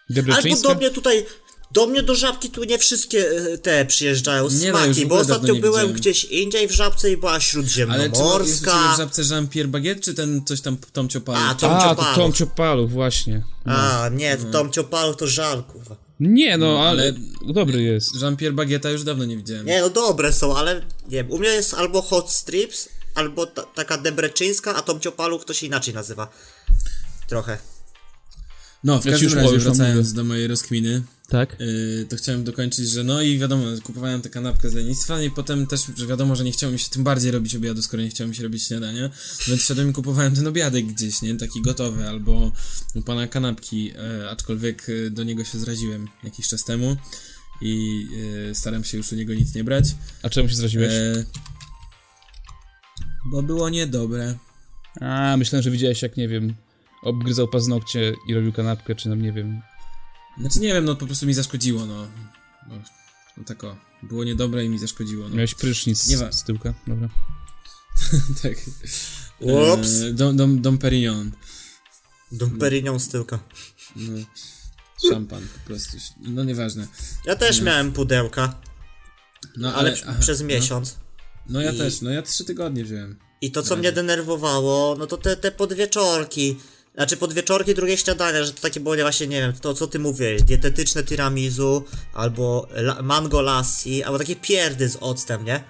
Debreczyńska? 0.09 0.67
do 0.67 0.75
mnie 0.75 0.89
tutaj, 0.91 1.25
do 1.73 1.87
mnie 1.87 2.03
do 2.03 2.15
Żabki 2.15 2.49
tu 2.49 2.63
nie 2.63 2.77
wszystkie 2.77 3.29
e, 3.31 3.57
te 3.57 3.85
przyjeżdżają 3.85 4.49
Nie, 4.49 4.71
no, 4.71 4.77
smaki, 4.79 5.05
bo 5.05 5.15
ogóle 5.15 5.27
dawno 5.27 5.35
ostatnio 5.35 5.53
nie 5.53 5.61
byłem 5.61 5.93
gdzieś 5.93 6.23
indziej 6.23 6.67
w 6.67 6.71
Żabce 6.71 7.11
i 7.11 7.17
była 7.17 7.31
Ale 7.31 7.39
czy 7.39 7.45
jest 7.45 7.51
śródziemnomorska. 7.51 8.93
w 8.93 8.97
żabce 8.97 9.21
Jean-Pierre 9.21 9.67
Baguette, 9.67 10.01
czy 10.01 10.13
ten 10.13 10.45
coś 10.45 10.61
tam 10.61 10.77
Tom 10.93 11.07
Chopin? 11.13 11.35
A, 11.35 11.55
Tom 11.55 11.71
A, 11.71 11.81
to 11.81 11.89
Ciopaluch. 11.89 12.15
Tom 12.15 12.33
Ciopaluch, 12.33 12.91
właśnie. 12.91 13.43
A, 13.65 14.09
nie, 14.11 14.37
to 14.37 14.45
Tom 14.45 14.71
Ciopaluch 14.71 15.17
to 15.17 15.27
żal, 15.27 15.63
kurwa. 15.63 15.95
Nie, 16.19 16.57
no, 16.57 16.79
ale 16.79 17.03
ale- 17.03 17.13
dobry 17.53 17.83
jest. 17.83 18.09
Jean-Pierre 18.21 18.53
Baguetta 18.53 18.89
już 18.89 19.03
dawno 19.03 19.25
nie 19.25 19.37
widziałem. 19.37 19.65
Nie, 19.65 19.81
no 19.81 19.89
dobre 19.89 20.33
są, 20.33 20.57
ale 20.57 20.75
nie 20.75 21.09
wiem, 21.09 21.31
u 21.31 21.37
mnie 21.39 21.49
jest 21.49 21.73
albo 21.73 22.01
Hot 22.01 22.31
Strips, 22.31 22.89
albo 23.15 23.45
ta, 23.45 23.63
taka 23.63 23.97
Debreczyńska, 23.97 24.75
a 24.75 24.81
Tom 24.81 24.99
Ciopaluch 24.99 25.45
to 25.45 25.53
się 25.53 25.65
inaczej 25.67 25.93
nazywa. 25.93 26.27
Trochę. 27.27 27.57
No, 28.83 29.01
w 29.01 29.03
każdym 29.03 29.23
już 29.23 29.33
razie, 29.33 29.47
powiem, 29.47 29.61
wracając 29.61 30.13
do 30.13 30.23
mojej 30.23 30.47
rozkminy, 30.47 31.01
Tak? 31.29 31.55
yy, 31.59 32.05
to 32.09 32.15
chciałem 32.15 32.43
dokończyć, 32.43 32.89
że 32.89 33.03
no 33.03 33.21
i 33.21 33.39
wiadomo, 33.39 33.63
kupowałem 33.83 34.21
tę 34.21 34.29
kanapkę 34.29 34.69
z 34.69 34.73
lenistwa 34.73 35.21
i 35.21 35.31
potem 35.31 35.67
też, 35.67 35.81
że 35.97 36.07
wiadomo, 36.07 36.35
że 36.35 36.43
nie 36.43 36.51
chciało 36.51 36.73
mi 36.73 36.79
się 36.79 36.89
tym 36.89 37.03
bardziej 37.03 37.31
robić 37.31 37.55
obiadu, 37.55 37.81
skoro 37.81 38.03
nie 38.03 38.09
chciało 38.09 38.27
mi 38.27 38.35
się 38.35 38.43
robić 38.43 38.63
śniadania, 38.63 39.09
więc 39.47 39.61
szedłem 39.61 39.89
i 39.89 39.93
kupowałem 39.93 40.35
ten 40.35 40.47
obiadek 40.47 40.85
gdzieś, 40.85 41.21
nie, 41.21 41.35
taki 41.35 41.61
gotowy, 41.61 42.07
albo 42.09 42.51
u 42.95 43.01
pana 43.01 43.27
kanapki, 43.27 43.91
e, 43.97 44.29
aczkolwiek 44.29 44.87
e, 44.89 45.09
do 45.09 45.23
niego 45.23 45.43
się 45.43 45.59
zraziłem 45.59 46.07
jakiś 46.23 46.47
czas 46.47 46.63
temu 46.63 46.97
i 47.61 48.05
e, 48.51 48.55
staram 48.55 48.83
się 48.83 48.97
już 48.97 49.11
u 49.11 49.15
niego 49.15 49.33
nic 49.33 49.55
nie 49.55 49.63
brać, 49.63 49.85
A 50.23 50.29
czemu 50.29 50.49
się 50.49 50.55
zraziłeś? 50.55 50.91
bo 53.31 53.43
było 53.43 53.69
niedobre. 53.69 54.37
A, 55.01 55.35
myślałem, 55.37 55.63
że 55.63 55.71
widziałeś 55.71 56.01
jak, 56.01 56.17
nie 56.17 56.27
wiem, 56.27 56.55
obgryzał 57.03 57.47
paznokcie 57.47 58.13
i 58.27 58.33
robił 58.33 58.53
kanapkę, 58.53 58.95
czy 58.95 59.09
nam, 59.09 59.21
nie 59.21 59.31
wiem. 59.33 59.61
Znaczy 60.39 60.59
nie 60.59 60.73
wiem, 60.73 60.85
no 60.85 60.95
po 60.95 61.05
prostu 61.05 61.25
mi 61.25 61.33
zaszkodziło, 61.33 61.85
no. 61.85 62.07
No, 62.69 62.75
no 63.37 63.43
tak 63.43 63.63
o, 63.63 63.77
było 64.03 64.23
niedobre 64.23 64.65
i 64.65 64.69
mi 64.69 64.79
zaszkodziło, 64.79 65.29
no. 65.29 65.35
Miałeś 65.35 65.55
prysznic 65.55 66.07
Nie 66.07 66.17
ma- 66.17 66.31
z 66.31 66.43
tyłka, 66.43 66.73
dobra. 66.87 67.09
tak. 68.43 68.53
Ups. 69.39 70.01
E, 70.01 70.13
Dom, 70.13 70.37
dom, 70.37 70.61
dom 70.61 70.77
Perignon. 70.77 71.31
Dom 72.31 72.57
Perignon 72.59 72.99
z 72.99 73.09
tyłka. 73.09 73.39
No, 73.95 74.19
szampan 75.09 75.47
po 75.53 75.67
prostu. 75.67 75.97
No 76.21 76.43
nieważne. 76.43 76.87
Ja 77.25 77.35
też 77.35 77.61
miałem 77.61 77.91
pudełka, 77.91 78.61
No 79.57 79.73
ale, 79.75 79.89
ale... 79.89 79.99
aha, 80.07 80.17
przez 80.19 80.41
miesiąc. 80.41 80.95
No, 80.95 81.53
no 81.53 81.61
ja 81.61 81.71
I- 81.71 81.77
też, 81.77 82.01
no 82.01 82.09
ja 82.09 82.21
trzy 82.21 82.45
tygodnie 82.45 82.83
wziąłem. 82.83 83.19
I 83.41 83.51
to, 83.51 83.63
co 83.63 83.75
mnie 83.75 83.91
denerwowało, 83.91 84.95
no 84.99 85.07
to 85.07 85.17
te, 85.17 85.37
te 85.37 85.51
podwieczorki. 85.51 86.57
Znaczy 86.95 87.17
podwieczorki, 87.17 87.75
drugie 87.75 87.97
śniadania, 87.97 88.43
że 88.43 88.53
to 88.53 88.61
takie 88.61 88.79
było 88.79 88.95
właśnie, 88.95 89.27
nie 89.27 89.39
wiem, 89.41 89.53
to 89.61 89.73
co 89.73 89.87
ty 89.87 89.99
mówisz, 89.99 90.43
dietetyczne 90.43 91.03
tiramisu, 91.03 91.83
albo 92.13 92.67
la, 92.75 93.01
mango 93.01 93.41
lassi, 93.41 94.03
albo 94.03 94.19
takie 94.19 94.35
pierdy 94.35 94.89
z 94.89 94.97
octem, 95.01 95.45
nie? 95.45 95.63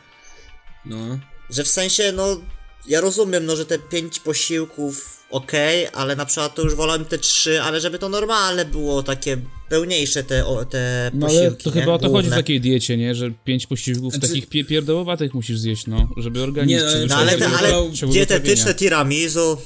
No. 0.85 1.19
Że 1.49 1.63
w 1.63 1.67
sensie, 1.67 2.11
no, 2.15 2.41
ja 2.87 3.01
rozumiem, 3.01 3.45
no, 3.45 3.55
że 3.55 3.65
te 3.65 3.79
pięć 3.79 4.19
posiłków, 4.19 5.23
okej, 5.29 5.87
ale 5.93 6.15
na 6.15 6.25
przykład 6.25 6.55
to 6.55 6.61
już 6.61 6.75
wolałem 6.75 7.05
te 7.05 7.17
trzy, 7.17 7.61
ale 7.61 7.81
żeby 7.81 7.99
to 7.99 8.09
normalne 8.09 8.65
było, 8.65 9.03
takie 9.03 9.37
pełniejsze 9.69 10.23
te, 10.23 10.45
o, 10.45 10.65
te 10.65 11.11
No 11.13 11.27
posiłki, 11.27 11.47
ale 11.47 11.55
to 11.55 11.69
nie? 11.69 11.81
chyba 11.81 11.93
o 11.93 11.99
to 11.99 12.03
chodzi 12.05 12.11
w 12.11 12.11
Główne. 12.21 12.35
takiej 12.37 12.61
diecie, 12.61 12.97
nie? 12.97 13.15
Że 13.15 13.31
pięć 13.45 13.67
posiłków 13.67 14.13
Znaczy- 14.13 14.27
takich 14.27 14.49
pie 14.49 14.65
pierdołowatych 14.65 15.33
musisz 15.33 15.59
zjeść, 15.59 15.87
no. 15.87 16.09
Żeby 16.17 16.41
organizm 16.43 16.85
Nie, 16.85 16.85
ale- 16.91 17.07
No 17.07 17.15
ale, 17.15 17.31
ale 17.57 17.91
chciałbym 17.93 18.13
dietetyczne 18.13 18.75
tiramisu, 18.75 19.57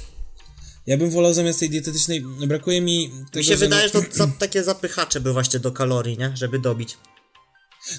Ja 0.87 0.97
bym 0.97 1.09
wolał 1.09 1.33
zamiast 1.33 1.59
tej 1.59 1.69
dietetycznej, 1.69 2.25
no 2.39 2.47
brakuje 2.47 2.81
mi 2.81 3.09
tego, 3.09 3.39
mi 3.39 3.43
się 3.43 3.55
wydaje, 3.57 3.89
no, 3.93 4.01
że 4.01 4.07
to 4.09 4.15
za, 4.15 4.27
takie 4.27 4.63
zapychacze 4.63 5.19
były 5.21 5.33
właśnie 5.33 5.59
do 5.59 5.71
kalorii, 5.71 6.17
nie? 6.17 6.31
Żeby 6.37 6.59
dobić. 6.59 6.97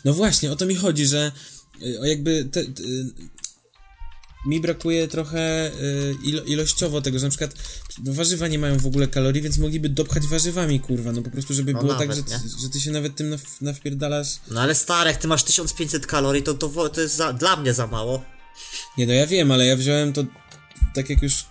No 0.05 0.15
właśnie, 0.15 0.53
o 0.53 0.57
to 0.57 0.67
mi 0.67 0.75
chodzi, 0.75 1.07
że 1.07 1.33
y, 1.83 2.01
o 2.01 2.05
jakby 2.05 2.45
te, 2.45 2.65
te, 2.65 2.83
mi 4.47 4.61
brakuje 4.61 5.09
trochę 5.09 5.71
y, 5.73 6.15
ilo, 6.25 6.43
ilościowo 6.43 7.01
tego, 7.01 7.19
że 7.19 7.27
na 7.27 7.31
przykład 7.31 7.55
warzywa 8.05 8.49
nie 8.49 8.59
mają 8.59 8.79
w 8.79 8.87
ogóle 8.87 9.09
kalorii, 9.09 9.43
więc 9.43 9.59
mogliby 9.59 9.89
dopchać 9.89 10.27
warzywami, 10.27 10.81
kurwa, 10.81 11.13
no 11.13 11.23
po 11.23 11.31
prostu, 11.31 11.55
żeby 11.55 11.73
No 11.73 11.81
było 11.81 11.93
nawet, 11.93 12.09
tak, 12.09 12.17
że, 12.17 12.23
nie? 12.23 12.61
że 12.63 12.71
ty 12.71 12.81
się 12.81 12.91
nawet 12.91 13.17
tym 13.17 13.31
naf, 13.31 13.61
nawpierdalasz. 13.61 14.29
No 14.51 14.61
ale 14.61 14.75
stary, 14.75 15.11
jak 15.11 15.21
ty 15.21 15.29
masz 15.29 15.43
1500 15.43 16.07
kalorii, 16.07 16.43
to, 16.43 16.55
to, 16.55 16.89
to 16.89 17.01
jest 17.01 17.17
za, 17.17 17.33
dla 17.33 17.57
mnie 17.57 17.75
za 17.75 17.87
mało. 17.87 18.25
Nie, 18.99 19.07
no 19.07 19.13
ja 19.13 19.27
wiem, 19.27 19.51
ale 19.51 19.67
ja 19.67 19.77
wziąłem 19.77 20.13
to, 20.13 20.25
tak 20.95 21.11
jak 21.11 21.23
już, 21.23 21.45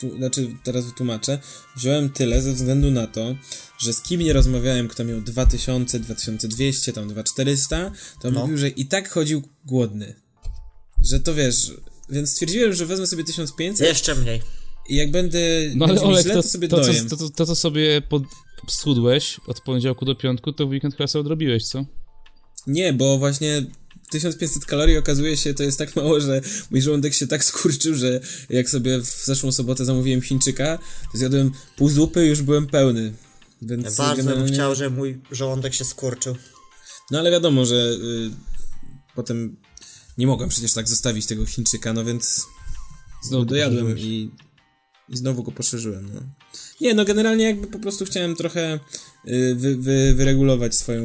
tu, 0.00 0.16
znaczy 0.16 0.48
teraz 0.64 0.86
wytłumaczę, 0.86 1.38
wziąłem 1.76 2.10
tyle 2.10 2.42
ze 2.42 2.52
względu 2.52 2.90
na 2.90 3.06
to, 3.06 3.34
że 3.78 3.92
z 3.92 4.02
kim 4.02 4.20
nie 4.20 4.32
rozmawiałem, 4.32 4.88
kto 4.88 5.04
miał 5.04 5.20
2000, 5.20 6.00
2200, 6.00 6.92
tam 6.92 7.08
2400, 7.08 7.90
to 8.22 8.30
No. 8.30 8.40
mówił, 8.40 8.58
że 8.58 8.68
i 8.68 8.86
tak 8.86 9.08
chodził 9.10 9.42
głodny. 9.64 10.14
Że 11.04 11.20
to 11.20 11.34
wiesz, 11.34 11.72
więc 12.10 12.30
stwierdziłem, 12.30 12.74
że 12.74 12.86
wezmę 12.86 13.06
sobie 13.06 13.24
1500 13.24 13.88
Jeszcze 13.88 14.14
mniej. 14.14 14.42
i 14.88 14.96
jak 14.96 15.10
będę, 15.10 15.38
No 15.74 15.86
ale 15.86 16.00
Olek, 16.02 16.22
źle, 16.24 16.34
to, 16.34 16.42
to 16.42 16.48
sobie 16.48 16.68
to, 16.68 16.76
to, 16.76 16.82
dojem. 16.82 17.08
to, 17.08 17.16
to, 17.16 17.30
to, 17.30 17.46
co 17.46 17.54
sobie 17.54 18.02
pod, 18.02 18.22
schudłeś 18.68 19.40
od 19.46 19.60
poniedziałku 19.60 20.04
do 20.04 20.14
piątku, 20.14 20.52
to 20.52 20.66
w 20.66 20.70
weekend 20.70 20.94
sobie 21.06 21.20
odrobiłeś, 21.20 21.64
co? 21.64 21.84
Nie, 22.66 22.92
bo 22.92 23.18
właśnie 23.18 23.62
1500 24.10 24.64
kalorii 24.66 24.96
okazuje 24.96 25.36
się, 25.36 25.54
to 25.54 25.62
jest 25.62 25.78
tak 25.78 25.96
mało, 25.96 26.20
że 26.20 26.40
mój 26.70 26.82
żołądek 26.82 27.14
się 27.14 27.26
tak 27.26 27.44
skurczył, 27.44 27.94
że 27.94 28.20
jak 28.50 28.70
sobie 28.70 28.98
w 29.00 29.24
zeszłą 29.24 29.52
sobotę 29.52 29.84
zamówiłem 29.84 30.22
Chińczyka, 30.22 30.78
to 31.12 31.18
zjadłem 31.18 31.50
pół 31.76 31.88
zupy 31.88 32.26
i 32.26 32.28
już 32.28 32.42
byłem 32.42 32.66
pełny. 32.66 33.12
Więc 33.62 33.84
Ja 33.84 33.90
bardzo 34.04 34.16
bym 34.16 34.26
generalnie- 34.26 34.52
chciał, 34.54 34.74
żeby 34.74 34.96
mój 34.96 35.20
żołądek 35.30 35.74
się 35.74 35.84
skurczył. 35.84 36.36
No 37.10 37.18
ale 37.18 37.30
wiadomo, 37.30 37.64
że 37.66 37.74
y, 37.76 38.30
potem 39.14 39.56
nie 40.18 40.26
mogłem 40.26 40.48
przecież 40.48 40.72
tak 40.72 40.88
zostawić 40.88 41.26
tego 41.26 41.46
Chińczyka, 41.46 41.92
no 41.92 42.04
więc 42.04 42.46
znowu 43.22 43.44
dojadłem 43.44 43.98
i, 43.98 44.30
i 45.08 45.16
znowu 45.16 45.42
go 45.42 45.52
poszerzyłem, 45.52 46.10
no. 46.14 46.20
Nie, 46.80 46.94
no 46.94 47.04
generalnie 47.04 47.44
jakby 47.44 47.66
po 47.66 47.78
prostu 47.78 48.04
chciałem 48.04 48.36
trochę 48.36 48.80
y, 49.28 49.54
wy, 49.54 49.76
wy, 49.76 50.14
wyregulować 50.14 50.74
swoją, 50.74 51.02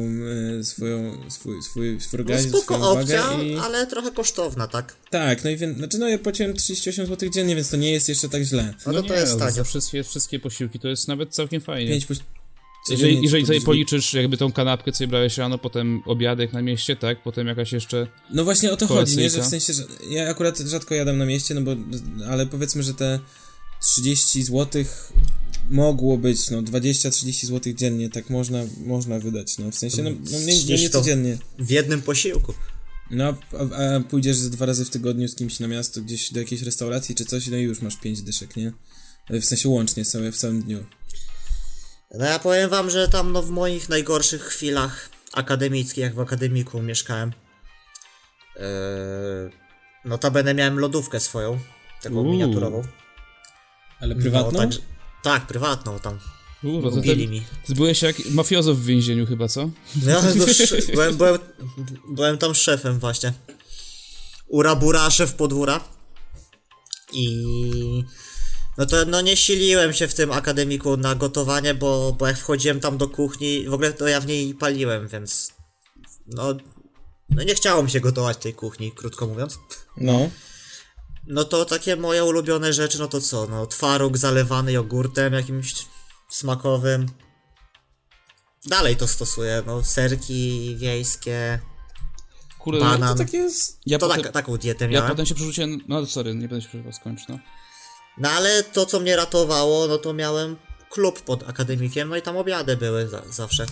y, 0.60 0.64
swoją, 0.64 1.30
swój, 1.30 1.62
swój, 1.62 2.00
swój 2.00 2.18
No 2.18 2.22
organizm, 2.22 2.48
spoko 2.48 2.74
swoją 2.74 3.00
opcja, 3.00 3.42
i... 3.42 3.56
ale 3.56 3.86
trochę 3.86 4.10
kosztowna, 4.10 4.68
tak? 4.68 4.96
Tak, 5.10 5.44
no 5.44 5.50
i 5.50 5.56
więc, 5.56 5.78
znaczy 5.78 5.98
no 5.98 6.08
ja 6.08 6.18
płaciłem 6.18 6.54
38 6.54 7.06
zł 7.06 7.28
dziennie, 7.28 7.54
więc 7.56 7.70
to 7.70 7.76
nie 7.76 7.92
jest 7.92 8.08
jeszcze 8.08 8.28
tak 8.28 8.42
źle. 8.42 8.74
No, 8.86 8.92
to 8.92 9.02
to 9.02 9.14
jest 9.14 9.32
za 9.32 9.38
tanio. 9.38 9.64
wszystkie, 9.64 10.04
wszystkie 10.04 10.38
posiłki 10.38 10.78
to 10.78 10.88
jest 10.88 11.08
nawet 11.08 11.34
całkiem 11.34 11.60
fajnie. 11.60 11.90
5 11.90 12.06
po... 12.06 12.14
Jeżeli, 12.90 13.22
jeżeli 13.22 13.46
sobie 13.46 13.60
policzysz 13.60 14.14
jakby 14.14 14.36
tą 14.36 14.52
kanapkę, 14.52 14.92
co 14.92 15.06
brałeś 15.06 15.38
rano, 15.38 15.58
potem 15.58 16.02
obiadek 16.06 16.52
na 16.52 16.62
mieście, 16.62 16.96
tak? 16.96 17.22
Potem 17.22 17.46
jakaś 17.46 17.72
jeszcze... 17.72 18.06
No 18.30 18.44
właśnie 18.44 18.72
o 18.72 18.76
to 18.76 18.86
chodzi, 18.86 19.16
nie? 19.16 19.30
Że 19.30 19.42
w 19.42 19.46
sensie, 19.46 19.72
że 19.72 19.82
ja 20.10 20.28
akurat 20.28 20.58
rzadko 20.58 20.94
jadam 20.94 21.18
na 21.18 21.26
mieście, 21.26 21.54
no 21.54 21.60
bo, 21.60 21.76
ale 22.28 22.46
powiedzmy, 22.46 22.82
że 22.82 22.94
te 22.94 23.18
30 23.82 24.42
zł 24.44 24.84
mogło 25.70 26.18
być, 26.18 26.50
no 26.50 26.62
20-30 26.62 27.46
zł 27.46 27.72
dziennie, 27.72 28.10
tak 28.10 28.30
można, 28.30 28.58
można 28.84 29.18
wydać, 29.18 29.58
no 29.58 29.70
w 29.70 29.74
sensie, 29.74 30.02
no, 30.02 30.10
no 30.10 30.38
nie, 30.38 30.46
nie, 30.46 30.52
30 30.52 30.72
nie 30.82 30.90
to- 30.90 30.98
codziennie. 30.98 31.38
W 31.58 31.70
jednym 31.70 32.02
posiłku. 32.02 32.54
No 33.10 33.24
a, 33.52 33.96
a 33.96 34.00
pójdziesz 34.00 34.36
ze 34.36 34.50
dwa 34.50 34.66
razy 34.66 34.84
w 34.84 34.90
tygodniu 34.90 35.28
z 35.28 35.34
kimś 35.34 35.60
na 35.60 35.68
miasto, 35.68 36.00
gdzieś 36.00 36.32
do 36.32 36.40
jakiejś 36.40 36.62
restauracji 36.62 37.14
czy 37.14 37.24
coś, 37.24 37.46
no 37.46 37.56
i 37.56 37.62
już 37.62 37.82
masz 37.82 37.96
5 37.96 38.22
dyszek, 38.22 38.56
nie? 38.56 38.72
W 39.30 39.44
sensie 39.44 39.68
łącznie 39.68 40.04
całe, 40.04 40.32
w 40.32 40.36
całym 40.36 40.62
dniu. 40.62 40.84
No 42.14 42.24
ja 42.24 42.38
powiem 42.38 42.70
wam, 42.70 42.90
że 42.90 43.08
tam 43.08 43.32
no 43.32 43.42
w 43.42 43.50
moich 43.50 43.88
najgorszych 43.88 44.42
chwilach 44.42 45.10
akademickich, 45.32 45.96
jak 46.04 46.14
w 46.14 46.20
akademiku 46.20 46.82
mieszkałem, 46.82 47.32
yy, 48.56 48.62
notabene 50.04 50.54
miałem 50.54 50.78
lodówkę 50.78 51.20
swoją, 51.20 51.58
taką 52.02 52.14
Uuu. 52.14 52.32
miniaturową. 52.32 52.82
Ale 54.02 54.14
prywatną? 54.14 54.52
No, 54.52 54.58
także, 54.58 54.78
tak, 55.22 55.46
prywatną 55.46 55.98
tam. 55.98 56.18
Kurwa, 56.60 56.90
to 56.90 57.00
ten, 57.00 57.30
mi. 57.30 57.42
ty 57.66 57.74
byłeś 57.74 58.02
jak 58.02 58.16
mafiozo 58.30 58.74
w 58.74 58.84
więzieniu 58.84 59.26
chyba, 59.26 59.48
co? 59.48 59.70
No, 60.02 60.10
ja 60.10 60.22
no, 60.22 60.44
sz- 60.48 60.90
byłem, 60.90 61.16
byłem, 61.16 61.38
byłem 62.08 62.38
tam 62.38 62.54
szefem 62.54 62.98
właśnie. 62.98 63.32
Urabura, 64.48 65.10
szef 65.10 65.32
podwóra. 65.34 65.80
I... 67.12 68.04
No 68.78 68.86
to 68.86 69.04
no 69.04 69.20
nie 69.20 69.36
siliłem 69.36 69.92
się 69.92 70.08
w 70.08 70.14
tym 70.14 70.32
akademiku 70.32 70.96
na 70.96 71.14
gotowanie, 71.14 71.74
bo, 71.74 72.16
bo 72.18 72.26
jak 72.26 72.38
wchodziłem 72.38 72.80
tam 72.80 72.98
do 72.98 73.08
kuchni, 73.08 73.68
w 73.68 73.74
ogóle 73.74 73.92
to 73.92 74.08
ja 74.08 74.20
w 74.20 74.26
niej 74.26 74.54
paliłem, 74.54 75.08
więc... 75.08 75.52
No... 76.26 76.54
No 77.28 77.42
nie 77.42 77.54
chciało 77.54 77.82
mi 77.82 77.90
się 77.90 78.00
gotować 78.00 78.36
w 78.36 78.40
tej 78.40 78.54
kuchni, 78.54 78.92
krótko 78.92 79.26
mówiąc. 79.26 79.58
No. 79.96 80.30
No 81.26 81.44
to 81.44 81.64
takie 81.64 81.96
moje 81.96 82.24
ulubione 82.24 82.72
rzeczy, 82.72 82.98
no 82.98 83.08
to 83.08 83.20
co? 83.20 83.46
No 83.46 83.66
twaróg 83.66 84.18
zalewany 84.18 84.72
jogurtem 84.72 85.32
jakimś 85.32 85.74
smakowym. 86.28 87.06
Dalej 88.66 88.96
to 88.96 89.08
stosuję, 89.08 89.62
no 89.66 89.84
serki 89.84 90.76
wiejskie. 90.78 91.58
Kurde, 92.58 92.80
Banan. 92.80 93.08
To 93.08 93.24
tak 93.24 93.32
jest... 93.32 93.78
ja, 93.86 93.98
To 93.98 94.08
potem, 94.08 94.22
tak, 94.22 94.32
taką 94.32 94.56
dietę 94.56 94.84
ja 94.84 94.90
miałem. 94.90 95.10
potem 95.10 95.26
się 95.26 95.34
przerzuciłem... 95.34 95.80
No 95.88 96.06
sorry, 96.06 96.34
nie 96.34 96.48
będę 96.48 96.62
się 96.62 96.68
przerywał, 96.68 96.92
skończ, 96.92 97.20
no. 97.28 97.38
No 98.18 98.30
ale 98.30 98.62
to 98.62 98.86
co 98.86 99.00
mnie 99.00 99.16
ratowało, 99.16 99.86
no 99.86 99.98
to 99.98 100.12
miałem 100.12 100.56
klub 100.90 101.20
pod 101.20 101.48
akademikiem, 101.48 102.08
no 102.08 102.16
i 102.16 102.22
tam 102.22 102.36
obiady 102.36 102.76
były 102.76 103.08
za, 103.08 103.22
zawsze. 103.30 103.66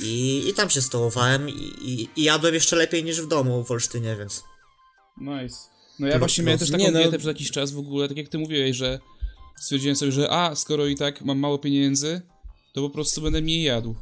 I, 0.00 0.44
I 0.48 0.54
tam 0.54 0.70
się 0.70 0.82
stołowałem 0.82 1.48
i, 1.48 1.52
i, 1.80 2.08
i 2.16 2.22
jadłem 2.24 2.54
jeszcze 2.54 2.76
lepiej 2.76 3.04
niż 3.04 3.20
w 3.22 3.28
domu 3.28 3.64
w 3.64 3.70
Olsztynie, 3.70 4.16
więc... 4.16 4.44
Nice. 5.16 5.56
No 5.98 6.06
ja 6.06 6.18
właśnie 6.18 6.44
miałem 6.44 6.58
też 6.58 6.70
taką 6.70 6.84
Nie, 6.84 6.90
no- 6.90 6.98
dietę 6.98 7.18
przez 7.18 7.28
jakiś 7.28 7.50
czas 7.50 7.72
w 7.72 7.78
ogóle, 7.78 8.08
tak 8.08 8.16
jak 8.16 8.28
ty 8.28 8.38
mówiłeś, 8.38 8.76
że 8.76 9.00
stwierdziłem 9.60 9.96
sobie, 9.96 10.12
że 10.12 10.30
a, 10.30 10.54
skoro 10.54 10.86
i 10.86 10.94
tak 10.96 11.22
mam 11.24 11.38
mało 11.38 11.58
pieniędzy, 11.58 12.20
to 12.72 12.80
po 12.82 12.90
prostu 12.90 13.20
będę 13.22 13.42
mniej 13.42 13.62
jadł. 13.62 13.94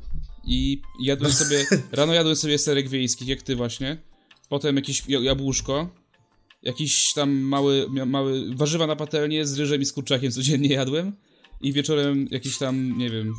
I 0.44 0.80
jadłem 1.02 1.32
sobie, 1.42 1.66
rano 1.92 2.14
jadłem 2.14 2.36
sobie 2.36 2.58
serek 2.58 2.88
wiejski, 2.88 3.26
jak 3.26 3.42
ty 3.42 3.56
właśnie, 3.56 3.96
potem 4.48 4.76
jakieś 4.76 5.02
ja- 5.08 5.20
jabłuszko, 5.20 5.88
jakiś 6.62 7.12
tam 7.12 7.30
mały, 7.30 7.86
mały, 8.06 8.54
warzywa 8.54 8.86
na 8.86 8.96
patelnię 8.96 9.46
z 9.46 9.58
ryżem 9.58 9.82
i 9.82 9.84
z 9.84 9.92
kurczakiem 9.92 10.30
codziennie 10.32 10.68
jadłem 10.68 11.12
i 11.60 11.72
wieczorem 11.72 12.28
jakieś 12.30 12.58
tam, 12.58 12.98
nie 12.98 13.10
wiem, 13.10 13.34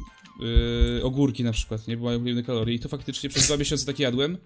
yy, 0.95 1.03
ogórki 1.03 1.43
na 1.43 1.51
przykład, 1.51 1.87
nie, 1.87 1.97
bo 1.97 2.05
mają 2.05 2.17
ulubione 2.17 2.43
kalorie 2.43 2.75
i 2.75 2.79
to 2.79 2.89
faktycznie 2.89 3.29
przez 3.29 3.45
dwa 3.47 3.57
miesiące 3.57 3.85
tak 3.85 3.99
jadłem, 3.99 4.37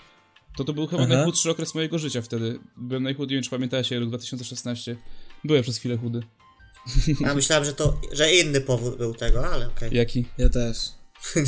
to 0.58 0.64
to 0.64 0.74
był 0.74 0.88
chyba 0.88 1.04
Aha. 1.04 1.14
najchudszy 1.16 1.52
okres 1.52 1.76
mojego 1.76 2.00
życia 2.00 2.22
wtedy. 2.22 2.60
Byłem 2.78 3.04
najchudszy, 3.04 3.30
nie 3.32 3.36
wiem 3.36 3.44
czy 3.44 3.50
pamiętacie, 3.50 4.00
rok 4.00 4.10
2016. 4.10 4.96
Byłem 5.44 5.64
przez 5.64 5.78
chwilę 5.78 5.98
chudy. 5.98 6.24
Ja 7.20 7.36
myślałem, 7.42 7.66
że 7.66 7.74
to, 7.74 8.02
że 8.12 8.34
inny 8.34 8.62
powód 8.62 8.98
był 8.98 9.14
tego, 9.14 9.52
ale 9.52 9.68
okej. 9.68 9.90
Jaki? 9.94 10.26
Ja 10.38 10.50
też. 10.50 10.78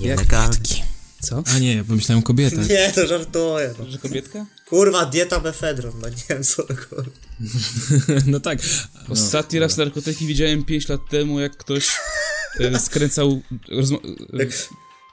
Nielegalny. 0.00 0.56
Co? 1.20 1.42
A 1.46 1.58
nie, 1.58 1.76
ja 1.76 1.84
pomyślałem 1.84 2.22
kobieta. 2.22 2.62
Nie, 2.62 2.92
to 2.92 3.06
żartuję. 3.06 3.74
No. 3.78 3.90
Że 3.90 3.98
kobietka? 3.98 4.46
Kurwa, 4.68 5.06
dieta 5.06 5.40
mefedron, 5.40 5.92
no 6.00 6.08
nie 6.08 6.14
wiem 6.28 6.44
co 6.44 6.62
to 6.62 6.74
kurwa. 6.88 7.10
no 8.26 8.40
tak. 8.40 8.58
Ostatni 9.08 9.58
raz 9.58 9.76
narkotyki 9.76 10.26
widziałem 10.26 10.64
5 10.64 10.88
lat 10.88 11.00
temu, 11.10 11.40
jak 11.40 11.56
ktoś 11.56 11.88
e, 12.60 12.78
skręcał... 12.78 13.42
Rozma- 13.68 14.00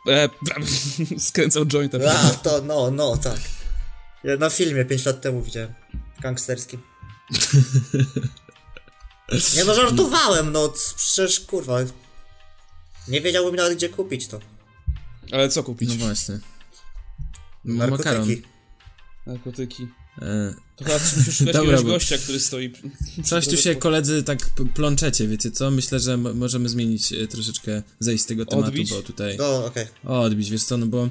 e, 0.07 0.29
skręcał 1.27 1.65
jointa. 1.65 1.97
A, 2.11 2.29
to, 2.29 2.61
no, 2.61 2.91
no, 2.91 3.17
tak. 3.17 3.39
Ja 4.23 4.37
na 4.37 4.49
filmie 4.49 4.85
5 4.85 5.05
lat 5.05 5.21
temu 5.21 5.41
widziałem. 5.41 5.73
Gangsterskim. 6.19 6.81
Nie 9.55 9.65
no, 9.65 9.75
żartowałem, 9.75 10.51
no, 10.51 10.73
przecież 10.95 11.39
kurwa. 11.39 11.79
Nie 13.07 13.21
wiedziałbym 13.21 13.55
nawet 13.55 13.77
gdzie 13.77 13.89
kupić 13.89 14.27
to. 14.27 14.39
Ale 15.31 15.49
co 15.49 15.63
kupić? 15.63 15.89
No 15.89 15.95
właśnie. 16.05 16.39
No, 17.65 17.87
makaron. 17.87 18.27
Narkotyki. 19.25 19.87
E, 20.21 20.53
To 20.75 20.85
chyba 20.85 21.51
Dobra, 21.53 21.77
bo- 21.77 21.83
gościa, 21.83 22.17
który 22.17 22.39
stoi... 22.39 22.73
Coś 23.25 23.47
tu 23.47 23.57
się 23.57 23.75
koledzy 23.75 24.23
tak 24.23 24.39
plączecie, 24.75 25.27
wiecie 25.27 25.51
co? 25.51 25.71
Myślę, 25.71 25.99
że 25.99 26.17
mo- 26.17 26.33
możemy 26.33 26.69
zmienić 26.69 27.13
e, 27.13 27.27
troszeczkę, 27.27 27.83
zejść 27.99 28.23
z 28.23 28.27
tego 28.27 28.45
tematu, 28.45 28.67
Odbić? 28.67 28.89
bo 28.89 29.01
tutaj... 29.01 29.37
Okej. 29.39 29.85
O, 30.05 30.21
odbić, 30.21 30.49
wiesz 30.49 30.63
co, 30.63 30.77
no 30.77 30.85
bo 30.85 31.09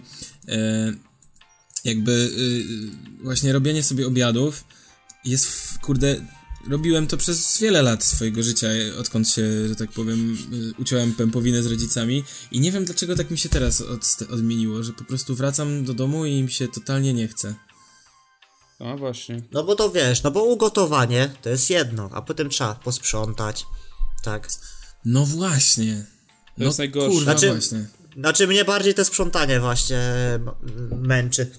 e, 0.48 0.92
jakby 1.84 2.12
y, 2.12 2.64
właśnie 3.22 3.52
robienie 3.52 3.82
sobie 3.82 4.06
obiadów 4.06 4.64
jest, 5.24 5.46
w, 5.46 5.78
kurde, 5.78 6.26
robiłem 6.68 7.06
to 7.06 7.16
przez 7.16 7.58
wiele 7.60 7.82
lat 7.82 8.04
swojego 8.04 8.42
życia, 8.42 8.68
e, 8.68 8.96
odkąd 8.96 9.28
się, 9.28 9.68
że 9.68 9.76
tak 9.76 9.92
powiem, 9.92 10.38
y, 10.52 10.72
uciąłem 10.82 11.12
pępowinę 11.12 11.62
z 11.62 11.66
rodzicami 11.66 12.24
i 12.52 12.60
nie 12.60 12.72
wiem 12.72 12.84
dlaczego 12.84 13.16
tak 13.16 13.30
mi 13.30 13.38
się 13.38 13.48
teraz 13.48 13.80
od, 13.80 14.18
odmieniło, 14.30 14.82
że 14.82 14.92
po 14.92 15.04
prostu 15.04 15.34
wracam 15.34 15.84
do 15.84 15.94
domu 15.94 16.26
i 16.26 16.42
mi 16.42 16.50
się 16.50 16.68
totalnie 16.68 17.14
nie 17.14 17.28
chce. 17.28 17.54
A 18.78 18.96
właśnie. 18.96 19.42
No 19.52 19.64
bo 19.64 19.74
to 19.74 19.90
wiesz, 19.90 20.22
no 20.22 20.30
bo 20.30 20.44
ugotowanie 20.44 21.30
to 21.42 21.48
jest 21.48 21.70
jedno, 21.70 22.10
a 22.12 22.22
potem 22.22 22.50
trzeba 22.50 22.74
posprzątać. 22.74 23.66
Tak. 24.24 24.48
No 25.04 25.24
właśnie. 25.26 26.06
No 26.58 26.66
jest 26.66 26.78
najgorsze. 26.78 27.10
kurwa 27.10 27.32
Znaczy- 27.32 27.52
właśnie. 27.52 27.86
Znaczy 28.16 28.46
mnie 28.46 28.64
bardziej 28.64 28.94
to 28.94 29.04
sprzątanie 29.04 29.60
właśnie 29.60 29.98
męczy. 30.90 31.50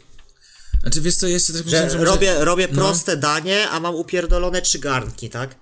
Znaczy 0.82 1.01
wiesz 1.01 1.15
co, 1.15 1.28
jeszcze 1.28 1.53
tak 1.53 1.57
Że 1.61 1.65
myślałem, 1.65 1.89
że 1.89 1.97
może- 1.97 2.11
robię, 2.11 2.45
robię 2.45 2.68
no. 2.72 2.76
proste 2.82 3.18
danie, 3.18 3.70
a 3.70 3.80
mam 3.80 3.95
upierdolone 3.95 4.61
trzy 4.61 4.80
garnki, 4.80 5.30
tak? 5.30 5.55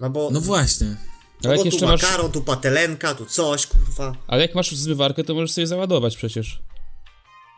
No 0.00 0.10
bo, 0.10 0.28
No 0.32 0.40
właśnie. 0.40 0.86
Ale 0.86 0.96
no 1.44 1.50
jak 1.50 1.56
bo 1.58 1.62
tu 1.62 1.68
jeszcze 1.68 1.86
masz... 1.86 2.02
makaron, 2.02 2.32
tu 2.32 2.42
patelenka, 2.42 3.14
tu 3.14 3.26
coś, 3.26 3.66
kurwa. 3.66 4.16
Ale 4.26 4.42
jak 4.42 4.54
masz 4.54 4.72
zmywarkę, 4.72 5.24
to 5.24 5.34
możesz 5.34 5.52
sobie 5.52 5.66
załadować 5.66 6.16
przecież. 6.16 6.62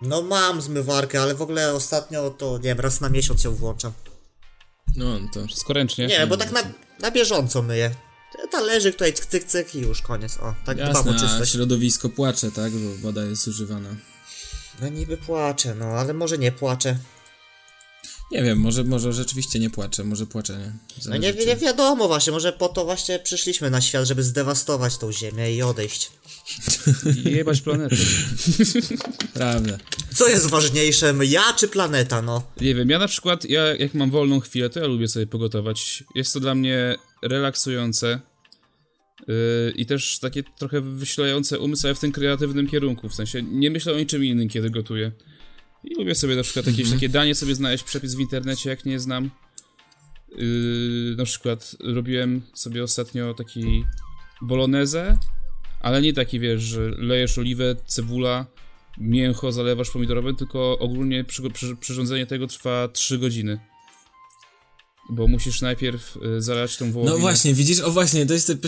No 0.02 0.22
mam 0.22 0.62
zmywarkę, 0.62 1.22
ale 1.22 1.34
w 1.34 1.42
ogóle 1.42 1.74
ostatnio 1.74 2.30
to, 2.30 2.58
nie 2.58 2.64
wiem, 2.64 2.80
raz 2.80 3.00
na 3.00 3.08
miesiąc 3.08 3.44
ją 3.44 3.54
włączam. 3.54 3.92
No 4.96 5.18
to... 5.32 5.46
Wszystko 5.46 5.72
ręcznie. 5.72 6.06
Nie, 6.06 6.26
bo 6.26 6.36
tak 6.36 6.52
na, 6.52 6.60
na 7.00 7.10
bieżąco 7.10 7.62
myję. 7.62 7.94
Talerzyk 8.50 8.94
tutaj 8.94 9.12
cyk, 9.12 9.44
cyk, 9.44 9.74
i 9.74 9.80
już 9.80 10.02
koniec. 10.02 10.36
O, 10.36 10.54
tak 10.66 10.76
dbam 10.76 10.88
o 10.88 10.92
Jasne, 10.96 11.12
a 11.16 11.20
czystość. 11.20 11.52
środowisko 11.52 12.08
płacze, 12.08 12.50
tak? 12.50 12.72
Bo 12.72 12.96
woda 12.96 13.24
jest 13.24 13.42
zużywana. 13.42 13.88
No 14.80 14.88
niby 14.88 15.16
płaczę, 15.16 15.74
no 15.74 15.86
ale 15.86 16.14
może 16.14 16.38
nie 16.38 16.52
płaczę. 16.52 16.98
Nie 18.30 18.42
wiem, 18.42 18.58
może, 18.58 18.84
może 18.84 19.12
rzeczywiście 19.12 19.58
nie 19.58 19.70
płaczę, 19.70 20.04
może 20.04 20.26
płaczę, 20.26 20.58
nie? 20.58 20.72
No 21.10 21.16
nie, 21.16 21.32
nie 21.32 21.56
wiadomo 21.56 22.08
właśnie, 22.08 22.32
może 22.32 22.52
po 22.52 22.68
to 22.68 22.84
właśnie 22.84 23.18
przyszliśmy 23.18 23.70
na 23.70 23.80
świat, 23.80 24.06
żeby 24.06 24.22
zdewastować 24.22 24.98
tą 24.98 25.12
ziemię 25.12 25.54
i 25.54 25.62
odejść. 25.62 26.10
Jebać 27.24 27.60
planetę. 27.60 27.96
Prawda. 29.34 29.78
Co 30.14 30.28
jest 30.28 30.46
ważniejsze, 30.46 31.14
ja 31.24 31.52
czy 31.56 31.68
planeta, 31.68 32.22
no? 32.22 32.42
Nie 32.60 32.74
wiem, 32.74 32.90
ja 32.90 32.98
na 32.98 33.08
przykład, 33.08 33.44
ja 33.44 33.74
jak 33.74 33.94
mam 33.94 34.10
wolną 34.10 34.40
chwilę, 34.40 34.70
to 34.70 34.80
ja 34.80 34.86
lubię 34.86 35.08
sobie 35.08 35.26
pogotować. 35.26 36.04
Jest 36.14 36.32
to 36.32 36.40
dla 36.40 36.54
mnie 36.54 36.96
relaksujące 37.22 38.20
yy, 39.28 39.34
i 39.76 39.86
też 39.86 40.18
takie 40.18 40.42
trochę 40.58 40.80
wyślające 40.80 41.58
umysł, 41.58 41.86
ale 41.86 41.94
w 41.94 42.00
tym 42.00 42.12
kreatywnym 42.12 42.68
kierunku, 42.68 43.08
w 43.08 43.14
sensie 43.14 43.42
nie 43.42 43.70
myślę 43.70 43.92
o 43.92 43.98
niczym 43.98 44.24
innym, 44.24 44.48
kiedy 44.48 44.70
gotuję. 44.70 45.12
I 45.90 45.94
lubię 45.94 46.14
sobie 46.14 46.36
na 46.36 46.42
przykład 46.42 46.66
jakieś 46.66 46.90
takie 46.90 47.08
danie 47.08 47.34
sobie 47.34 47.54
znaleźć, 47.54 47.84
przepis 47.84 48.14
w 48.14 48.20
internecie, 48.20 48.70
jak 48.70 48.84
nie 48.84 49.00
znam. 49.00 49.30
Yy, 50.36 51.14
na 51.16 51.24
przykład 51.24 51.76
robiłem 51.80 52.42
sobie 52.54 52.82
ostatnio 52.82 53.34
taki 53.34 53.84
bolognese, 54.42 55.18
ale 55.80 56.02
nie 56.02 56.12
taki, 56.12 56.40
wiesz, 56.40 56.62
że 56.62 56.90
lejesz 56.90 57.38
oliwę, 57.38 57.76
cebula, 57.86 58.46
mięcho 58.98 59.52
zalewasz 59.52 59.90
pomidorowym, 59.90 60.36
tylko 60.36 60.78
ogólnie 60.78 61.24
przy, 61.24 61.50
przy, 61.50 61.76
przyrządzenie 61.76 62.26
tego 62.26 62.46
trwa 62.46 62.88
3 62.88 63.18
godziny. 63.18 63.58
Bo 65.10 65.28
musisz 65.28 65.60
najpierw 65.60 66.16
y, 66.16 66.42
zalać 66.42 66.76
tą 66.76 66.92
wołowinę. 66.92 67.16
No 67.16 67.20
właśnie, 67.20 67.54
widzisz, 67.54 67.80
o 67.80 67.90
właśnie, 67.90 68.26
to 68.26 68.34
jest 68.34 68.46
ten, 68.46 68.58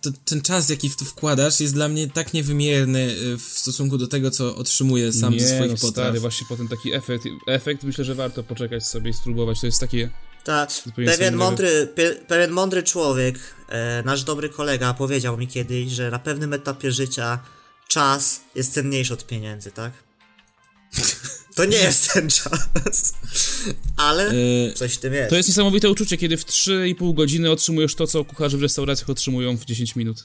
to, 0.00 0.10
ten 0.24 0.42
czas, 0.42 0.68
jaki 0.68 0.90
w 0.90 0.96
to 0.96 1.04
wkładasz, 1.04 1.60
jest 1.60 1.74
dla 1.74 1.88
mnie 1.88 2.10
tak 2.10 2.32
niewymierny 2.32 3.00
y, 3.00 3.38
w 3.38 3.42
stosunku 3.42 3.98
do 3.98 4.08
tego, 4.08 4.30
co 4.30 4.56
otrzymuję 4.56 5.12
sam 5.12 5.32
nie, 5.32 5.40
ze 5.40 5.46
swoich 5.46 5.70
no, 5.70 5.76
potraw. 5.76 6.06
stary, 6.06 6.20
właśnie 6.20 6.46
potem 6.48 6.68
taki 6.68 6.94
efekt, 6.94 7.24
efekt 7.46 7.82
myślę, 7.82 8.04
że 8.04 8.14
warto 8.14 8.42
poczekać 8.42 8.86
sobie 8.86 9.10
i 9.10 9.14
spróbować, 9.14 9.60
to 9.60 9.66
jest 9.66 9.80
takie... 9.80 10.10
Tak, 10.44 10.70
pewien 10.96 11.36
mądry, 11.36 11.86
pe, 11.86 12.14
pewien 12.14 12.50
mądry 12.50 12.82
człowiek, 12.82 13.38
e, 13.68 14.02
nasz 14.02 14.24
dobry 14.24 14.48
kolega 14.48 14.94
powiedział 14.94 15.36
mi 15.36 15.48
kiedyś, 15.48 15.92
że 15.92 16.10
na 16.10 16.18
pewnym 16.18 16.52
etapie 16.52 16.92
życia 16.92 17.38
czas 17.88 18.40
jest 18.54 18.72
cenniejszy 18.74 19.14
od 19.14 19.26
pieniędzy, 19.26 19.70
tak? 19.70 19.92
To 21.58 21.64
nie 21.64 21.76
jest 21.76 22.12
ten 22.12 22.28
czas, 22.30 23.12
ale 23.96 24.32
Y, 24.32 24.72
coś 24.74 24.94
w 24.94 24.98
tym 24.98 25.14
jest. 25.14 25.30
To 25.30 25.36
jest 25.36 25.48
niesamowite 25.48 25.90
uczucie, 25.90 26.16
kiedy 26.16 26.36
w 26.36 26.44
3,5 26.44 27.14
godziny 27.14 27.50
otrzymujesz 27.50 27.94
to, 27.94 28.06
co 28.06 28.24
kucharze 28.24 28.58
w 28.58 28.62
restauracjach 28.62 29.10
otrzymują 29.10 29.56
w 29.56 29.64
10 29.64 29.96
minut. 29.96 30.24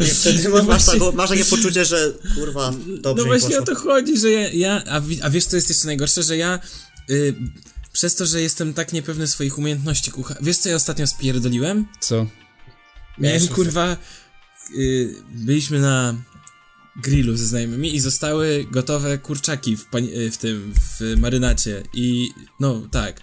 I 0.00 0.04
wtedy 0.06 0.48
masz, 0.54 0.66
masz, 0.66 0.86
taką, 0.86 1.12
masz 1.12 1.30
takie 1.30 1.44
poczucie, 1.44 1.84
że 1.84 2.12
kurwa, 2.34 2.72
dobrze 3.00 3.22
No 3.22 3.28
właśnie 3.28 3.58
o 3.58 3.62
poszło. 3.62 3.74
to 3.74 3.80
chodzi, 3.80 4.18
że 4.18 4.30
ja, 4.30 4.50
ja 4.50 4.82
a, 4.90 5.02
a 5.22 5.30
wiesz 5.30 5.44
co 5.44 5.56
jest 5.56 5.68
jeszcze 5.68 5.86
najgorsze, 5.86 6.22
że 6.22 6.36
ja 6.36 6.60
y, 7.10 7.34
przez 7.92 8.14
to, 8.14 8.26
że 8.26 8.42
jestem 8.42 8.74
tak 8.74 8.92
niepewny 8.92 9.26
swoich 9.26 9.58
umiejętności 9.58 10.10
kucha... 10.10 10.34
Wiesz 10.42 10.58
co 10.58 10.68
ja 10.68 10.76
ostatnio 10.76 11.06
spierdoliłem? 11.06 11.86
Co? 12.00 12.26
Miałem 13.18 13.48
kurwa... 13.48 13.96
Y, 14.76 15.14
byliśmy 15.34 15.80
na 15.80 16.14
grillu 17.02 17.36
ze 17.36 17.46
znajomymi 17.46 17.94
i 17.94 18.00
zostały 18.00 18.66
gotowe 18.70 19.18
kurczaki 19.18 19.76
w, 19.76 19.86
y, 19.96 20.30
w 20.30 20.36
tym, 20.36 20.74
w 20.98 21.16
marynacie 21.20 21.82
i 21.94 22.28
no 22.60 22.88
tak. 22.90 23.20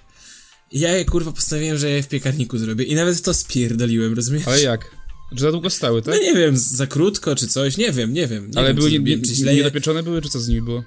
Ja 0.71 0.97
je 0.97 1.05
kurwa 1.05 1.31
postanowiłem, 1.31 1.77
że 1.77 1.89
ja 1.89 1.95
je 1.95 2.03
w 2.03 2.07
piekarniku 2.07 2.57
zrobię 2.57 2.83
i 2.85 2.95
nawet 2.95 3.21
to 3.21 3.33
spierdoliłem, 3.33 4.13
rozumiesz? 4.13 4.47
Ale 4.47 4.61
jak? 4.61 4.95
Że 5.31 5.41
za 5.41 5.51
długo 5.51 5.69
stały, 5.69 6.01
tak? 6.01 6.13
No 6.13 6.21
nie 6.21 6.33
wiem, 6.35 6.57
za 6.57 6.87
krótko 6.87 7.35
czy 7.35 7.47
coś, 7.47 7.77
nie 7.77 7.91
wiem, 7.91 8.13
nie 8.13 8.27
wiem. 8.27 8.51
Nie 8.51 8.57
Ale 8.57 8.67
wiem, 8.67 8.75
były 8.77 8.91
nie, 8.91 8.99
nie, 8.99 9.21
czy 9.21 9.55
niedopieczone 9.55 10.03
były, 10.03 10.21
czy 10.21 10.29
co 10.29 10.39
z 10.39 10.47
nimi 10.47 10.61
było? 10.61 10.83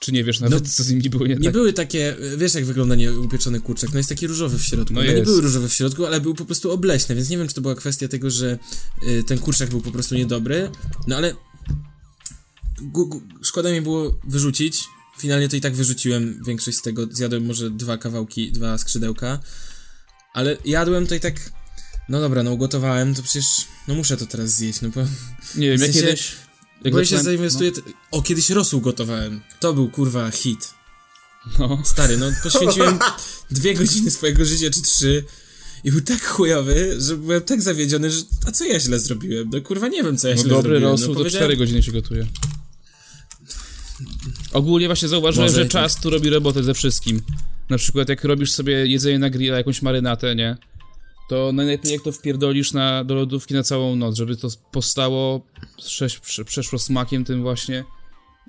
Czy 0.00 0.12
nie 0.12 0.24
wiesz 0.24 0.40
nawet, 0.40 0.64
No, 0.64 0.70
co 0.70 0.82
z 0.82 0.90
nimi 0.90 1.10
było 1.10 1.26
nie, 1.26 1.34
Nie 1.34 1.44
tak? 1.44 1.52
były 1.52 1.72
takie, 1.72 2.16
wiesz 2.36 2.54
jak 2.54 2.64
wygląda 2.64 2.94
nieupieczony 2.94 3.60
kurczak, 3.60 3.90
no 3.92 3.98
jest 3.98 4.08
taki 4.08 4.26
różowy 4.26 4.58
w 4.58 4.62
środku. 4.62 4.94
No 4.94 5.02
No, 5.02 5.12
nie 5.12 5.22
były 5.22 5.40
różowe 5.40 5.68
w 5.68 5.72
środku, 5.72 6.06
ale 6.06 6.20
był 6.20 6.34
po 6.34 6.44
prostu 6.44 6.70
obleśne, 6.70 7.14
więc 7.14 7.28
nie 7.30 7.38
wiem, 7.38 7.48
czy 7.48 7.54
to 7.54 7.60
była 7.60 7.74
kwestia 7.74 8.08
tego, 8.08 8.30
że 8.30 8.58
y, 9.08 9.24
ten 9.24 9.38
kurczak 9.38 9.70
był 9.70 9.80
po 9.80 9.90
prostu 9.90 10.14
niedobry, 10.14 10.70
no 11.06 11.16
ale 11.16 11.34
szkoda 13.42 13.70
mi 13.72 13.80
było 13.82 14.18
wyrzucić. 14.24 14.84
Finalnie 15.18 15.48
to 15.48 15.56
i 15.56 15.60
tak 15.60 15.74
wyrzuciłem 15.74 16.42
większość 16.46 16.78
z 16.78 16.82
tego, 16.82 17.06
zjadłem 17.10 17.46
może 17.46 17.70
dwa 17.70 17.98
kawałki, 17.98 18.52
dwa 18.52 18.78
skrzydełka, 18.78 19.38
ale 20.34 20.56
jadłem 20.64 21.06
to 21.06 21.14
i 21.14 21.20
tak, 21.20 21.52
no 22.08 22.20
dobra, 22.20 22.42
no 22.42 22.52
ugotowałem, 22.52 23.14
to 23.14 23.22
przecież, 23.22 23.46
no 23.88 23.94
muszę 23.94 24.16
to 24.16 24.26
teraz 24.26 24.50
zjeść, 24.50 24.80
no 24.80 24.88
bo, 24.88 25.00
Nie 25.56 25.68
wiem, 25.68 25.78
w 25.80 25.80
jak 25.82 25.90
sensie- 25.90 26.00
kiedyś... 26.06 26.32
Jak 26.84 26.92
bo 26.92 26.98
ja 27.00 27.04
się 27.04 27.18
zainwestuję, 27.22 27.72
t- 27.72 27.80
o, 28.10 28.22
kiedyś 28.22 28.50
rosół 28.50 28.80
gotowałem, 28.80 29.40
to 29.60 29.74
był 29.74 29.90
kurwa 29.90 30.30
hit. 30.30 30.74
No, 31.58 31.68
no. 31.68 31.82
Stary, 31.84 32.16
no 32.16 32.26
poświęciłem 32.42 32.98
dwie 33.50 33.74
godziny 33.74 34.10
swojego 34.10 34.44
życia, 34.44 34.70
czy 34.70 34.82
trzy 34.82 35.24
i 35.84 35.90
był 35.92 36.00
tak 36.00 36.24
chujowy, 36.26 36.94
że 37.00 37.16
byłem 37.16 37.42
tak 37.42 37.62
zawiedziony, 37.62 38.10
że 38.10 38.22
a 38.46 38.52
co 38.52 38.64
ja 38.64 38.80
źle 38.80 38.98
zrobiłem? 39.00 39.50
No 39.52 39.60
kurwa 39.60 39.88
nie 39.88 40.02
wiem, 40.02 40.18
co 40.18 40.28
ja 40.28 40.34
No 40.34 40.40
źle 40.40 40.48
dobry 40.50 40.70
zrobiłem. 40.70 40.92
rosół 40.92 41.08
no, 41.08 41.14
to 41.14 41.18
powiedziałem- 41.20 41.44
4 41.46 41.56
godziny 41.56 41.82
się 41.82 41.92
gotuje. 41.92 42.26
Ogólnie 44.52 44.86
właśnie 44.86 45.08
zauważyłem, 45.08 45.48
Może 45.48 45.60
że 45.60 45.66
i 45.66 45.68
czas 45.68 46.00
tu 46.00 46.10
robi 46.10 46.30
robotę 46.30 46.62
ze 46.62 46.74
wszystkim. 46.74 47.22
Na 47.70 47.78
przykład 47.78 48.08
jak 48.08 48.24
robisz 48.24 48.50
sobie 48.50 48.86
jedzenie 48.86 49.18
na 49.18 49.30
grilla, 49.30 49.56
jakąś 49.56 49.82
marynatę, 49.82 50.34
nie? 50.34 50.56
To 51.28 51.52
najlepiej 51.52 51.92
jak 51.92 52.02
to 52.02 52.12
wpierdolisz 52.12 52.72
na, 52.72 53.04
do 53.04 53.14
lodówki 53.14 53.54
na 53.54 53.62
całą 53.62 53.96
noc, 53.96 54.16
żeby 54.16 54.36
to 54.36 54.48
postało, 54.72 55.46
prześ, 55.76 56.18
prze, 56.18 56.44
przeszło 56.44 56.78
smakiem 56.78 57.24
tym 57.24 57.42
właśnie 57.42 57.84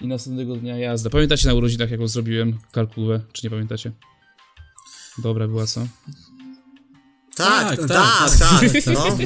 i 0.01 0.07
następnego 0.07 0.55
dnia 0.55 0.77
jazda. 0.77 1.09
Pamiętacie 1.09 1.47
na 1.47 1.53
urodzinach, 1.53 1.91
jaką 1.91 2.07
zrobiłem 2.07 2.59
karkówę, 2.71 3.21
czy 3.33 3.45
nie 3.45 3.49
pamiętacie? 3.49 3.91
Dobra 5.17 5.47
była, 5.47 5.65
co? 5.65 5.87
Tak, 7.39 7.77
Tak, 7.77 7.87
tak, 7.87 8.37
tak, 8.39 8.71
tak, 8.71 8.85
no. 8.93 9.17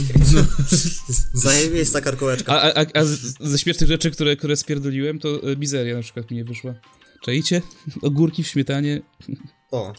Zajebista 1.44 2.02
karkołeczka. 2.02 2.62
A, 2.62 2.82
a, 2.82 2.86
a 2.94 3.04
ze 3.40 3.60
śmiesznych 3.60 3.90
rzeczy, 3.90 4.12
które, 4.12 4.36
które 4.36 4.56
spierdoliłem, 4.56 5.20
to 5.20 5.52
e, 5.52 5.56
mizeria 5.56 5.96
na 5.96 6.02
przykład 6.02 6.32
mi 6.32 6.38
nie 6.38 6.46
wyszła. 6.46 6.74
Czajcie? 7.26 7.62
Ogórki 8.02 8.44
w 8.44 8.48
śmietanie. 8.48 9.02
O. 9.72 9.94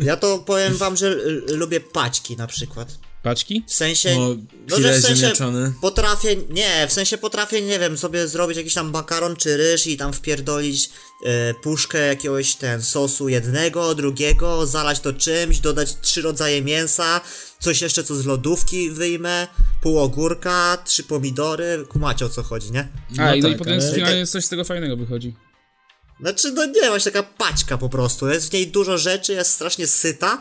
Ja 0.00 0.16
to 0.16 0.38
powiem 0.38 0.76
wam, 0.76 0.96
że 0.96 1.12
y, 1.50 1.56
lubię 1.56 1.80
paćki 1.80 2.36
na 2.36 2.46
przykład. 2.46 2.98
Paćki? 3.26 3.64
W 3.66 3.74
sensie, 3.74 4.16
no 4.18 4.76
że 4.76 4.76
pire 4.76 4.98
w 4.98 5.02
sensie 5.02 5.32
potrafię, 5.80 6.36
nie, 6.50 6.86
w 6.88 6.92
sensie 6.92 7.18
potrafię, 7.18 7.62
nie 7.62 7.78
wiem, 7.78 7.98
sobie 7.98 8.28
zrobić 8.28 8.56
jakiś 8.56 8.74
tam 8.74 8.90
makaron 8.90 9.36
czy 9.36 9.56
ryż 9.56 9.86
i 9.86 9.96
tam 9.96 10.12
wpierdolić 10.12 10.90
e, 11.24 11.54
puszkę 11.54 11.98
jakiegoś 11.98 12.54
ten 12.54 12.82
sosu 12.82 13.28
jednego, 13.28 13.94
drugiego, 13.94 14.66
zalać 14.66 15.00
to 15.00 15.12
czymś, 15.12 15.58
dodać 15.58 15.94
trzy 16.00 16.22
rodzaje 16.22 16.62
mięsa, 16.62 17.20
coś 17.60 17.82
jeszcze 17.82 18.04
co 18.04 18.14
z 18.14 18.26
lodówki 18.26 18.90
wyjmę, 18.90 19.46
pół 19.82 19.98
ogórka, 19.98 20.78
trzy 20.84 21.02
pomidory, 21.02 21.86
kumacie 21.88 22.26
o 22.26 22.28
co 22.28 22.42
chodzi, 22.42 22.72
nie? 22.72 22.88
A, 23.18 23.34
i, 23.34 23.40
no 23.42 23.48
i 23.48 23.50
tak, 23.52 23.58
potem 23.58 23.80
ale- 23.80 23.94
finalnie 23.94 24.26
coś 24.26 24.44
z 24.44 24.48
tego 24.48 24.64
fajnego 24.64 24.96
wychodzi. 24.96 25.34
Znaczy, 26.20 26.52
no 26.52 26.64
nie, 26.66 26.88
właśnie 26.88 27.12
taka 27.12 27.28
paćka 27.38 27.78
po 27.78 27.88
prostu, 27.88 28.28
jest 28.28 28.50
w 28.50 28.52
niej 28.52 28.66
dużo 28.66 28.98
rzeczy, 28.98 29.32
jest 29.32 29.50
strasznie 29.50 29.86
syta, 29.86 30.38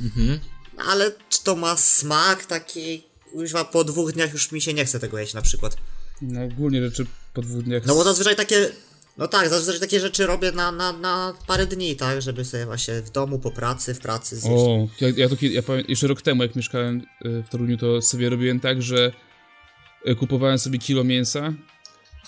Mhm. 0.00 0.40
Ale 0.76 1.12
czy 1.28 1.44
to 1.44 1.56
ma 1.56 1.76
smak 1.76 2.46
taki, 2.46 3.02
kuźwa, 3.32 3.64
po 3.64 3.84
dwóch 3.84 4.12
dniach 4.12 4.32
już 4.32 4.52
mi 4.52 4.60
się 4.60 4.74
nie 4.74 4.84
chce 4.84 5.00
tego 5.00 5.18
jeść 5.18 5.34
na 5.34 5.42
przykład. 5.42 5.76
No 6.22 6.44
ogólnie 6.44 6.82
rzeczy 6.82 7.06
po 7.34 7.42
dwóch 7.42 7.62
dniach. 7.62 7.86
No 7.86 7.94
bo 7.94 8.04
zazwyczaj 8.04 8.36
takie. 8.36 8.68
No 9.18 9.28
tak, 9.28 9.48
zazwyczaj 9.48 9.80
takie 9.80 10.00
rzeczy 10.00 10.26
robię 10.26 10.52
na, 10.52 10.72
na, 10.72 10.92
na 10.92 11.34
parę 11.46 11.66
dni, 11.66 11.96
tak? 11.96 12.22
Żeby 12.22 12.44
sobie 12.44 12.66
właśnie 12.66 13.02
w 13.02 13.10
domu, 13.10 13.38
po 13.38 13.50
pracy, 13.50 13.94
w 13.94 13.98
pracy 13.98 14.36
zjeść. 14.36 14.56
O, 14.56 14.88
ja, 15.00 15.08
ja 15.16 15.28
to 15.28 15.36
ja 15.40 15.62
pamię- 15.62 15.84
jeszcze 15.88 16.06
rok 16.06 16.22
temu, 16.22 16.42
jak 16.42 16.56
mieszkałem 16.56 17.02
y, 17.26 17.42
w 17.42 17.48
Toruniu, 17.48 17.76
to 17.76 18.02
sobie 18.02 18.30
robiłem 18.30 18.60
tak, 18.60 18.82
że 18.82 19.12
y, 20.08 20.14
kupowałem 20.14 20.58
sobie 20.58 20.78
kilo 20.78 21.04
mięsa, 21.04 21.52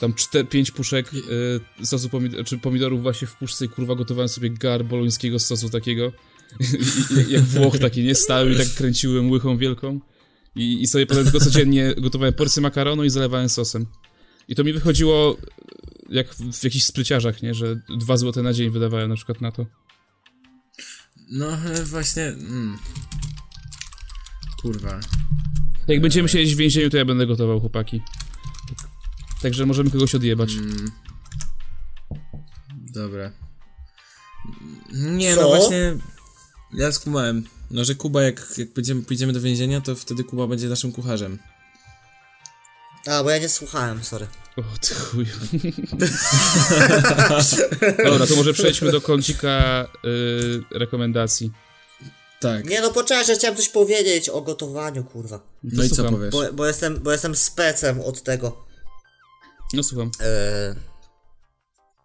tam 0.01 0.12
4-5 0.12 0.70
puszek 0.72 1.11
y, 1.82 1.86
sosu 1.86 2.09
pomidor, 2.09 2.44
czy 2.44 2.59
pomidorów 2.59 3.03
właśnie 3.03 3.28
w 3.28 3.36
puszce 3.36 3.64
i 3.64 3.68
kurwa 3.68 3.94
gotowałem 3.94 4.28
sobie 4.28 4.51
gar 4.51 4.84
bolońskiego 4.84 5.38
sosu 5.38 5.70
takiego, 5.70 6.12
jak 7.28 7.42
Włoch 7.42 7.78
taki, 7.78 8.03
nie? 8.03 8.14
Stały 8.14 8.53
i 8.53 8.57
tak 8.57 8.68
kręciłem 8.68 9.30
łychą 9.30 9.59
wielką 9.59 10.01
i, 10.57 10.82
i 10.82 10.86
sobie 10.86 11.07
potem 11.07 11.24
tylko 11.24 11.40
codziennie 11.40 11.94
gotowałem 11.99 12.34
porcję 12.34 12.62
makaronu 12.62 13.05
i 13.05 13.11
zalewałem 13.11 13.49
sosem. 13.49 13.86
I 14.49 14.55
to 14.55 14.64
mi 14.64 14.72
wychodziło 14.72 15.36
jak 16.09 16.34
w 16.34 16.64
jakichś 16.64 16.84
spryciarzach, 16.84 17.42
nie? 17.42 17.55
Że 17.55 17.80
2 17.99 18.16
złote 18.16 18.42
na 18.42 18.53
dzień 18.53 18.70
wydawałem 18.70 19.09
na 19.09 19.16
przykład 19.16 19.40
na 19.40 19.53
to. 19.53 19.66
No 21.30 21.59
właśnie. 21.84 22.22
Mm. 22.22 22.78
Kurwa. 24.62 25.01
Jak 25.88 26.01
będziemy 26.01 26.28
siedzieć 26.28 26.55
w 26.55 26.59
więzieniu, 26.59 26.90
to 26.90 26.96
ja 26.96 27.05
będę 27.05 27.26
gotował, 27.26 27.61
chłopaki. 27.61 28.03
Także 29.42 29.66
możemy 29.66 29.90
kogoś 29.90 30.14
odjebać. 30.14 30.53
Mm. 30.55 30.90
Dobra. 32.72 33.32
Nie, 34.92 35.34
Co? 35.34 35.40
no 35.42 35.49
właśnie. 35.49 35.96
Ja 36.73 36.93
skumałem. 36.93 37.45
No, 37.71 37.85
że 37.85 37.95
Kuba, 37.95 38.23
jak, 38.23 38.59
jak 38.59 38.69
będziemy, 38.69 39.03
pójdziemy 39.03 39.33
do 39.33 39.41
więzienia, 39.41 39.81
to 39.81 39.95
wtedy 39.95 40.25
Kuba 40.25 40.47
będzie 40.47 40.69
naszym 40.69 40.93
kucharzem. 40.93 41.39
A, 43.07 43.23
bo 43.23 43.31
ja 43.31 43.39
nie 43.39 43.49
słuchałem, 43.49 44.05
sorry. 44.05 44.27
O 44.57 44.62
ty 44.81 44.95
chuj. 44.95 45.27
Dobra, 48.05 48.27
to 48.27 48.37
może 48.37 48.53
przejdźmy 48.53 48.93
do 48.93 49.01
kącika 49.01 49.87
y, 50.05 50.79
rekomendacji. 50.79 51.53
Tak. 52.41 52.64
Nie 52.64 52.81
no, 52.81 52.91
poczekaj, 52.91 53.27
że 53.27 53.35
chciałem 53.35 53.57
coś 53.57 53.69
powiedzieć 53.69 54.29
o 54.29 54.43
gotowaniu, 54.43 55.05
kurwa. 55.05 55.41
No 55.62 55.85
i 55.85 55.89
co 55.89 55.95
słucham. 55.95 56.14
powiesz? 56.14 56.33
Bo, 56.33 56.53
bo, 56.53 56.66
jestem, 56.66 57.01
bo 57.01 57.12
jestem 57.12 57.37
specem 57.37 58.01
od 58.01 58.23
tego. 58.23 58.64
No 59.73 59.83
słucham. 59.83 60.11
Eee, 60.21 60.75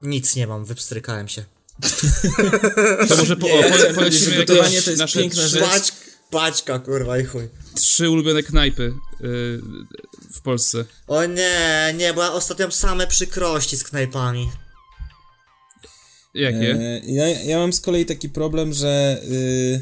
nic 0.02 0.36
nie 0.36 0.48
mam, 0.48 0.66
wypstrykałem 0.66 1.28
się. 1.28 1.46
To 3.10 3.16
może 3.18 3.38
po, 3.38 3.48
o, 3.48 3.62
Nie, 3.62 3.70
pole, 3.70 3.94
polecimy 3.94 4.36
gotowanie 4.38 4.82
to 4.82 4.90
jest 4.90 5.00
nasze 5.02 5.20
piękna 5.20 5.44
trzy, 5.44 5.60
rzecz. 5.60 5.92
Paćka, 6.32 6.80
kurwa, 6.80 7.18
i 7.18 7.26
chuj. 7.26 7.50
trzy 7.76 8.10
ulubione 8.10 8.44
knajpy 8.44 8.84
y, 8.84 8.94
w 10.34 10.42
Polsce. 10.44 10.86
O 11.08 11.26
nie, 11.26 11.94
nie, 11.98 12.14
bo 12.14 12.24
ja 12.24 12.32
ostatnio 12.34 12.72
same 12.72 13.08
przykrości 13.08 13.78
z 13.78 13.84
knajpami. 13.84 14.50
Jakie? 16.34 16.72
E, 16.74 17.00
ja, 17.06 17.28
ja 17.28 17.58
mam 17.58 17.74
z 17.74 17.82
kolei 17.82 18.06
taki 18.06 18.30
problem, 18.30 18.74
że. 18.74 19.22
y, 19.32 19.82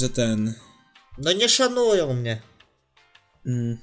że 0.00 0.08
ten. 0.08 0.54
No 1.18 1.32
nie 1.32 1.48
szanują 1.48 2.14
mnie. 2.14 2.42
Mm, 3.46 3.78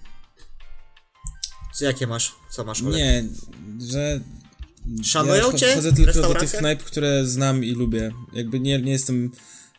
Co, 1.76 1.86
jakie 1.86 2.07
masz? 2.07 2.36
Co 2.49 2.63
masz, 2.63 2.82
Olek? 2.84 2.95
nie, 2.95 3.24
że. 3.91 4.20
Szanują 5.03 5.51
ja 5.51 5.57
cię? 5.57 5.75
Chodzę 5.75 5.93
tylko 5.93 6.21
do 6.21 6.33
tych 6.33 6.51
knajp, 6.51 6.83
które 6.83 7.25
znam 7.25 7.63
i 7.63 7.71
lubię. 7.71 8.11
Jakby 8.33 8.59
nie, 8.59 8.81
nie 8.81 8.91
jestem 8.91 9.31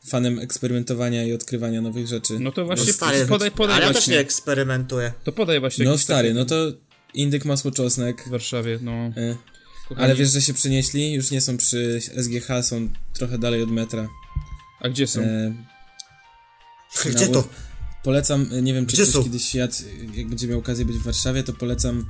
fanem 0.07 0.39
eksperymentowania 0.39 1.25
i 1.25 1.33
odkrywania 1.33 1.81
nowych 1.83 2.07
rzeczy. 2.07 2.39
No 2.41 2.53
to 2.53 2.61
No 2.61 2.67
właśnie 2.67 2.93
stary, 2.93 3.27
podaj, 3.27 3.51
podaj 3.51 3.77
ale 3.77 3.85
ja 3.87 3.89
też 3.93 3.97
właśnie. 3.97 4.15
nie 4.15 4.21
eksperymentuję. 4.21 5.13
To 5.25 5.33
podaj 5.33 5.61
właśnie 5.61 5.85
No 5.85 5.99
stary, 5.99 6.29
taki 6.29 6.39
no 6.39 6.45
to 6.45 6.73
indyk 7.15 7.45
masło 7.45 7.71
czosnek. 7.71 8.25
w 8.27 8.31
Warszawie, 8.31 8.79
no. 8.83 8.93
E, 8.93 9.37
ale 9.97 10.15
wiesz, 10.15 10.31
że 10.33 10.43
się 10.43 10.55
przenieśli? 10.55 11.13
Już 11.13 11.31
nie 11.31 11.41
są 11.41 11.57
przy 11.57 12.01
SGH, 12.17 12.49
są 12.63 12.89
trochę 13.13 13.39
dalej 13.39 13.63
od 13.63 13.71
metra. 13.71 14.09
A 14.81 14.89
gdzie 14.89 15.07
są? 15.07 15.21
E, 15.21 15.55
Gdzie 17.15 17.29
to? 17.29 17.49
Polecam, 18.03 18.47
e, 18.53 18.63
nie 18.63 18.75
wiem 18.75 18.87
czy 18.87 18.93
Gdzie 18.93 19.03
ktoś 19.03 19.15
są? 19.15 19.25
kiedyś 19.25 19.55
jadł, 19.55 19.75
jak 20.15 20.29
będzie 20.29 20.47
miał 20.49 20.59
okazję 20.59 20.85
być 20.85 20.97
w 20.97 21.03
Warszawie, 21.03 21.43
to 21.43 21.53
polecam 21.53 22.07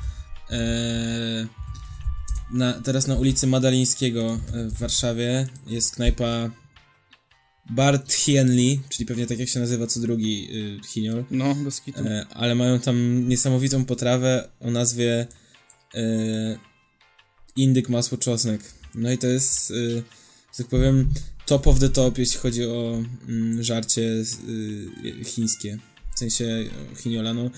e, 0.51 1.47
na, 2.53 2.73
teraz 2.73 3.07
na 3.07 3.15
ulicy 3.17 3.47
Madalińskiego 3.47 4.41
e, 4.55 4.65
w 4.65 4.79
Warszawie 4.79 5.47
jest 5.67 5.95
knajpa 5.95 6.51
Bart 7.71 8.13
Hienli, 8.13 8.81
czyli 8.89 9.07
pewnie 9.07 9.27
tak 9.27 9.39
jak 9.39 9.49
się 9.49 9.61
nazywa 9.61 9.87
co 9.87 10.01
drugi 10.01 10.49
y, 10.53 10.89
chiniol, 10.89 11.25
No, 11.31 11.55
bez 11.55 11.81
kitu. 11.81 12.01
e, 12.01 12.27
ale 12.31 12.55
mają 12.55 12.81
tam 12.81 13.29
niesamowitą 13.29 13.85
potrawę 13.85 14.49
o 14.61 14.71
nazwie 14.71 15.27
e, 15.95 16.59
indyk 17.57 17.89
masło 17.89 18.19
czosnek. 18.19 18.61
No 18.95 19.13
i 19.13 19.19
to 19.19 19.27
jest, 19.27 19.71
y, 19.71 19.91
że 20.53 20.59
tak 20.59 20.67
powiem, 20.67 21.09
top 21.47 21.67
of 21.67 21.79
the 21.81 21.89
top, 21.89 22.19
jeśli 22.19 22.39
chodzi 22.39 22.65
o 22.65 23.03
mm, 23.29 23.63
żarcie 23.63 24.03
y, 24.03 25.25
chińskie. 25.25 25.79
W 26.15 26.19
sensie 26.19 26.45
e, 26.45 26.97
chiniola, 26.97 27.35
no. 27.35 27.51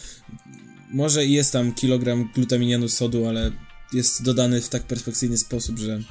Może 0.92 1.26
i 1.26 1.32
jest 1.32 1.52
tam 1.52 1.72
kilogram 1.74 2.30
glutaminianu 2.34 2.88
sodu, 2.88 3.26
ale 3.26 3.52
jest 3.92 4.22
dodany 4.22 4.60
w 4.60 4.68
tak 4.68 4.82
perspektywny 4.82 5.38
sposób, 5.38 5.78
że 5.78 6.02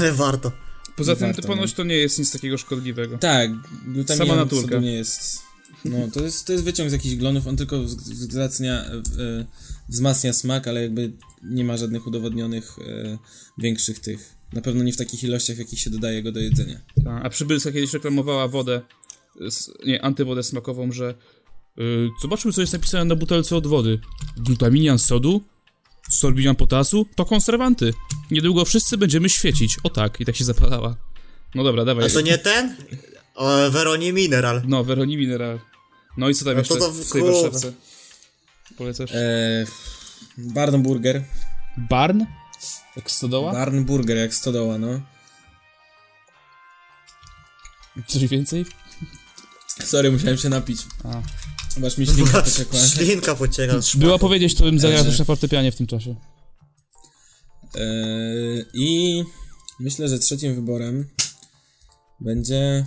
Ale 0.00 0.12
warto. 0.24 0.52
Poza 0.96 1.16
tym 1.16 1.26
warto, 1.26 1.42
to 1.42 1.48
ponoć 1.48 1.70
no. 1.70 1.76
to 1.76 1.84
nie 1.84 1.96
jest 1.96 2.18
nic 2.18 2.32
takiego 2.32 2.58
szkodliwego. 2.58 3.18
tak, 3.18 3.50
Sama 3.50 3.92
glutaminan 3.92 4.36
naturka. 4.36 4.68
sodu 4.68 4.80
nie 4.80 4.92
jest. 4.92 5.42
No, 5.84 6.08
to 6.12 6.24
jest, 6.24 6.46
to 6.46 6.52
jest 6.52 6.64
wyciąg 6.64 6.90
z 6.90 6.92
jakichś 6.92 7.14
glonów, 7.14 7.46
on 7.46 7.56
tylko 7.56 7.76
wz- 7.76 7.94
wzmacnia, 7.96 8.84
e, 8.84 9.46
wzmacnia 9.88 10.32
smak, 10.32 10.68
ale 10.68 10.82
jakby 10.82 11.12
nie 11.42 11.64
ma 11.64 11.76
żadnych 11.76 12.06
udowodnionych 12.06 12.76
e, 12.78 13.18
większych 13.58 13.98
tych. 14.00 14.34
Na 14.52 14.60
pewno 14.60 14.84
nie 14.84 14.92
w 14.92 14.96
takich 14.96 15.24
ilościach, 15.24 15.56
w 15.56 15.58
jakich 15.58 15.78
się 15.80 15.90
dodaje 15.90 16.22
go 16.22 16.32
do 16.32 16.40
jedzenia. 16.40 16.80
Ta, 17.04 17.22
A 17.22 17.30
Przybylska 17.30 17.72
kiedyś 17.72 17.92
reklamowała 17.92 18.48
wodę, 18.48 18.80
nie, 19.86 20.04
antywodę 20.04 20.42
smakową, 20.42 20.92
że 20.92 21.14
yy, 21.76 22.10
zobaczmy 22.22 22.52
co 22.52 22.60
jest 22.60 22.72
napisane 22.72 23.04
na 23.04 23.16
butelce 23.16 23.56
od 23.56 23.66
wody. 23.66 23.98
Glutaminian 24.36 24.98
sodu, 24.98 25.42
sorbinian 26.14 26.56
potasu, 26.56 27.06
to 27.14 27.24
konserwanty. 27.24 27.94
Niedługo 28.30 28.64
wszyscy 28.64 28.98
będziemy 28.98 29.28
świecić. 29.28 29.76
O 29.82 29.90
tak, 29.90 30.20
i 30.20 30.24
tak 30.24 30.36
się 30.36 30.44
zapalała. 30.44 30.96
No 31.54 31.64
dobra, 31.64 31.84
dawaj. 31.84 32.06
A 32.06 32.08
to 32.08 32.20
nie 32.20 32.38
ten? 32.38 32.76
O, 33.34 33.70
Veroni 33.70 34.12
Mineral. 34.12 34.62
No, 34.66 34.84
Veroni 34.84 35.16
Mineral. 35.16 35.60
No 36.16 36.28
i 36.28 36.34
co 36.34 36.44
tam 36.44 36.54
No 36.54 36.58
jeszcze 36.58 36.74
to 36.74 36.80
to 36.80 36.92
w 36.92 37.12
tej. 37.12 37.22
Warszawce? 37.22 37.72
Polecasz? 38.78 39.10
E, 39.12 39.66
Barn 40.38 40.82
Burger. 40.82 41.24
Barn? 41.76 42.24
Jak 42.96 43.10
stodoła? 43.10 43.52
Barn 43.52 43.84
Burger, 43.84 44.16
jak 44.16 44.34
stodoła, 44.34 44.78
no. 44.78 45.00
Coś 48.06 48.26
więcej? 48.26 48.66
Sorry, 49.84 50.12
musiałem 50.12 50.38
się 50.38 50.48
napić. 50.48 50.80
A. 51.04 51.22
Masz 51.76 51.98
mi 51.98 52.06
ślinka 52.06 52.42
pociekła. 52.42 52.80
Ślinka 52.80 53.34
pocieka 53.34 53.82
z 53.82 53.96
powiedzieć, 54.20 54.54
to 54.54 54.64
bym 54.64 54.78
zagrał 54.80 55.04
też 55.04 55.18
na 55.18 55.24
fortepianie 55.24 55.72
w 55.72 55.76
tym 55.76 55.86
czasie. 55.86 56.16
E, 57.74 57.86
I 58.74 59.22
myślę, 59.80 60.08
że 60.08 60.18
trzecim 60.18 60.54
wyborem 60.54 61.08
będzie... 62.20 62.86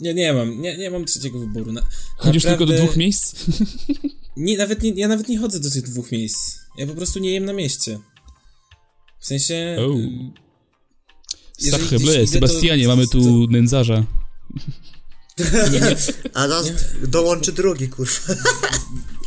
Nie, 0.00 0.14
nie 0.14 0.32
mam, 0.32 0.60
nie, 0.60 0.78
nie 0.78 0.90
mam 0.90 1.04
trzeciego 1.04 1.38
wyboru. 1.38 1.72
Na, 1.72 1.82
Chodzisz 2.16 2.42
tylko 2.42 2.66
do 2.66 2.72
naprawdę- 2.72 2.84
dwóch 2.84 2.96
miejsc? 2.96 3.34
Nie, 4.36 4.56
nawet 4.56 4.82
nie, 4.82 4.90
ja 4.90 5.08
nawet 5.08 5.28
nie 5.28 5.38
chodzę 5.38 5.60
do 5.60 5.70
tych 5.70 5.82
dwóch 5.82 6.12
miejsc. 6.12 6.58
Ja 6.78 6.86
po 6.86 6.94
prostu 6.94 7.18
nie 7.18 7.30
jem 7.30 7.44
na 7.44 7.52
mieście. 7.52 7.98
W 9.20 9.26
sensie... 9.26 9.76
Oh. 9.80 9.94
Gdzieś 11.58 11.72
bleu, 11.88 12.14
idę, 12.14 12.26
to- 12.26 12.32
Sebastianie, 12.32 12.88
mamy 12.88 13.06
tu 13.06 13.46
nędzarza. 13.50 14.06
A 16.34 16.46
nas 16.46 16.72
dołączy 17.08 17.52
drugi, 17.52 17.88
kurwa. 17.88 18.34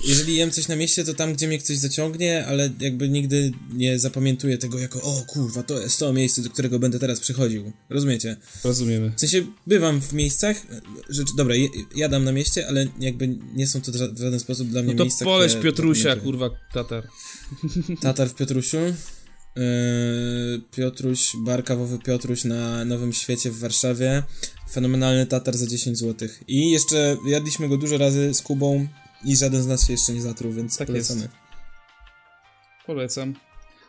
Jeżeli 0.04 0.36
jem 0.36 0.52
coś 0.52 0.68
na 0.68 0.76
mieście, 0.76 1.04
to 1.04 1.14
tam, 1.14 1.34
gdzie 1.34 1.48
mnie 1.48 1.60
ktoś 1.60 1.78
zaciągnie, 1.78 2.46
ale 2.46 2.70
jakby 2.80 3.10
nigdy 3.10 3.52
nie 3.74 4.00
zapamiętuję 4.00 4.58
tego 4.58 4.80
jako 4.80 5.02
o 5.02 5.24
kurwa, 5.28 5.64
to 5.64 5.80
jest 5.80 6.00
to 6.00 6.14
miejsce, 6.14 6.42
do 6.42 6.50
którego 6.50 6.80
będę 6.80 7.00
teraz 7.00 7.20
przychodził. 7.20 7.72
Rozumiecie? 7.90 8.38
Rozumiemy. 8.64 9.12
W 9.16 9.20
sensie 9.20 9.46
bywam 9.68 10.02
w 10.02 10.14
miejscach, 10.14 10.58
rzecz, 11.10 11.28
dobra, 11.38 11.56
jadam 11.96 12.24
na 12.24 12.32
mieście, 12.32 12.68
ale 12.68 12.88
jakby 13.00 13.28
nie 13.54 13.68
są 13.68 13.82
to 13.82 13.92
w 13.92 13.96
żaden 13.96 14.40
sposób 14.40 14.70
dla 14.70 14.84
mnie 14.84 14.92
No 14.92 14.98
to 14.98 15.04
miejsca, 15.04 15.26
poleć 15.26 15.52
które 15.52 15.64
Piotrusia, 15.64 16.16
kurwa, 16.16 16.50
Tatar. 16.74 17.08
Tatar 18.02 18.30
w 18.30 18.36
Piotrusiu. 18.36 18.78
Yy, 19.56 20.62
Piotruś, 20.76 21.32
bar 21.38 21.64
kawowy 21.64 22.00
Piotruś 22.00 22.44
na 22.44 22.86
Nowym 22.86 23.14
Świecie 23.14 23.52
w 23.52 23.60
Warszawie. 23.60 24.24
Fenomenalny 24.72 25.26
Tatar 25.26 25.58
za 25.58 25.68
10 25.68 25.98
zł. 25.98 26.28
I 26.48 26.72
jeszcze 26.72 27.18
jadliśmy 27.28 27.70
go 27.70 27.78
dużo 27.78 27.98
razy 27.98 28.34
z 28.34 28.42
Kubą 28.42 28.88
i 29.26 29.36
żaden 29.38 29.64
z 29.64 29.68
nas 29.68 29.88
się 29.88 29.94
jeszcze 29.94 30.14
nie 30.14 30.22
zatruł, 30.22 30.54
więc 30.54 30.78
Tak 30.78 30.88
polecamy. 30.88 31.22
jest. 31.22 31.34
Polecam. 32.86 33.34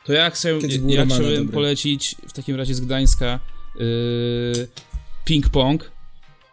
To 0.04 0.12
ja 0.12 0.30
chcę, 0.30 0.52
ja 0.86 1.04
chciałbym 1.06 1.36
dobry. 1.36 1.52
polecić 1.52 2.14
w 2.28 2.32
takim 2.32 2.56
razie 2.56 2.74
z 2.74 2.80
Gdańska 2.80 3.40
yy, 3.78 4.68
Ping 5.24 5.48
Pong. 5.48 5.90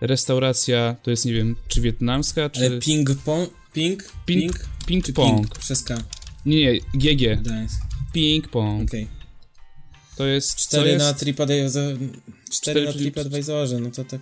Restauracja, 0.01 0.95
to 1.03 1.11
jest 1.11 1.25
nie 1.25 1.33
wiem, 1.33 1.55
czy 1.67 1.81
wietnamska, 1.81 2.49
czy... 2.49 2.65
Ale 2.65 2.79
ping 2.79 3.09
pong? 3.25 3.49
Ping? 3.73 4.03
Ping, 4.25 4.65
ping 4.85 5.05
Czy 5.05 5.13
Pong. 5.13 5.41
ping? 5.41 5.57
Przez 5.59 5.83
K. 5.83 5.97
Nie, 6.45 6.55
nie, 6.73 6.79
GG. 6.93 7.41
Gdańsk. 7.41 7.81
Ping 8.13 8.47
Pong. 8.47 8.89
Okej. 8.89 9.07
To 10.17 10.25
jest, 10.25 10.55
co 10.55 10.77
4 10.77 10.89
jest? 10.89 11.05
na 11.05 11.13
TripAdvisorze. 11.13 11.97
4 12.51 12.85
na 12.85 12.91
Cztery- 12.91 12.97
TripAdvisorze, 12.97 13.79
no 13.79 13.91
to 13.91 14.03
tak. 14.03 14.21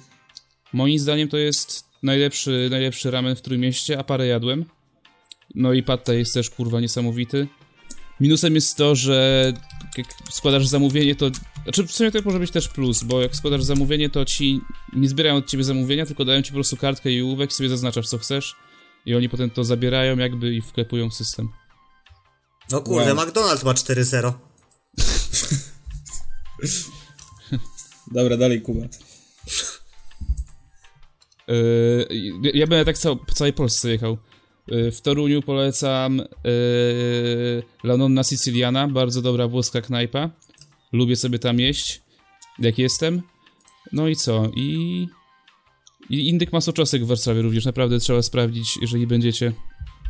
Moim 0.73 0.99
zdaniem 0.99 1.27
to 1.27 1.37
jest 1.37 1.85
najlepszy, 2.03 2.67
najlepszy 2.71 3.11
ramen 3.11 3.35
w 3.35 3.41
Trójmieście, 3.41 3.99
a 3.99 4.03
parę 4.03 4.27
jadłem. 4.27 4.65
No 5.55 5.73
i 5.73 5.83
pad 5.83 6.05
thai 6.05 6.17
jest 6.17 6.33
też 6.33 6.49
kurwa 6.49 6.79
niesamowity. 6.79 7.47
Minusem 8.19 8.55
jest 8.55 8.77
to, 8.77 8.95
że 8.95 9.53
jak 9.97 10.07
składasz 10.31 10.67
zamówienie, 10.67 11.15
to... 11.15 11.31
Znaczy 11.63 11.87
w 11.87 11.91
sumie 11.91 12.11
to 12.11 12.21
może 12.25 12.39
być 12.39 12.51
też 12.51 12.67
plus, 12.67 13.03
bo 13.03 13.21
jak 13.21 13.35
składasz 13.35 13.63
zamówienie, 13.63 14.09
to 14.09 14.25
ci 14.25 14.61
nie 14.93 15.09
zbierają 15.09 15.35
od 15.35 15.49
ciebie 15.49 15.63
zamówienia, 15.63 16.05
tylko 16.05 16.25
dają 16.25 16.41
ci 16.41 16.51
po 16.51 16.55
prostu 16.55 16.77
kartkę 16.77 17.11
i 17.11 17.21
ołówek, 17.21 17.53
sobie 17.53 17.69
zaznaczasz 17.69 18.07
co 18.07 18.17
chcesz 18.17 18.55
i 19.05 19.15
oni 19.15 19.29
potem 19.29 19.49
to 19.49 19.63
zabierają 19.63 20.17
jakby 20.17 20.55
i 20.55 20.61
wklepują 20.61 21.09
w 21.09 21.13
system. 21.13 21.49
No 22.71 22.81
kurde, 22.81 23.13
Wow. 23.13 23.25
McDonald's 23.25 23.63
ma 23.63 23.73
4-0. 23.73 24.33
Dobra, 28.11 28.37
dalej 28.37 28.61
Kuba. 28.61 28.85
Yy, 31.47 32.07
ja 32.53 32.67
będę 32.67 32.85
tak 32.85 32.97
cał, 32.97 33.17
po 33.17 33.33
całej 33.33 33.53
Polsce 33.53 33.89
jechał. 33.89 34.17
Yy, 34.67 34.91
w 34.91 35.01
Toruniu 35.01 35.41
polecam 35.41 36.17
yy, 36.17 36.25
La 37.83 37.97
Nonna 37.97 38.23
Siciliana, 38.23 38.87
bardzo 38.87 39.21
dobra 39.21 39.47
włoska 39.47 39.81
knajpa. 39.81 40.29
Lubię 40.91 41.15
sobie 41.15 41.39
tam 41.39 41.59
jeść, 41.59 42.01
jak 42.59 42.77
jestem. 42.77 43.21
No 43.91 44.07
i 44.07 44.15
co? 44.15 44.51
I, 44.55 45.07
i 46.09 46.29
indyk 46.29 46.53
masoczosek 46.53 47.03
w 47.03 47.07
Warszawie 47.07 47.41
również 47.41 47.65
naprawdę 47.65 47.99
trzeba 47.99 48.21
sprawdzić, 48.21 48.77
jeżeli 48.81 49.07
będziecie. 49.07 49.53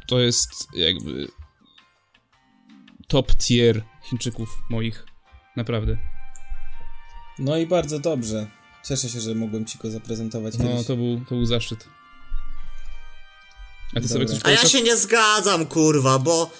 To 0.07 0.19
jest 0.19 0.67
jakby... 0.73 1.27
top 3.11 3.35
tier 3.35 3.83
Chińczyków 4.09 4.49
moich. 4.69 5.05
Naprawdę. 5.55 5.97
No 7.39 7.57
i 7.57 7.67
bardzo 7.67 7.99
dobrze. 7.99 8.47
Cieszę 8.87 9.09
się, 9.09 9.21
że 9.21 9.35
mogłem 9.35 9.65
ci 9.65 9.77
go 9.77 9.91
zaprezentować 9.91 10.57
No, 10.57 10.65
kiedyś. 10.65 10.87
to 10.87 10.95
był, 10.95 11.21
to 11.29 11.35
był 11.35 11.45
zaszczyt. 11.45 11.87
A 13.95 13.99
ty 13.99 14.07
sobie 14.07 14.25
Dobra. 14.25 14.39
coś 14.39 14.47
A 14.47 14.51
ja 14.51 14.69
się 14.69 14.81
nie 14.81 14.97
zgadzam, 14.97 15.65
kurwa, 15.65 16.19
bo 16.19 16.51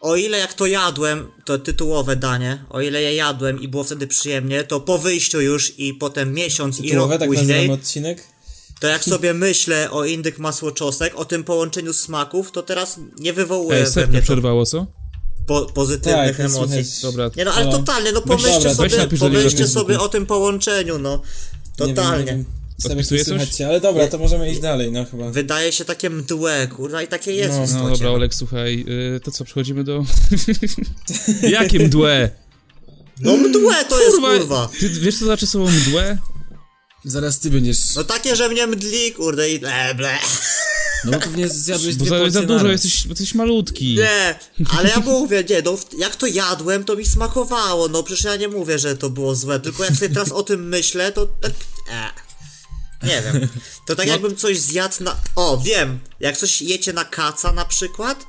o 0.00 0.16
ile 0.16 0.38
jak 0.38 0.54
to 0.54 0.66
jadłem, 0.66 1.30
to 1.44 1.58
tytułowe 1.58 2.16
danie, 2.16 2.64
o 2.70 2.80
ile 2.80 3.02
je 3.02 3.14
jadłem 3.14 3.60
i 3.60 3.68
było 3.68 3.84
wtedy 3.84 4.06
przyjemnie, 4.06 4.64
to 4.64 4.80
po 4.80 4.98
wyjściu 4.98 5.40
już 5.40 5.78
i 5.78 5.94
potem 5.94 6.32
miesiąc 6.34 6.80
i 6.80 6.82
Tytułowe, 6.82 7.14
rok 7.14 7.20
tak 7.20 7.28
później, 7.28 7.70
odcinek? 7.70 8.24
to 8.80 8.86
jak 8.86 9.04
sobie 9.04 9.34
myślę 9.34 9.90
o 9.90 10.04
indyk 10.04 10.38
masło 10.38 10.72
czosnek, 10.72 11.14
o 11.14 11.24
tym 11.24 11.44
połączeniu 11.44 11.92
smaków, 11.92 12.52
to 12.52 12.62
teraz 12.62 13.00
nie 13.18 13.32
wywołuje 13.32 13.78
Ej, 13.78 13.92
we 13.94 14.06
mnie 14.06 14.18
to 14.18 14.24
przerwało, 14.24 14.66
co? 14.66 14.99
Po, 15.50 15.66
pozytywnych 15.66 16.36
Tak, 16.36 16.46
emocji. 16.46 16.84
Dobra, 17.02 17.30
Nie 17.36 17.44
no, 17.44 17.52
ale 17.52 17.66
No. 17.66 17.72
totalnie, 17.72 18.12
no 18.12 18.20
Weź- 18.20 18.28
pomyślcie 18.28 18.68
dobra, 18.68 18.90
sobie, 18.90 19.18
pomyślcie 19.18 19.68
sobie 19.68 20.00
o 20.00 20.08
tym 20.08 20.26
połączeniu, 20.26 20.98
no. 20.98 21.22
Totalnie. 21.76 22.24
Nie 22.24 22.32
wiem, 22.32 22.38
nie 23.10 23.24
wiem. 23.24 23.68
Ale 23.68 23.80
dobra, 23.80 24.08
to 24.08 24.18
możemy 24.18 24.50
iść 24.50 24.60
dalej, 24.60 24.92
no 24.92 25.04
chyba. 25.04 25.30
Wydaje 25.30 25.72
się 25.72 25.84
takie 25.84 26.10
mdłe, 26.10 26.68
kurwa, 26.76 27.02
i 27.02 27.08
takie 27.08 27.32
jest 27.32 27.58
No, 27.58 27.66
w 27.66 27.72
No 27.74 27.90
dobra, 27.90 28.10
Olek, 28.10 28.34
słuchaj, 28.34 28.84
y, 29.16 29.20
to 29.20 29.30
co, 29.30 29.44
przechodzimy 29.44 29.84
do... 29.84 30.04
Jakie 31.58 31.78
mdłe? 31.78 32.30
No 33.20 33.36
mdłe 33.36 33.84
to 33.88 34.00
jest, 34.00 34.16
kurwa. 34.16 34.68
Ty 34.80 34.88
wiesz 34.88 35.18
co 35.18 35.24
znaczy 35.24 35.46
słowo 35.46 35.70
mdłe? 35.70 36.18
Zaraz 37.04 37.38
ty 37.38 37.50
będziesz... 37.50 37.94
No 37.94 38.04
takie, 38.04 38.36
że 38.36 38.48
mnie 38.48 38.66
mdli, 38.66 39.12
kurde, 39.12 39.50
i 39.50 39.58
ble, 39.58 39.94
ble. 39.94 40.18
No 41.04 41.12
bo 41.12 41.18
pewnie 41.18 41.48
zjadłeś 41.48 41.96
Bo 41.96 42.04
dwie 42.04 42.10
za, 42.10 42.18
porcje 42.18 42.40
za 42.40 42.46
dużo, 42.46 42.66
jesteś, 42.68 43.06
jesteś 43.06 43.34
malutki. 43.34 43.94
Nie, 43.94 44.38
ale 44.78 44.88
ja 44.88 45.00
mówię, 45.00 45.44
nie, 45.50 45.62
no 45.62 45.78
jak 45.98 46.16
to 46.16 46.26
jadłem, 46.26 46.84
to 46.84 46.96
mi 46.96 47.06
smakowało, 47.06 47.88
no 47.88 48.02
przecież 48.02 48.24
ja 48.24 48.36
nie 48.36 48.48
mówię, 48.48 48.78
że 48.78 48.96
to 48.96 49.10
było 49.10 49.34
złe, 49.34 49.60
tylko 49.60 49.84
jak 49.84 49.96
sobie 49.96 50.14
teraz 50.14 50.32
o 50.32 50.42
tym 50.42 50.68
myślę, 50.68 51.12
to 51.12 51.26
tak, 51.26 51.52
e, 51.90 52.10
nie 53.06 53.22
wiem, 53.22 53.48
to 53.86 53.96
tak 53.96 54.06
jakbym 54.06 54.36
coś 54.36 54.58
zjadł 54.58 55.04
na, 55.04 55.16
o, 55.36 55.58
wiem, 55.64 55.98
jak 56.20 56.36
coś 56.36 56.62
jecie 56.62 56.92
na 56.92 57.04
kaca 57.04 57.52
na 57.52 57.64
przykład, 57.64 58.26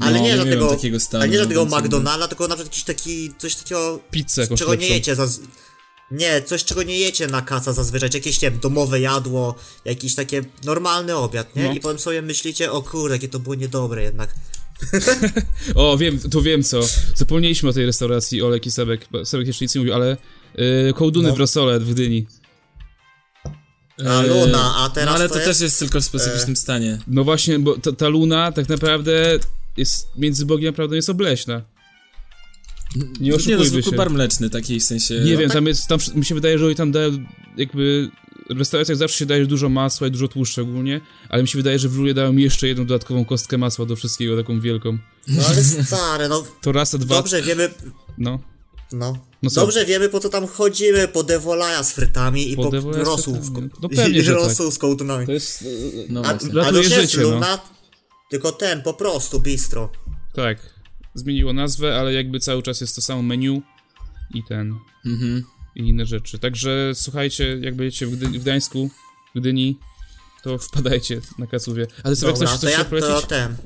ale 0.00 0.12
No, 0.12 0.18
nie 0.18 0.30
nie 0.30 0.36
żadnego, 0.36 0.64
miałem 0.64 0.76
takiego 0.76 1.00
stanu, 1.00 1.22
ale 1.22 1.32
nie 1.32 1.38
żadnego 1.38 1.64
McDonalda, 1.64 2.28
tylko 2.28 2.48
na 2.48 2.54
przykład 2.54 2.74
jakiś 2.74 2.84
taki, 2.84 3.34
coś 3.38 3.56
takiego, 3.56 4.00
Pizzę 4.10 4.42
jakąś 4.42 4.58
czego 4.58 4.74
nie 4.74 4.88
jecie, 4.88 5.14
zaz... 5.14 5.40
nie, 6.10 6.42
coś 6.42 6.64
czego 6.64 6.82
nie 6.82 6.98
jecie 6.98 7.26
na 7.26 7.42
kaca 7.42 7.72
zazwyczaj, 7.72 8.10
jakieś, 8.14 8.42
nie 8.42 8.50
wiem, 8.50 8.60
domowe 8.60 9.00
jadło, 9.00 9.54
jakiś 9.84 10.14
takie 10.14 10.42
normalny 10.64 11.16
obiad, 11.16 11.56
nie, 11.56 11.64
No. 11.64 11.72
i 11.72 11.80
potem 11.80 11.98
sobie 11.98 12.22
myślicie, 12.22 12.72
o 12.72 12.82
kurde, 12.82 13.14
jakie 13.14 13.28
to 13.28 13.38
było 13.38 13.54
niedobre 13.54 14.02
jednak. 14.02 14.34
O, 15.74 15.96
wiem, 15.98 16.18
to 16.30 16.42
wiem 16.42 16.62
co. 16.62 16.80
Zapomnieliśmy 17.14 17.68
o 17.68 17.72
tej 17.72 17.86
restauracji 17.86 18.42
Olek 18.42 18.66
i 18.66 18.70
Sebek. 18.70 19.06
Sebek 19.24 19.46
jeszcze 19.46 19.64
nic 19.64 19.74
nie 19.74 19.78
mówił, 19.80 19.94
ale 19.94 20.16
y, 20.88 20.92
kołduny 20.94 21.28
No. 21.28 21.34
w 21.34 21.38
rosole 21.38 21.80
w 21.80 21.90
Gdyni. 21.94 22.26
A 24.06 24.22
Eee, 24.22 24.28
Luna, 24.28 24.74
a 24.76 24.90
teraz 24.90 25.10
No 25.10 25.14
ale 25.16 25.28
to 25.28 25.34
to, 25.34 25.40
jest- 25.40 25.50
też 25.50 25.60
jest 25.60 25.78
tylko 25.78 26.00
w 26.00 26.04
specyficznym 26.04 26.56
stanie. 26.56 26.98
No 27.06 27.24
właśnie, 27.24 27.58
bo 27.58 27.76
ta, 27.78 27.92
ta 27.92 28.08
luna 28.08 28.52
tak 28.52 28.68
naprawdę 28.68 29.38
jest 29.76 30.08
między 30.16 30.46
Bogiem 30.46 30.70
a 30.70 30.76
prawdą 30.76 30.94
jest 30.94 31.10
obleśna. 31.10 31.62
Nie 32.96 33.04
Nie, 33.20 33.30
no 33.30 33.36
oszukujmy 33.36 33.66
zwykły 33.68 33.90
się. 33.90 33.96
bar 33.96 34.10
mleczny, 34.10 34.50
takiej 34.50 34.80
w 34.80 34.84
sensie... 34.84 35.14
Nie 35.14 35.32
No 35.32 35.38
wiem, 35.38 35.48
tak- 35.48 35.54
tam 35.56 35.66
jest, 35.66 35.86
tam 35.86 35.98
mi 36.14 36.24
się 36.24 36.34
wydaje, 36.34 36.58
że 36.58 36.66
oni 36.66 36.74
tam 36.74 36.92
dają 36.92 37.10
jakby... 37.56 38.10
W 38.50 38.58
restauracjach 38.58 38.98
zawsze 38.98 39.18
się 39.18 39.26
daje 39.26 39.46
dużo 39.46 39.68
masła 39.68 40.06
i 40.06 40.10
dużo 40.10 40.28
tłuszczu 40.28 40.62
ogólnie, 40.62 41.00
ale 41.28 41.42
mi 41.42 41.48
się 41.48 41.58
wydaje, 41.58 41.78
że 41.78 41.88
w 41.88 41.96
Lulie 41.96 42.14
dają 42.14 42.36
jeszcze 42.36 42.68
jedną 42.68 42.86
dodatkową 42.86 43.24
kostkę 43.24 43.58
masła 43.58 43.86
do 43.86 43.96
wszystkiego, 43.96 44.36
taką 44.36 44.60
wielką. 44.60 44.98
No 45.28 45.42
ale 45.48 45.64
stary, 45.64 46.28
no 46.28 46.44
To 46.62 46.72
raz, 46.72 46.94
a 46.94 46.98
dwa... 46.98 47.14
dobrze 47.14 47.42
wiemy, 47.42 47.70
No. 48.18 48.38
no. 48.92 49.18
No 49.42 49.50
dobrze 49.54 49.84
wiemy 49.86 50.08
po 50.08 50.20
co 50.20 50.28
tam 50.28 50.46
chodzimy, 50.46 51.08
po 51.08 51.22
devolaja 51.22 51.82
z 51.82 51.92
frytami 51.92 52.52
i 52.52 52.56
Po 52.56 52.62
po, 52.62 52.70
devolaja 52.70 53.04
z 53.04 53.06
rosół 53.08 53.34
z, 53.34 53.46
frytami. 53.46 53.70
ko- 53.70 53.78
No 53.82 53.88
pewnie, 53.88 54.18
i 54.18 54.22
że 54.22 54.32
tak. 54.34 54.42
rosół 54.44 54.70
z 54.70 54.78
kołtunami. 54.78 55.26
To 55.26 55.32
jest... 55.32 55.64
No 56.08 56.22
A, 56.24 56.28
a 56.28 56.34
to 56.38 56.72
nie 56.72 56.78
jest 56.78 56.94
życie, 56.94 57.18
no. 57.18 57.30
Luna, 57.30 57.60
tylko 58.30 58.52
ten, 58.52 58.82
po 58.82 58.94
prostu, 58.94 59.40
bistro. 59.40 59.92
Tak. 60.34 60.77
Zmieniło 61.18 61.52
nazwę, 61.52 61.98
ale 62.00 62.12
jakby 62.12 62.40
cały 62.40 62.62
czas 62.62 62.80
jest 62.80 62.94
to 62.96 63.02
samo 63.02 63.22
menu 63.22 63.62
i 64.34 64.44
ten... 64.48 64.74
Mhm. 65.06 65.44
i 65.76 65.88
inne 65.88 66.06
rzeczy. 66.06 66.38
Także 66.38 66.90
słuchajcie, 66.94 67.58
jak 67.60 67.74
będziecie 67.74 68.06
w, 68.06 68.16
Gdy 68.16 68.26
w 68.38 68.42
Gdańsku, 68.42 68.90
w 69.34 69.40
Gdyni, 69.40 69.78
to 70.42 70.58
wpadajcie 70.58 71.20
na 71.38 71.46
Kasuwie. 71.46 71.86
Ale 72.04 72.16
sobie 72.16 72.32
Dobra, 72.32 72.46
chcesz 72.46 72.60
to 72.60 72.66
coś 72.66 72.78
ja 72.78 72.84
polecić? 72.84 73.10
to 73.10 73.22
ten. 73.22 73.56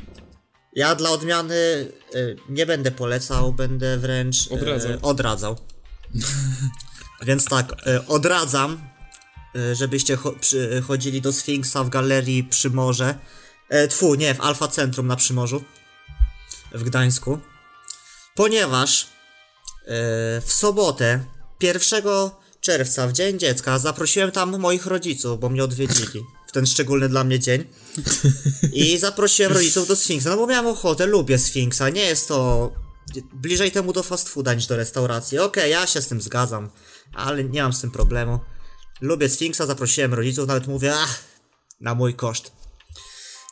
Ja 0.76 0.94
dla 0.94 1.10
odmiany 1.10 1.54
y, 2.14 2.36
nie 2.48 2.66
będę 2.66 2.90
polecał, 2.90 3.52
będę 3.52 3.98
wręcz 3.98 4.46
y, 4.46 4.50
Odradzał. 4.50 4.98
odradzał. 5.02 5.56
Więc 7.26 7.44
tak, 7.44 7.72
y, 7.86 8.06
odradzam, 8.06 8.80
y, 9.56 9.74
żebyście 9.74 10.16
cho 10.16 10.32
przy, 10.32 10.82
chodzili 10.86 11.20
do 11.20 11.32
Sfinksa 11.32 11.84
w 11.84 11.88
galerii 11.88 12.44
Przymorze. 12.44 13.18
E, 13.68 13.88
tfu, 13.88 14.14
nie, 14.14 14.34
w 14.34 14.40
Alfa 14.40 14.68
Centrum 14.68 15.06
na 15.06 15.16
Przymorzu. 15.16 15.64
W 16.74 16.82
Gdańsku. 16.82 17.38
Ponieważ 18.34 19.02
y, 19.02 19.06
w 20.40 20.52
sobotę, 20.52 21.24
1 21.60 22.02
czerwca, 22.60 23.08
w 23.08 23.12
Dzień 23.12 23.38
Dziecka, 23.38 23.78
zaprosiłem 23.78 24.30
tam 24.30 24.58
moich 24.58 24.86
rodziców, 24.86 25.40
bo 25.40 25.48
mnie 25.48 25.64
odwiedzili. 25.64 26.20
W 26.46 26.52
ten 26.52 26.66
szczególny 26.66 27.08
dla 27.08 27.24
mnie 27.24 27.40
dzień. 27.40 27.64
I 28.72 28.98
zaprosiłem 28.98 29.52
rodziców 29.52 29.88
do 29.88 29.96
Sfinksa, 29.96 30.30
no 30.30 30.36
bo 30.36 30.46
miałem 30.46 30.66
ochotę, 30.66 31.06
lubię 31.06 31.38
Sfinksa, 31.38 31.88
nie 31.88 32.04
jest 32.04 32.28
to 32.28 32.72
bliżej 33.32 33.72
temu 33.72 33.92
do 33.92 34.02
fast 34.02 34.28
fooda 34.28 34.54
niż 34.54 34.66
do 34.66 34.76
restauracji. 34.76 35.38
Okej, 35.38 35.70
ja 35.70 35.86
się 35.86 36.02
z 36.02 36.08
tym 36.08 36.20
zgadzam, 36.20 36.70
ale 37.14 37.44
nie 37.44 37.62
mam 37.62 37.72
z 37.72 37.80
tym 37.80 37.90
problemu. 37.90 38.38
Lubię 39.00 39.28
Sfinksa, 39.28 39.66
zaprosiłem 39.66 40.14
rodziców, 40.14 40.48
nawet 40.48 40.66
mówię, 40.66 40.94
ach, 40.94 41.20
na 41.80 41.94
mój 41.94 42.14
koszt. 42.14 42.52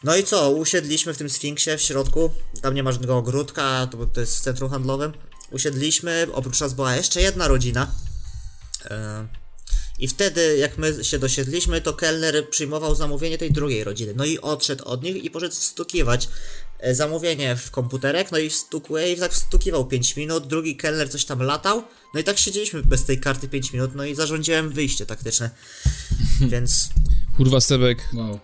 No 0.04 0.16
i 0.16 0.24
co, 0.24 0.50
usiedliśmy 0.50 1.14
w 1.14 1.18
tym 1.18 1.30
Sfinksie 1.30 1.70
w 1.76 1.82
środku, 1.82 2.30
tam 2.62 2.74
nie 2.74 2.82
ma 2.82 2.92
żadnego 2.92 3.16
ogródka, 3.16 3.86
to, 3.86 4.06
to 4.06 4.20
jest 4.20 4.38
w 4.38 4.40
centrum 4.40 4.70
handlowym. 4.70 5.12
Usiedliśmy, 5.50 6.26
oprócz 6.32 6.60
nas 6.60 6.74
była 6.74 6.96
jeszcze 6.96 7.20
jedna 7.20 7.48
rodzina. 7.48 7.94
E, 8.84 9.26
I 9.98 10.08
wtedy, 10.08 10.56
jak 10.56 10.78
my 10.78 11.04
się 11.04 11.18
dosiedliśmy, 11.18 11.80
to 11.80 11.92
kelner 11.92 12.50
przyjmował 12.50 12.94
zamówienie 12.94 13.38
tej 13.38 13.52
drugiej 13.52 13.84
rodziny. 13.84 14.12
No 14.16 14.24
i 14.24 14.38
odszedł 14.38 14.84
od 14.84 15.02
nich 15.02 15.24
i 15.24 15.30
poszedł 15.30 15.54
wstukiwać 15.54 16.28
e, 16.78 16.94
zamówienie 16.94 17.56
w 17.56 17.70
komputerek, 17.70 18.32
no 18.32 18.38
i 18.38 18.50
wstukuje 18.50 19.12
i 19.12 19.16
tak 19.16 19.32
wstukiwał 19.32 19.86
5 19.86 20.16
minut, 20.16 20.46
drugi 20.46 20.76
kelner 20.76 21.10
coś 21.10 21.24
tam 21.24 21.42
latał, 21.42 21.82
no 22.14 22.20
i 22.20 22.24
tak 22.24 22.38
siedzieliśmy 22.38 22.82
bez 22.82 23.04
tej 23.04 23.20
karty 23.20 23.48
5 23.48 23.72
minut, 23.72 23.94
no 23.94 24.04
i 24.04 24.14
zarządziłem 24.14 24.70
wyjście 24.70 25.06
taktyczne. 25.06 25.50
Więc 26.52 26.88
Kurwa, 27.36 27.60
Sebek, 27.60 28.08
Wow. 28.14 28.40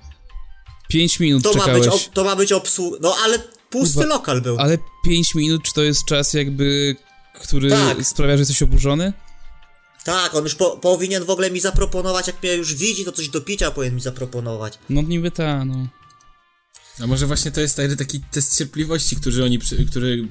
5 0.88 1.20
minut 1.20 1.42
to 1.42 1.52
ma 1.52 1.58
czekałeś. 1.58 1.84
być, 1.86 1.94
ob, 1.94 2.00
to 2.14 2.24
ma 2.24 2.36
być 2.36 2.52
obsług... 2.52 2.96
No 3.00 3.16
ale 3.24 3.38
pusty 3.70 3.94
Kurwa, 3.98 4.14
lokal 4.14 4.40
był. 4.40 4.58
Ale 4.58 4.78
5 5.04 5.34
minut, 5.34 5.62
czy 5.62 5.72
to 5.72 5.82
jest 5.82 6.04
czas 6.04 6.32
jakby, 6.34 6.96
który 7.34 7.70
Tak. 7.70 8.04
sprawia, 8.06 8.36
że 8.36 8.38
jesteś 8.40 8.62
oburzony? 8.62 9.12
Tak, 10.04 10.34
on 10.34 10.44
już 10.44 10.54
po, 10.54 10.70
powinien 10.70 11.24
w 11.24 11.30
ogóle 11.30 11.50
mi 11.50 11.60
zaproponować, 11.60 12.26
jak 12.26 12.42
mnie 12.42 12.54
już 12.54 12.74
widzi, 12.74 13.04
to 13.04 13.12
coś 13.12 13.28
do 13.28 13.40
picia 13.40 13.70
powinien 13.70 13.94
mi 13.94 14.00
zaproponować. 14.00 14.78
No 14.90 15.02
niby 15.02 15.30
ta, 15.30 15.64
no. 15.64 15.86
A 17.00 17.06
może 17.06 17.26
właśnie 17.26 17.50
to 17.50 17.60
jest 17.60 17.80
taki 17.98 18.20
test 18.20 18.58
cierpliwości, 18.58 19.16
który 19.16 19.44
oni, 19.44 19.58
który 19.90 20.28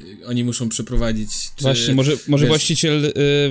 y, 0.00 0.26
oni 0.26 0.44
muszą 0.44 0.68
przeprowadzić. 0.68 1.30
Czy, 1.56 1.62
Właśnie, 1.62 1.94
może, 1.94 2.12
może 2.28 2.44
wiesz, 2.44 2.48
właściciel 2.48 3.04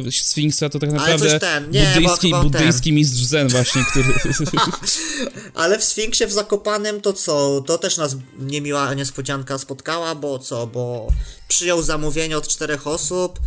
y, 0.08 0.12
Sfinksa 0.12 0.70
to 0.70 0.80
tak 0.80 0.92
naprawdę 0.92 1.30
coś 1.30 1.42
ten, 1.42 1.72
nie, 1.72 1.94
buddyjski, 1.96 2.32
buddyjski 2.44 2.94
mistrz 2.94 3.24
zen 3.24 3.48
właśnie, 3.48 3.86
który... 3.92 4.14
Ale 5.54 5.80
w 5.80 5.84
Sfinksie 5.84 6.26
w 6.28 6.32
Zakopanem 6.32 7.02
to 7.02 7.14
co? 7.14 7.62
To 7.62 7.78
też 7.78 7.98
nas 7.98 8.16
niemiła 8.40 8.94
niespodzianka 8.94 9.58
spotkała, 9.58 10.16
bo 10.16 10.40
co? 10.40 10.68
Bo 10.68 11.08
przyjął 11.48 11.82
zamówienie 11.82 12.38
od 12.38 12.48
czterech 12.48 12.88
osób, 12.88 13.40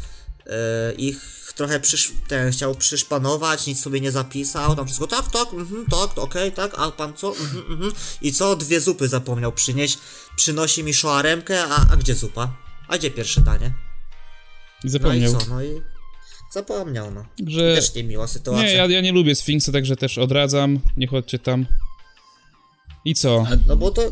yy, 0.46 0.52
ich 0.98 1.39
trochę 1.52 1.80
przysz, 1.80 2.12
ten, 2.28 2.52
chciał 2.52 2.74
przyszpanować, 2.74 3.66
nic 3.66 3.82
sobie 3.82 4.00
nie 4.00 4.10
zapisał, 4.10 4.76
tam 4.76 4.86
wszystko 4.86 5.06
tak, 5.06 5.30
tak, 5.30 5.52
mhm, 5.52 5.86
tak, 5.90 6.18
okej, 6.18 6.52
tak, 6.52 6.74
a 6.78 6.90
pan 6.90 7.14
co? 7.14 7.28
Mhm, 7.28 7.72
mhm. 7.72 7.92
I 8.22 8.32
co? 8.32 8.56
Dwie 8.56 8.80
zupy 8.80 9.08
zapomniał 9.08 9.52
przynieść, 9.52 9.98
przynosi 10.36 10.84
mi 10.84 10.94
szoaremkę, 10.94 11.64
a, 11.64 11.92
a 11.92 11.96
gdzie 11.96 12.14
zupa? 12.14 12.56
A 12.88 12.98
gdzie 12.98 13.10
pierwsze 13.10 13.40
danie? 13.40 13.72
No 14.84 14.90
Zapomniał. 14.90 15.32
i 15.32 15.36
co? 15.36 15.46
No 15.48 15.62
i 15.62 15.82
zapomniał, 16.50 17.10
no. 17.10 17.24
Że... 17.46 17.74
Też 17.74 17.94
niemiła 17.94 18.26
sytuacja. 18.26 18.66
Nie, 18.66 18.74
ja, 18.74 18.86
ja 18.86 19.00
nie 19.00 19.12
lubię 19.12 19.34
Sfinksa, 19.34 19.72
także 19.72 19.96
też 19.96 20.18
odradzam. 20.18 20.80
Nie 20.96 21.06
chodźcie 21.06 21.38
tam. 21.38 21.66
I 23.04 23.14
co? 23.14 23.46
A, 23.50 23.56
No 23.66 23.76
bo 23.76 23.90
to. 23.90 24.02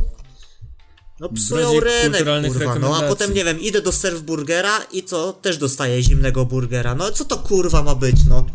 No 1.20 1.28
psują 1.28 1.80
rynek, 1.80 2.24
kurwa. 2.52 2.78
No 2.78 2.96
a 2.96 3.08
potem 3.08 3.34
nie 3.34 3.44
wiem, 3.44 3.60
idę 3.60 3.82
do 3.82 3.92
serw 3.92 4.22
burgera 4.22 4.78
i 4.92 5.02
co? 5.02 5.32
Też 5.32 5.58
dostaję 5.58 6.02
zimnego 6.02 6.44
burgera. 6.44 6.94
No 6.94 7.12
co 7.12 7.24
to 7.24 7.38
kurwa 7.38 7.82
ma 7.82 7.94
być, 7.94 8.16
no? 8.28 8.46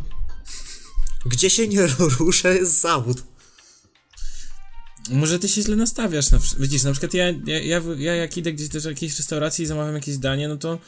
Gdzie 1.25 1.49
się 1.49 1.67
nie 1.67 1.87
ruszę 2.19 2.55
jest 2.55 2.81
zawód. 2.81 3.23
Może 5.09 5.39
ty 5.39 5.49
się 5.49 5.61
źle 5.61 5.75
nastawiasz. 5.75 6.31
Na, 6.31 6.39
widzisz, 6.59 6.83
na 6.83 6.91
przykład 6.91 7.13
ja, 7.13 7.25
ja, 7.45 7.59
ja, 7.59 7.81
ja 7.97 8.15
jak 8.15 8.37
idę 8.37 8.53
gdzieś 8.53 8.69
do 8.69 8.89
jakiejś 8.89 9.17
restauracji 9.17 9.63
i 9.63 9.65
zamawiam 9.65 9.95
jakieś 9.95 10.17
danie, 10.17 10.47
no 10.47 10.57
to... 10.57 10.79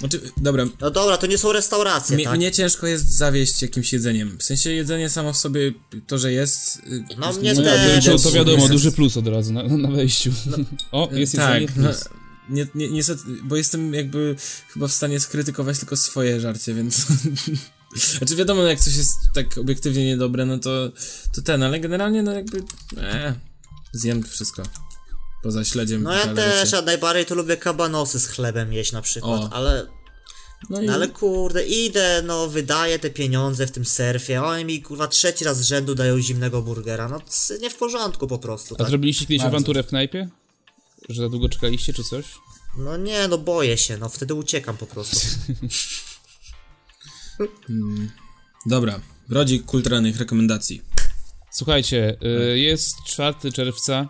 Znaczy, 0.00 0.20
dobra, 0.36 0.64
No 0.80 0.90
dobra, 0.90 1.16
to 1.16 1.26
nie 1.26 1.38
są 1.38 1.52
restauracje, 1.52 2.16
mnie, 2.16 2.24
tak? 2.24 2.36
mnie 2.36 2.52
ciężko 2.52 2.86
jest 2.86 3.10
zawieść 3.10 3.62
jakimś 3.62 3.92
jedzeniem. 3.92 4.38
W 4.38 4.42
sensie 4.42 4.70
jedzenie 4.72 5.10
samo 5.10 5.32
w 5.32 5.36
sobie, 5.36 5.72
to, 6.06 6.18
że 6.18 6.32
jest... 6.32 6.76
y, 6.76 7.04
No 7.18 7.32
mnie 7.32 7.52
nie- 7.52 7.62
też. 7.62 8.04
to, 8.04 8.12
Nie, 8.12 8.18
to 8.18 8.28
nie, 8.30 8.34
wiadomo, 8.34 8.62
nie. 8.62 8.68
duży 8.68 8.92
plus 8.92 9.16
od 9.16 9.26
razu 9.28 9.52
na, 9.52 9.62
na 9.62 9.90
wejściu. 9.90 10.32
O, 10.92 11.08
jest 11.12 11.36
tak, 11.36 11.60
jedzenie 11.60 11.82
no, 11.82 11.88
plus. 11.88 12.04
nie, 12.48 12.66
nie, 12.74 12.88
niestety, 12.88 13.22
bo 13.44 13.56
jestem 13.56 13.94
jakby 13.94 14.36
chyba 14.72 14.88
w 14.88 14.92
stanie 14.92 15.20
skrytykować 15.20 15.78
tylko 15.78 15.96
swoje 15.96 16.40
żarcie, 16.40 16.74
więc... 16.74 17.06
znaczy 18.18 18.36
wiadomo, 18.36 18.62
jak 18.62 18.80
coś 18.80 18.96
jest 18.96 19.14
tak 19.34 19.58
obiektywnie 19.58 20.06
niedobre, 20.06 20.46
no 20.46 20.58
to, 20.58 20.92
to 21.34 21.42
ten, 21.42 21.62
ale 21.62 21.80
generalnie 21.80 22.22
no 22.22 22.32
jakby... 22.32 22.58
Eh, 22.98 23.34
zjem 23.92 24.22
wszystko. 24.22 24.62
Poza 25.42 25.64
śledziem 25.64 26.02
No 26.02 26.12
ja 26.12 26.34
też, 26.34 26.72
ja 26.72 26.82
najbardziej 26.82 27.26
to 27.26 27.34
lubię 27.34 27.56
kabanosy 27.56 28.20
z 28.20 28.26
chlebem 28.26 28.72
jeść 28.72 28.92
na 28.92 29.02
przykład, 29.02 29.40
O. 29.40 29.52
ale, 29.52 29.86
No 30.70 30.82
i 30.82 30.86
no 30.86 30.92
ale 30.94 31.08
kurde, 31.08 31.66
idę, 31.66 32.22
no 32.26 32.48
wydaję 32.48 32.98
te 32.98 33.10
pieniądze 33.10 33.66
w 33.66 33.70
tym 33.70 33.84
surfie, 33.84 34.40
a 34.40 34.44
oni 34.44 34.64
mi 34.64 34.82
kurwa 34.82 35.08
trzeci 35.08 35.44
raz 35.44 35.58
z 35.58 35.62
rzędu 35.62 35.94
dają 35.94 36.20
zimnego 36.20 36.62
burgera, 36.62 37.08
no 37.08 37.20
nie 37.60 37.70
w 37.70 37.76
porządku 37.76 38.26
po 38.26 38.38
prostu, 38.38 38.74
A 38.74 38.78
tak? 38.78 38.88
zrobiliście 38.88 39.26
kiedyś 39.26 39.38
Bardzo. 39.38 39.56
awanturę 39.56 39.82
w 39.82 39.86
knajpie? 39.86 40.28
Że 41.08 41.22
za 41.22 41.28
długo 41.28 41.48
czekaliście, 41.48 41.92
czy 41.92 42.04
coś? 42.04 42.24
No 42.78 42.96
nie, 42.96 43.28
no 43.28 43.38
boję 43.38 43.78
się, 43.78 43.98
no 43.98 44.08
wtedy 44.08 44.34
uciekam 44.34 44.76
po 44.76 44.86
prostu. 44.86 45.18
Dobra, 48.66 49.00
rodzik 49.28 49.64
kulturalnych 49.64 50.18
rekomendacji. 50.18 50.82
Słuchajcie, 51.50 52.16
y, 52.52 52.58
jest 52.58 52.96
4 53.06 53.52
czerwca 53.52 54.08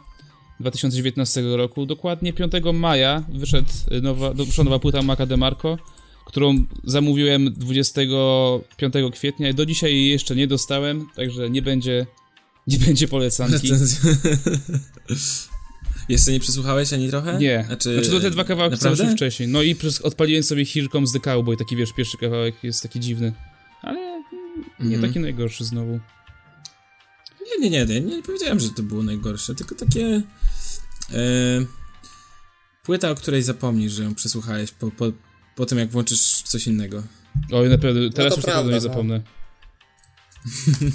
2019 0.61 1.42
roku, 1.57 1.86
dokładnie 1.86 2.32
5 2.32 2.52
maja 2.74 3.24
wyszedł 3.28 3.68
y, 3.92 4.00
nowa, 4.00 4.32
wyszła 4.32 4.64
nowa 4.64 4.78
płyta 4.78 5.02
Maca 5.02 5.26
DeMarco, 5.26 5.78
którą 6.26 6.64
zamówiłem 6.84 7.52
25 7.52 8.94
kwietnia 9.12 9.48
i 9.48 9.54
do 9.54 9.66
dzisiaj 9.66 9.92
jej 9.92 10.09
jeszcze 10.09 10.36
nie 10.36 10.46
dostałem, 10.46 11.07
także 11.16 11.50
nie 11.50 11.62
będzie, 11.62 12.07
nie 12.66 12.78
będzie 12.78 13.09
polecanki. 13.09 13.68
Jeszcze 16.09 16.32
nie 16.32 16.40
przesłuchałeś 16.40 16.92
ani 16.92 17.09
trochę? 17.09 17.38
Nie, 17.38 17.64
Znaczy, 17.66 17.94
znaczy 17.94 18.11
to 18.11 18.20
te 18.20 18.30
dwa 18.30 18.44
kawałki 18.44 18.76
są 18.76 18.90
już 18.90 19.00
wcześniej. 19.00 19.48
No 19.48 19.62
i 19.62 19.76
odpaliłem 20.02 20.42
sobie 20.42 20.64
Here 20.64 20.88
Comes 20.88 21.12
the 21.12 21.20
Cowboy, 21.20 21.57
taki 21.57 21.76
wiesz, 21.76 21.92
pierwszy 21.92 22.18
kawałek 22.18 22.54
jest 22.64 22.82
taki 22.82 23.00
dziwny, 23.00 23.32
ale 23.82 23.98
mm, 24.00 24.24
nie 24.80 24.94
Mhm. 24.94 25.02
taki 25.02 25.20
najgorszy 25.20 25.64
znowu. 25.64 26.00
Nie, 27.51 27.70
nie, 27.70 27.70
nie, 27.70 27.86
nie, 27.86 28.01
nie 28.01 28.22
powiedziałem, 28.22 28.61
że 28.61 28.70
to 28.70 28.82
było 28.82 29.03
najgorsze, 29.03 29.55
tylko 29.55 29.74
takie... 29.74 30.22
E, 31.12 31.66
płyta, 32.82 33.11
o 33.11 33.14
której 33.14 33.42
zapomnisz, 33.42 33.92
że 33.92 34.03
ją 34.03 34.14
przesłuchałeś 34.14 34.72
po, 34.72 34.90
po, 34.90 35.12
po 35.57 35.66
tym, 35.66 35.78
jak 35.78 35.90
włączysz 35.90 36.42
coś 36.42 36.66
innego. 36.66 37.03
Oj, 37.53 37.68
naprawdę, 37.68 38.11
teraz 38.11 38.32
to 38.32 38.36
już 38.36 38.44
prawda, 38.44 38.62
naprawdę 38.62 38.70
nie 38.70 38.76
no. 38.76 38.80
zapomnę. 38.80 39.22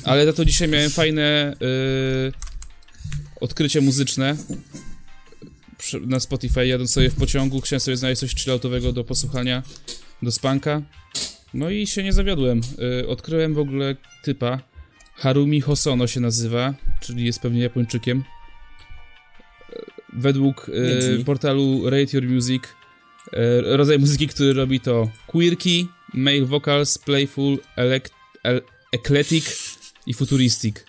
Ale 0.04 0.26
za 0.26 0.34
to 0.34 0.46
dzisiaj 0.46 0.68
miałem 0.68 0.90
fajne 0.90 1.54
y, 1.62 2.32
odkrycie 3.42 3.82
muzyczne 3.82 4.38
na 6.02 6.20
Spotify, 6.20 6.68
jadąc 6.68 6.92
sobie 6.92 7.10
w 7.10 7.16
pociągu, 7.16 7.62
chciałem 7.62 7.80
sobie 7.80 7.98
znaleźć 7.98 8.20
coś 8.20 8.36
chilloutowego 8.36 8.94
do 8.94 9.04
posłuchania, 9.04 9.64
do 10.22 10.32
spanka. 10.32 10.82
No 11.54 11.70
i 11.70 11.88
się 11.88 12.04
nie 12.04 12.14
zawiodłem. 12.14 12.62
Y, 13.02 13.08
odkryłem 13.08 13.54
w 13.54 13.60
ogóle 13.60 13.96
typa, 14.24 14.60
Harumi 15.22 15.62
Hosono 15.62 16.08
się 16.08 16.20
nazywa, 16.20 16.74
czyli 17.02 17.26
jest 17.26 17.40
pewnie 17.40 17.62
Japończykiem. 17.62 18.24
Według 20.14 20.68
Nie 20.68 20.96
brzmi. 20.96 21.26
portalu 21.26 21.90
Rate 21.90 22.18
Your 22.18 22.30
Music 22.30 22.64
e, 23.34 23.62
rodzaj 23.78 24.00
muzyki, 24.00 24.28
który 24.28 24.54
robi 24.54 24.80
to 24.80 25.10
quirky, 25.28 25.88
male 26.14 26.46
vocals, 26.46 26.98
playful, 26.98 27.58
elect, 27.76 28.14
el, 28.44 28.62
eclectic 28.92 29.78
i 30.08 30.14
futuristic. 30.14 30.86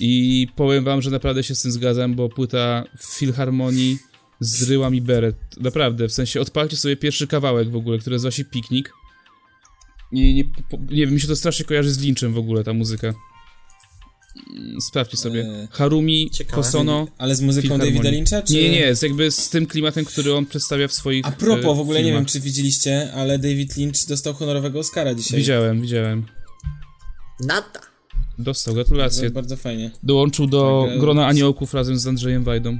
I 0.00 0.46
powiem 0.56 0.84
wam, 0.84 1.02
że 1.02 1.10
naprawdę 1.10 1.42
się 1.42 1.54
z 1.54 1.62
tym 1.62 1.72
zgadzam, 1.72 2.14
bo 2.14 2.28
płyta 2.28 2.84
w 2.98 3.18
Filharmonii 3.18 3.98
zryła 4.40 4.90
mi 4.90 5.00
beret. 5.02 5.36
Naprawdę, 5.60 6.08
w 6.08 6.12
sensie 6.12 6.40
odpalcie 6.40 6.76
sobie 6.76 6.96
pierwszy 6.96 7.26
kawałek 7.26 7.70
w 7.70 7.76
ogóle, 7.76 7.98
który 7.98 8.14
nazywa 8.14 8.30
się 8.30 8.44
Piknik. 8.44 8.92
I 10.12 10.34
nie, 10.34 10.44
po, 10.44 10.76
nie 10.76 11.06
wiem, 11.06 11.14
mi 11.14 11.20
się 11.20 11.28
to 11.28 11.36
strasznie 11.36 11.64
kojarzy 11.64 11.92
z 11.92 12.04
Lynchem 12.04 12.32
w 12.32 12.38
ogóle, 12.38 12.64
ta 12.64 12.72
muzyka. 12.72 13.14
Mm, 14.56 14.80
Sprawdźcie 14.80 15.16
sobie. 15.16 15.40
Eee. 15.40 15.68
Harumi, 15.70 16.30
Ciekawe. 16.30 16.56
Hosono. 16.62 17.06
Ale 17.18 17.34
z 17.36 17.40
muzyką. 17.40 17.78
Davida 17.78 18.10
Lyncha, 18.10 18.42
czy... 18.42 18.52
Nie, 18.54 18.70
nie, 18.70 18.94
z 18.94 19.02
jakby 19.02 19.30
z 19.30 19.48
tym 19.48 19.66
klimatem, 19.66 20.04
który 20.04 20.34
on 20.34 20.46
przedstawia 20.46 20.88
w 20.88 20.92
swoich 20.92 21.26
A 21.26 21.30
propos, 21.32 21.64
e, 21.72 21.74
w 21.74 21.80
ogóle 21.80 21.98
nie 21.98 22.04
filmach. 22.04 22.20
wiem, 22.22 22.26
czy 22.26 22.40
widzieliście, 22.40 23.12
ale 23.12 23.38
David 23.38 23.76
Lynch 23.76 24.06
dostał 24.08 24.34
honorowego 24.34 24.78
Oscara 24.78 25.14
dzisiaj. 25.14 25.38
Widziałem, 25.38 25.80
widziałem. 25.82 26.26
Nada. 27.40 27.80
Dostał, 28.38 28.74
Bardzo, 28.74 28.88
gratulacje. 28.94 29.30
bardzo 29.30 29.56
fajnie. 29.56 29.90
Dołączył 30.02 30.46
do 30.46 30.84
Tak, 30.88 30.96
e, 30.96 31.00
grona 31.00 31.26
aniołków 31.26 31.74
razem 31.74 31.98
z 31.98 32.06
Andrzejem 32.06 32.44
Wajdą. 32.44 32.78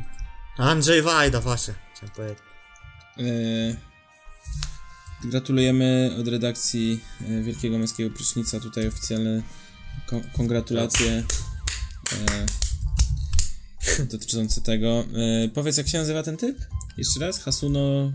Andrzej 0.56 1.02
Wajda, 1.02 1.40
właśnie, 1.40 1.74
chciałem 1.96 2.14
powiedzieć. 2.14 2.38
E, 3.18 3.76
gratulujemy 5.28 6.10
od 6.20 6.28
redakcji 6.28 7.00
e, 7.28 7.42
Wielkiego 7.42 7.78
Męskiego 7.78 8.10
Prysznica, 8.10 8.60
tutaj 8.60 8.88
oficjalne 8.88 9.42
ko- 10.06 10.20
kongratulacje 10.32 11.24
e, 12.12 12.46
dotyczące 14.06 14.60
tego. 14.60 15.04
E, 15.44 15.48
powiedz, 15.48 15.76
jak 15.76 15.88
się 15.88 15.98
nazywa 15.98 16.22
ten 16.22 16.36
typ? 16.36 16.58
Jeszcze 16.98 17.20
raz? 17.20 17.38
Hasuno... 17.42 18.12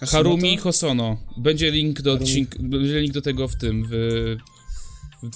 Hashimoto? 0.00 0.06
Harumi 0.06 0.56
Hosono. 0.58 1.16
Będzie 1.36 1.70
link 1.70 2.02
do, 2.02 2.12
odcink, 2.12 2.58
będzie 2.58 3.00
link 3.00 3.14
do 3.14 3.22
tego 3.22 3.48
w 3.48 3.56
tym, 3.56 3.86
w, 3.90 3.92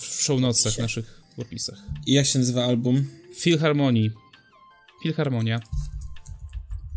w 0.01 0.23
show 0.23 0.41
notesach 0.41 0.79
naszych 0.79 1.21
opisach. 1.37 1.79
I 2.07 2.12
jak 2.12 2.27
się 2.27 2.39
nazywa 2.39 2.64
album? 2.64 3.09
Filharmonii. 3.35 4.11
Filharmonia. 5.03 5.61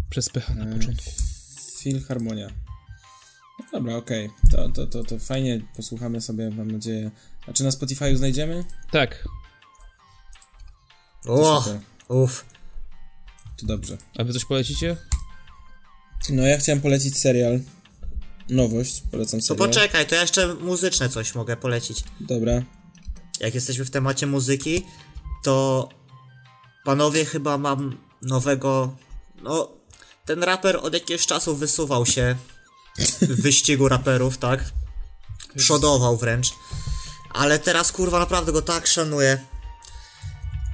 Przez 0.10 0.30
PH 0.30 0.56
na 0.56 0.66
E, 0.66 0.74
początku. 0.74 1.12
Filharmonia. 1.80 2.48
No 3.60 3.66
dobra, 3.72 3.96
okej. 3.96 4.30
To, 4.52 4.70
to, 4.70 4.88
to, 4.88 5.04
to 5.04 5.20
fajnie, 5.20 5.62
posłuchamy 5.76 6.22
sobie, 6.22 6.50
mam 6.50 6.72
nadzieję. 6.72 7.12
A 7.48 7.54
czy 7.54 7.64
na 7.64 7.72
Spotify 7.72 8.18
znajdziemy? 8.18 8.66
Tak, 8.92 9.28
To 11.24 11.34
O, 11.34 11.66
uff. 12.08 12.46
to 13.60 13.66
dobrze. 13.66 13.98
a 14.20 14.24
wy 14.24 14.34
coś 14.34 14.46
polecicie? 14.46 14.98
No 16.30 16.44
ja 16.44 16.58
chciałem 16.58 16.82
polecić 16.82 17.18
serial. 17.18 17.60
Nowość, 18.50 19.04
polecam 19.12 19.39
To 19.39 19.46
serial. 19.46 19.68
poczekaj, 19.68 20.08
to 20.08 20.16
ja 20.16 20.22
jeszcze 20.22 20.54
muzyczne 20.56 21.10
coś 21.10 21.36
mogę 21.36 21.58
polecić. 21.58 22.04
Dobra. 22.20 22.62
Jak 23.39 23.56
jesteśmy 23.56 23.86
w 23.86 23.92
temacie 23.92 24.28
muzyki, 24.28 24.86
to 25.44 25.89
panowie 26.86 27.26
chyba 27.26 27.58
mam 27.58 27.98
nowego. 28.22 28.96
No, 29.42 29.70
ten 30.26 30.44
raper 30.44 30.76
od 30.82 30.94
jakiegoś 30.94 31.26
czasu 31.28 31.56
wysuwał 31.56 32.06
się 32.06 32.36
w 33.22 33.42
wyścigu 33.42 33.88
raperów, 33.88 34.38
tak? 34.38 34.66
Przodował 35.56 36.18
wręcz. 36.18 36.54
Ale 37.34 37.60
teraz 37.60 37.92
kurwa 37.92 38.20
naprawdę 38.20 38.52
go 38.52 38.62
tak 38.62 38.88
szanuję. 38.88 39.38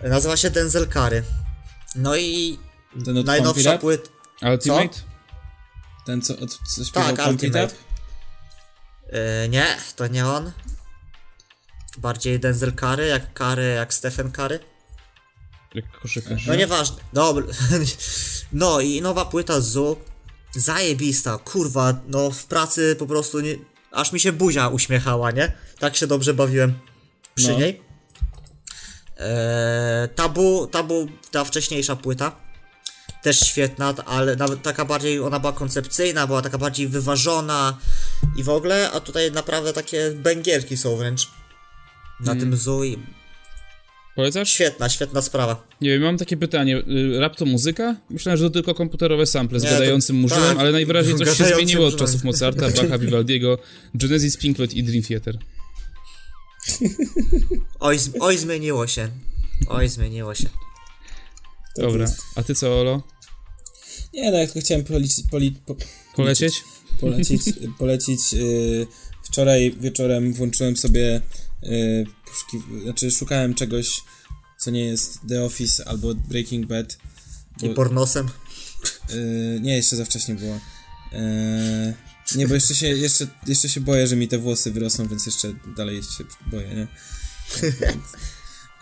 Nazywa 0.04 0.38
się 0.38 0.50
Denzel 0.50 0.88
Curry. 0.88 1.24
No 1.96 2.16
i 2.16 2.60
Ten 3.06 3.18
od 3.18 3.26
najnowsza 3.26 3.78
płyta. 3.78 4.10
Ultimate? 4.52 5.00
Ten, 6.06 6.22
co, 6.22 6.38
od, 6.40 6.60
co 6.76 6.84
śpiewał 6.84 7.16
Tak, 7.16 7.28
Ultimate. 7.28 7.76
Yy, 9.12 9.50
nie, 9.50 9.78
to 9.96 10.08
nie 10.08 10.28
on. 10.28 10.52
Bardziej 11.98 12.40
Denzel 12.40 12.74
Curry, 12.74 13.08
jak 13.08 13.34
Curry, 13.34 13.74
jak 13.74 13.94
Stephen 13.94 14.32
Curry. 14.32 14.60
Jak 15.76 16.00
koszykarz. 16.02 16.46
No 16.46 16.56
nieważne. 16.56 16.98
Dobra. 17.14 17.46
No 18.54 18.80
i 18.80 19.02
nowa 19.02 19.26
płyta 19.26 19.62
Zu. 19.62 19.98
Zajebista, 20.56 21.38
kurwa, 21.38 21.94
no 22.08 22.32
w 22.32 22.46
pracy 22.46 22.96
po 23.00 23.08
prostu 23.08 23.40
nie... 23.40 23.56
Aż 23.98 24.12
mi 24.14 24.20
się 24.20 24.32
buzia 24.32 24.68
uśmiechała, 24.68 25.32
nie? 25.32 25.52
Tak 25.80 25.96
się 25.96 26.08
dobrze 26.08 26.34
bawiłem 26.34 26.74
przy 27.36 27.52
No. 27.52 27.58
niej. 27.60 27.82
Eee, 29.18 30.10
tabu, 30.16 30.68
tabu, 30.68 31.08
ta 31.32 31.44
wcześniejsza 31.44 31.96
płyta. 31.96 32.32
Też 33.24 33.40
świetna, 33.40 33.94
ale 34.06 34.36
nawet 34.36 34.62
taka 34.62 34.86
bardziej, 34.86 35.20
ona 35.20 35.40
była 35.40 35.54
koncepcyjna, 35.54 36.28
była 36.28 36.42
taka 36.42 36.58
bardziej 36.58 36.88
wyważona 36.88 37.78
i 38.36 38.44
w 38.44 38.50
ogóle, 38.50 38.92
a 38.92 39.00
tutaj 39.00 39.32
naprawdę 39.32 39.74
takie 39.74 40.12
bęgierki 40.12 40.78
są 40.78 40.96
wręcz 40.96 41.28
na 42.20 42.32
Mm. 42.32 42.40
tym 42.44 42.58
Zu 42.58 42.84
i 42.84 42.98
Polecasz? 44.18 44.50
świetna, 44.52 44.90
świetna 44.90 45.22
sprawa. 45.22 45.68
Nie 45.82 45.90
wiem, 45.90 46.02
mam 46.02 46.18
takie 46.18 46.38
pytanie. 46.38 46.78
Y, 46.78 47.20
Rap 47.20 47.36
to 47.36 47.46
muzyka? 47.46 47.96
Myślałem, 48.10 48.38
że 48.38 48.46
to 48.46 48.50
tylko 48.50 48.76
komputerowe 48.76 49.26
sample 49.26 49.60
z 49.60 49.64
Nie, 49.64 49.70
to- 49.70 49.76
gadającym 49.76 50.16
murzynem, 50.16 50.44
tak, 50.50 50.58
ale 50.58 50.72
najwyraźniej 50.72 51.16
coś 51.18 51.38
się 51.38 51.46
zmieniło 51.46 51.88
od 51.88 51.98
czasów 51.98 52.24
Mozarta, 52.24 52.70
Bacha, 52.70 52.98
Vivaldiego, 53.06 53.58
Genesis, 53.94 54.38
Pink 54.38 54.58
Floyd 54.58 54.74
i 54.74 54.84
Dream 54.84 55.04
Theater. 55.04 55.38
Oj, 57.80 57.98
oj 58.20 58.38
zmieniło 58.38 58.88
się. 58.88 59.10
Oj, 59.70 59.90
zmieniło 59.90 60.36
się. 60.36 60.50
Dobra. 61.78 62.02
jest. 62.02 62.22
A 62.36 62.44
ty 62.44 62.56
co, 62.56 62.82
Olo? 62.82 63.04
Nie, 64.14 64.32
no 64.32 64.38
ja 64.38 64.46
tylko 64.46 64.60
chciałem 64.60 64.84
policzyć, 64.84 65.26
poli, 65.32 65.52
po, 65.66 65.76
Polecieć? 66.16 66.64
polecić, 67.02 67.42
polecić 67.80 68.34
yy, 68.34 68.88
wczoraj 69.24 69.76
wieczorem 69.80 70.34
włączyłem 70.34 70.78
sobie 70.78 71.22
yy, 71.64 72.06
poszuki- 72.26 72.84
znaczy 72.84 73.12
szukałem 73.12 73.54
czegoś, 73.54 74.02
co 74.58 74.72
nie 74.72 74.86
jest 74.86 75.20
The 75.30 75.44
Office 75.44 75.88
albo 75.88 76.16
Breaking 76.16 76.66
Bad. 76.66 76.98
I 77.62 77.70
pornosem. 77.70 78.28
Yy, 79.10 79.60
nie, 79.62 79.76
jeszcze 79.76 79.96
za 79.96 80.06
wcześnie 80.06 80.36
było. 80.36 80.60
Yy, 81.12 81.94
nie, 82.36 82.48
bo 82.48 82.54
jeszcze 82.54 82.76
się, 82.76 82.88
jeszcze, 82.88 83.28
jeszcze 83.48 83.70
się 83.70 83.82
boję, 83.82 84.08
że 84.08 84.16
mi 84.16 84.28
te 84.28 84.38
włosy 84.38 84.72
wyrosną, 84.72 85.08
więc 85.08 85.26
jeszcze 85.26 85.54
dalej 85.78 86.04
się 86.04 86.24
boję, 86.52 86.68
nie? 86.76 86.88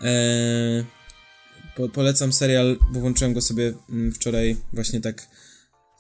Yy, 0.01 0.85
po, 1.75 1.89
polecam 1.89 2.33
serial, 2.33 2.77
bo 2.91 2.99
włączyłem 2.99 3.33
go 3.33 3.41
sobie 3.41 3.73
mm, 3.89 4.11
wczoraj 4.11 4.57
właśnie 4.73 5.01
tak 5.01 5.27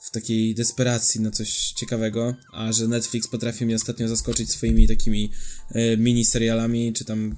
w 0.05 0.11
takiej 0.11 0.55
desperacji 0.55 1.21
na 1.21 1.31
coś 1.31 1.73
ciekawego, 1.75 2.35
a 2.53 2.73
że 2.73 2.87
Netflix 2.87 3.27
potrafi 3.27 3.65
mnie 3.65 3.75
ostatnio 3.75 4.07
zaskoczyć 4.07 4.51
swoimi 4.51 4.87
takimi 4.87 5.31
e, 5.71 5.97
mini 5.97 6.25
serialami, 6.25 6.93
czy 6.93 7.05
tam 7.05 7.35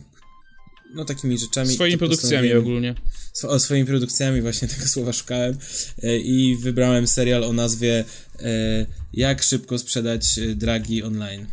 no 0.95 1.05
takimi 1.05 1.37
rzeczami. 1.37 1.73
Swoimi 1.73 1.97
produkcjami 1.97 2.53
ogólnie. 2.53 2.95
Swo- 3.33 3.47
o 3.47 3.59
swoimi 3.59 3.85
produkcjami, 3.85 4.41
właśnie 4.41 4.67
tego 4.77 4.87
słowa 4.87 5.13
szukałem 5.13 5.57
e, 6.03 6.17
i 6.17 6.57
wybrałem 6.57 7.07
serial 7.07 7.43
o 7.43 7.53
nazwie 7.53 8.05
e, 8.39 8.85
Jak 9.13 9.43
szybko 9.43 9.79
sprzedać 9.79 10.39
dragi 10.55 11.03
online. 11.03 11.45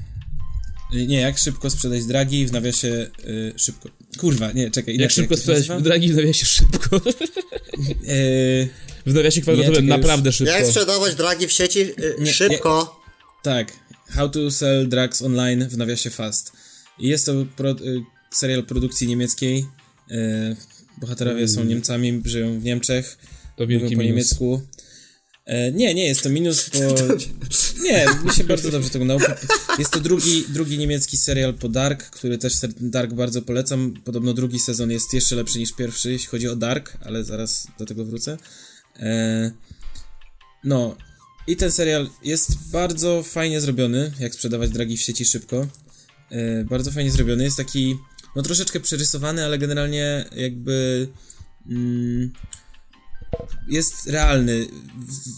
E, 0.93 1.07
Nie, 1.07 1.21
jak 1.21 1.39
szybko 1.39 1.71
sprzedać 1.71 2.05
dragi 2.05 2.47
w 2.47 2.53
nawiasie 2.53 3.11
e, 3.55 3.59
szybko. 3.59 3.89
Kurwa, 4.19 4.53
nie, 4.53 4.71
czekaj. 4.71 4.97
Jak 4.97 5.11
szybko 5.11 5.35
się 5.35 5.41
sprzedać 5.41 5.69
nazywa? 5.69 5.81
dragi 5.81 6.13
w 6.13 6.17
nawiasie 6.17 6.47
szybko. 6.47 6.97
E, 6.97 8.67
W 9.07 9.15
nawiasie 9.15 9.41
kwadratowym 9.41 9.87
naprawdę 9.87 10.29
Jak 10.29 10.35
szybko. 10.37 10.65
sprzedawać 10.67 11.15
dragi 11.15 11.47
w 11.49 11.53
sieci? 11.53 11.81
Y, 11.81 12.15
Nie, 12.21 12.33
Szybko. 12.33 13.01
Tak, 13.43 13.73
How 14.09 14.29
to 14.29 14.51
Sell 14.51 14.89
Drugs 14.89 15.23
Online 15.23 15.69
w 15.69 15.77
nawiasie 15.77 16.11
Fast. 16.11 16.53
I 16.99 17.09
jest 17.09 17.27
to 17.27 17.33
pro, 17.57 17.71
y, 17.71 17.77
serial 18.33 18.63
produkcji 18.65 19.09
niemieckiej. 19.09 19.67
Y, 20.11 20.57
bohaterowie 21.01 21.49
są 21.49 21.65
Niemcami, 21.65 22.23
żyją 22.25 22.61
w 22.61 22.65
Niemczech, 22.65 23.19
To 23.57 23.63
mówią 23.63 23.79
wielki 23.79 23.97
po 23.97 24.03
minus. 24.03 24.11
niemiecku. 24.13 24.63
E, 25.47 25.73
nie, 25.73 25.95
nie 25.95 26.07
jest 26.07 26.23
to 26.23 26.29
minus, 26.29 26.71
bo... 26.71 26.81
Nie, 27.85 28.07
mi 28.25 28.31
się 28.31 28.45
bardzo 28.45 28.71
dobrze 28.71 28.91
to 28.91 28.99
oglądało. 28.99 29.21
Jest 29.79 29.91
to 29.91 30.01
drugi, 30.01 30.45
drugi 30.49 30.79
niemiecki 30.79 31.17
serial 31.17 31.55
po 31.55 31.69
Dark, 31.69 32.03
który 32.03 32.39
też 32.39 32.53
Dark 32.81 33.13
bardzo 33.13 33.43
polecam. 33.43 33.95
Podobno 34.05 34.35
drugi 34.35 34.59
sezon 34.61 34.91
jest 34.91 35.15
jeszcze 35.15 35.37
lepszy 35.37 35.59
niż 35.59 35.73
pierwszy, 35.73 36.13
jeśli 36.13 36.29
chodzi 36.29 36.49
o 36.49 36.57
Dark, 36.57 36.99
ale 37.05 37.25
zaraz 37.25 37.67
do 37.79 37.87
tego 37.87 38.05
wrócę. 38.05 38.39
E, 38.97 39.51
no, 40.65 40.97
i 41.47 41.57
ten 41.57 41.73
serial 41.73 42.09
jest 42.23 42.71
bardzo 42.71 43.23
fajnie 43.23 43.61
zrobiony, 43.61 44.13
jak 44.21 44.35
sprzedawać 44.35 44.71
dragi 44.71 44.97
w 44.97 45.03
sieci 45.03 45.25
szybko. 45.25 45.67
E, 46.31 46.65
bardzo 46.65 46.91
fajnie 46.91 47.11
zrobiony, 47.11 47.45
jest 47.45 47.57
taki, 47.57 47.97
no 48.37 48.43
troszeczkę 48.43 48.81
przerysowany, 48.81 49.45
ale 49.45 49.59
generalnie 49.59 50.25
jakby... 50.37 51.09
Mm, 51.71 52.33
jest 53.69 54.07
realny. 54.07 54.67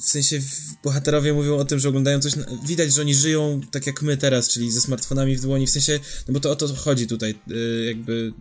W, 0.02 0.08
sensie 0.08 0.40
bohaterowie 0.84 1.32
mówią 1.32 1.56
o 1.56 1.64
tym, 1.64 1.78
że 1.78 1.88
oglądają 1.88 2.20
coś. 2.20 2.36
Na, 2.36 2.44
widać, 2.66 2.94
że 2.94 3.00
oni 3.00 3.14
żyją 3.14 3.60
tak 3.70 3.86
jak 3.86 4.02
my 4.02 4.16
teraz, 4.16 4.48
czyli 4.48 4.70
ze 4.70 4.80
smartfonami 4.80 5.36
w 5.36 5.40
dłoni. 5.40 5.66
W 5.66 5.70
sensie, 5.70 6.00
no 6.28 6.34
bo 6.34 6.40
to 6.40 6.50
o 6.50 6.56
to 6.56 6.74
chodzi 6.74 7.06
tutaj. 7.06 7.34
y, 7.50 7.84
jakby. 7.86 8.32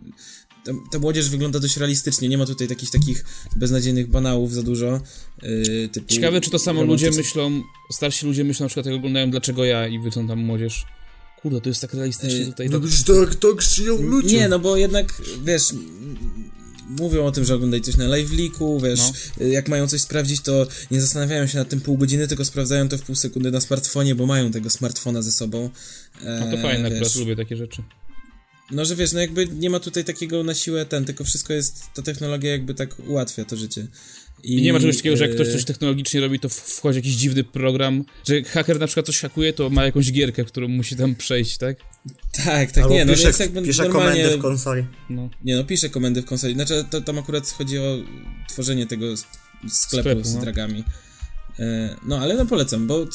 Ta, 0.64 0.72
ta 0.92 0.98
młodzież 0.98 1.30
wygląda 1.30 1.60
dość 1.60 1.76
realistycznie. 1.76 2.28
Nie 2.28 2.38
ma 2.38 2.46
tutaj 2.46 2.68
takich 2.68 2.90
takich 2.90 3.24
beznadziejnych 3.56 4.10
banałów 4.10 4.54
za 4.54 4.62
dużo. 4.62 5.00
y, 5.42 5.88
typu 5.92 6.08
Ciekawe, 6.08 6.40
czy 6.40 6.50
to 6.50 6.58
samo 6.58 6.82
ludzie 6.82 7.10
myślą, 7.10 7.62
starsi 7.92 8.26
ludzie 8.26 8.44
myślą 8.44 8.64
na 8.64 8.68
przykład, 8.68 8.86
jak 8.86 8.94
oglądają 8.94 9.30
Dlaczego 9.30 9.64
ja 9.64 9.88
i 9.88 9.98
wycą 9.98 10.28
tam 10.28 10.38
młodzież. 10.38 10.84
Kurde, 11.42 11.60
to 11.60 11.68
jest 11.68 11.80
tak 11.80 11.94
realistycznie 11.94 12.40
Ej, 12.40 12.46
tutaj. 12.46 12.68
No 12.70 12.80
tak- 12.80 12.88
przecież 12.88 13.04
tak, 13.04 13.34
tak 13.34 13.62
żyją 13.62 14.02
ludzie. 14.02 14.36
Nie, 14.36 14.48
no 14.48 14.58
bo 14.58 14.76
jednak, 14.76 15.22
wiesz, 15.44 15.72
mówią 16.88 17.24
o 17.26 17.32
tym, 17.32 17.44
że 17.44 17.54
oglądali 17.54 17.82
coś 17.82 17.96
na 17.96 18.06
live 18.08 18.32
leaku, 18.32 18.80
wiesz, 18.80 19.00
No. 19.00 19.44
y, 19.46 19.48
jak 19.50 19.68
mają 19.68 19.88
coś 19.88 20.00
sprawdzić, 20.00 20.40
to 20.40 20.66
nie 20.90 21.00
zastanawiają 21.00 21.46
się 21.46 21.58
nad 21.58 21.68
tym 21.68 21.80
pół 21.80 21.96
godziny, 21.98 22.28
tylko 22.28 22.44
sprawdzają 22.44 22.88
to 22.88 22.98
w 22.98 23.02
pół 23.02 23.14
sekundy 23.16 23.50
na 23.50 23.60
smartfonie, 23.60 24.14
bo 24.14 24.26
mają 24.26 24.50
tego 24.52 24.70
smartfona 24.70 25.22
ze 25.22 25.32
sobą. 25.32 25.70
No 26.24 26.46
to 26.50 26.58
E, 26.58 26.62
fajne, 26.62 26.88
akurat 26.88 27.14
lubię 27.16 27.36
takie 27.36 27.56
rzeczy. 27.56 27.82
No, 28.70 28.84
że 28.84 28.96
wiesz, 28.96 29.12
no 29.12 29.20
jakby 29.20 29.46
nie 29.46 29.70
ma 29.70 29.80
tutaj 29.80 30.04
takiego 30.04 30.42
na 30.44 30.54
siłę 30.54 30.86
ten, 30.86 31.04
tylko 31.04 31.24
wszystko 31.24 31.52
jest, 31.52 31.82
ta 31.94 32.02
technologia 32.02 32.50
jakby 32.50 32.74
tak 32.74 32.96
ułatwia 33.08 33.44
to 33.44 33.56
życie. 33.56 33.86
I 34.46 34.62
nie 34.62 34.72
ma 34.72 34.80
czegoś 34.80 34.96
takiego, 34.96 35.16
że 35.16 35.24
jak 35.24 35.32
e, 35.32 35.34
ktoś 35.34 35.48
coś 35.48 35.64
technologicznie 35.64 36.20
robi, 36.20 36.40
to 36.40 36.48
wchodzi 36.48 36.98
jakiś 36.98 37.14
dziwny 37.14 37.44
program, 37.44 38.04
że 38.28 38.34
jak 38.34 38.48
haker 38.48 38.80
na 38.80 38.86
przykład 38.86 39.06
coś 39.06 39.20
hakuje, 39.20 39.52
to 39.52 39.70
ma 39.70 39.84
jakąś 39.84 40.12
gierkę, 40.12 40.44
którą 40.44 40.68
musi 40.68 40.96
tam 40.96 41.14
przejść, 41.14 41.58
tak? 41.58 41.76
Tak, 42.44 42.72
tak, 42.72 42.84
Albo 42.84 42.94
nie, 42.94 43.04
no 43.04 43.12
pisze, 43.12 43.26
jest 43.26 43.40
jakby 43.40 43.62
pisze 43.62 43.82
normalnie... 43.82 44.22
komendy 44.22 44.38
w 44.38 44.42
konsoli. 44.42 44.84
No. 45.10 45.30
Nie 45.44 45.56
no, 45.56 45.64
pisze 45.64 45.90
komendy 45.90 46.22
w 46.22 46.24
konsoli. 46.24 46.54
Znaczy, 46.54 46.84
to, 46.90 47.00
tam 47.00 47.18
akurat 47.18 47.50
chodzi 47.50 47.78
o 47.78 47.98
tworzenie 48.48 48.86
tego 48.86 49.16
sklepu, 49.16 50.08
Sklepu, 50.08 50.24
z 50.24 50.34
no. 50.34 50.40
dragami. 50.40 50.84
E, 51.58 51.96
No, 52.06 52.18
ale 52.18 52.34
no 52.34 52.46
polecam, 52.46 52.86
bo 52.86 53.06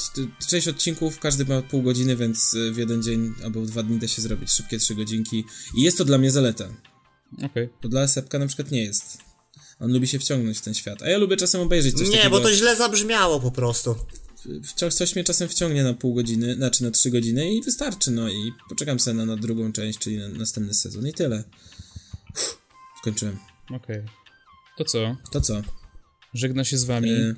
część 0.50 0.68
odcinków, 0.68 1.20
każdy 1.20 1.46
ma 1.46 1.62
pół 1.62 1.82
godziny, 1.82 2.16
więc 2.16 2.54
e, 2.54 2.72
w 2.72 2.78
jeden 2.78 3.04
dzień 3.04 3.34
albo 3.44 3.62
w 3.62 3.68
dwa 3.68 3.84
dni 3.84 4.00
da 4.00 4.08
się 4.08 4.22
zrobić 4.22 4.52
szybkie 4.52 4.78
trzy 4.78 4.96
godzinki. 4.96 5.46
I 5.78 5.82
jest 5.82 5.98
to 5.98 6.06
dla 6.06 6.18
mnie 6.18 6.32
zaleta. 6.32 6.66
Okej. 7.44 7.70
To 7.82 7.90
dla 7.90 8.08
Sepka 8.08 8.40
na 8.40 8.48
przykład 8.48 8.72
nie 8.72 8.84
jest. 8.84 9.31
On 9.82 9.94
lubi 9.94 10.08
się 10.08 10.20
wciągnąć 10.20 10.58
w 10.58 10.62
ten 10.62 10.74
świat. 10.74 11.02
A 11.04 11.10
ja 11.10 11.18
lubię 11.18 11.38
czasem 11.38 11.62
obejrzeć 11.62 11.98
coś 11.98 12.10
Nie, 12.10 12.18
takiego. 12.18 12.30
bo 12.30 12.40
to 12.40 12.54
źle 12.54 12.76
zabrzmiało 12.76 13.40
po 13.40 13.52
prostu. 13.52 13.96
Wciąż 14.64 14.94
coś 14.94 15.16
mnie 15.16 15.24
czasem 15.24 15.50
wciągnie 15.50 15.84
na 15.84 15.94
pół 15.94 16.14
godziny, 16.14 16.56
znaczy 16.56 16.84
na 16.84 16.92
trzy 16.92 17.12
godziny 17.12 17.54
i 17.54 17.62
wystarczy, 17.62 18.12
no 18.12 18.30
i 18.30 18.54
poczekam 18.70 19.00
sobie 19.00 19.18
na, 19.18 19.26
na 19.26 19.38
drugą 19.38 19.72
część, 19.72 20.00
czyli 20.00 20.18
na 20.18 20.28
następny 20.28 20.74
sezon 20.74 21.08
i 21.08 21.14
tyle. 21.14 21.44
Uff, 22.30 22.58
skończyłem. 23.02 23.38
Okej. 23.76 24.02
To 24.78 24.86
co? 24.86 25.18
To 25.32 25.42
co? 25.42 25.62
Żegna 26.34 26.64
się 26.64 26.78
z 26.78 26.84
wami. 26.84 27.12
E, 27.12 27.36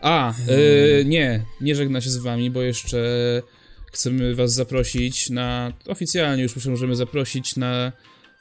A, 0.00 0.30
e, 0.30 1.04
nie, 1.04 1.44
nie 1.60 1.74
żegna 1.74 2.00
się 2.00 2.10
z 2.10 2.16
wami, 2.16 2.50
bo 2.50 2.62
jeszcze 2.62 3.02
chcemy 3.92 4.34
was 4.34 4.52
zaprosić 4.52 5.30
na, 5.30 5.72
oficjalnie 5.86 6.42
już 6.42 6.56
myślę, 6.56 6.70
możemy 6.70 6.96
zaprosić 6.96 7.56
na 7.56 7.92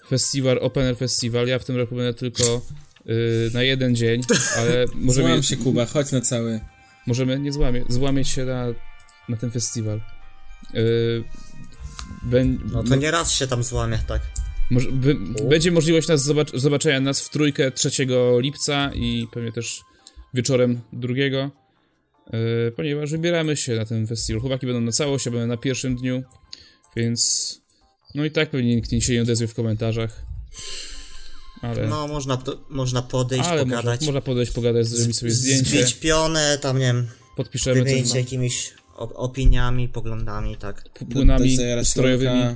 festiwal, 0.07 0.57
Open 0.61 0.85
Air 0.85 0.97
Festival. 0.97 1.47
Ja 1.47 1.59
w 1.59 1.65
tym 1.65 1.77
roku 1.77 1.95
będę 1.95 2.13
tylko 2.13 2.43
e, 3.05 3.11
na 3.53 3.63
jeden 3.63 3.95
dzień, 3.95 4.21
ale 4.57 4.85
możemy, 4.95 5.27
Złam 5.29 5.43
się 5.43 5.57
Kuba, 5.57 5.85
chodź 5.85 6.11
na 6.11 6.21
cały. 6.21 6.59
możemy, 7.07 7.39
nie 7.39 7.51
złamie, 7.51 7.85
złamieć 7.89 8.27
się 8.27 8.45
na, 8.45 8.65
na 9.29 9.37
ten 9.37 9.51
festiwal. 9.51 10.01
E, 10.73 10.81
Bę, 12.23 12.45
No 12.45 12.83
to 12.83 12.95
nie 12.95 13.11
raz 13.11 13.31
się 13.33 13.47
tam 13.47 13.63
złamie, 13.63 13.99
tak. 14.07 14.21
Może, 14.71 14.91
by, 14.91 15.15
będzie 15.49 15.71
możliwość 15.71 16.07
nas 16.07 16.23
zobacz, 16.23 16.51
zobaczenia 16.53 16.99
nas 16.99 17.21
w 17.21 17.29
trójkę 17.29 17.71
3 17.71 18.07
lipca 18.39 18.91
i 18.93 19.27
pewnie 19.33 19.51
też 19.51 19.81
wieczorem 20.33 20.81
drugiego, 20.93 21.51
yy, 22.33 22.71
ponieważ 22.75 23.11
wybieramy 23.11 23.57
się 23.57 23.75
na 23.75 23.85
ten 23.85 24.07
festiwal. 24.07 24.41
Chłopaki 24.41 24.65
będą 24.65 24.81
na 24.81 24.91
całość, 24.91 25.25
ja 25.25 25.31
będę 25.31 25.47
na 25.47 25.57
pierwszym 25.57 25.95
dniu, 25.95 26.23
więc 26.95 27.61
no 28.15 28.25
i 28.25 28.31
tak 28.31 28.49
pewnie 28.49 28.75
nikt 28.75 29.03
się 29.03 29.13
nie 29.13 29.21
odezwie 29.21 29.47
w 29.47 29.53
komentarzach. 29.53 30.21
Ale, 31.61 31.87
No, 31.87 32.07
można, 32.07 32.37
można 32.69 33.01
podejść, 33.01 33.45
ale 33.47 33.61
można, 33.65 33.77
pogadać. 33.77 34.01
można 34.05 34.21
podejść, 34.21 34.51
pogadać, 34.51 34.87
zrobić 34.87 35.17
sobie 35.17 35.31
zdjęcie, 35.31 35.69
Zbić 35.69 35.93
pionę, 35.93 36.57
tam 36.61 36.77
nie 36.79 36.85
wiem, 36.85 37.07
podpiszemy 37.35 37.83
wymienić 37.83 38.03
coś 38.05 38.13
się 38.13 38.19
jakimiś 38.19 38.73
op- 38.97 39.11
opiniami, 39.15 39.89
poglądami, 39.89 40.57
tak. 40.57 40.89
płynami 41.13 41.57
strojowymi, 41.83 42.55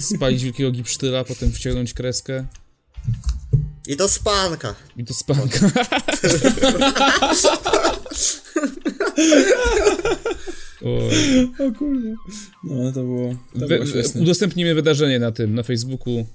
spalić 0.00 0.44
wielkiego 0.44 0.70
gipsztyla, 0.70 1.24
potem 1.24 1.52
wciągnąć 1.52 1.94
kreskę 1.94 2.46
I 3.86 3.96
do 3.96 4.08
spanka. 4.08 4.74
i 4.96 5.04
to 5.04 5.14
spanka. 5.14 5.58
Oj. 10.84 11.68
O 11.68 11.78
kurde. 11.78 12.14
No 12.64 12.92
to 12.92 13.02
było, 13.02 13.34
to 13.60 13.66
Wy, 13.66 13.78
było 13.78 14.22
udostępnimy 14.22 14.74
wydarzenie 14.74 15.18
na 15.18 15.32
tym, 15.32 15.54
na 15.54 15.62
Facebooku. 15.62 16.26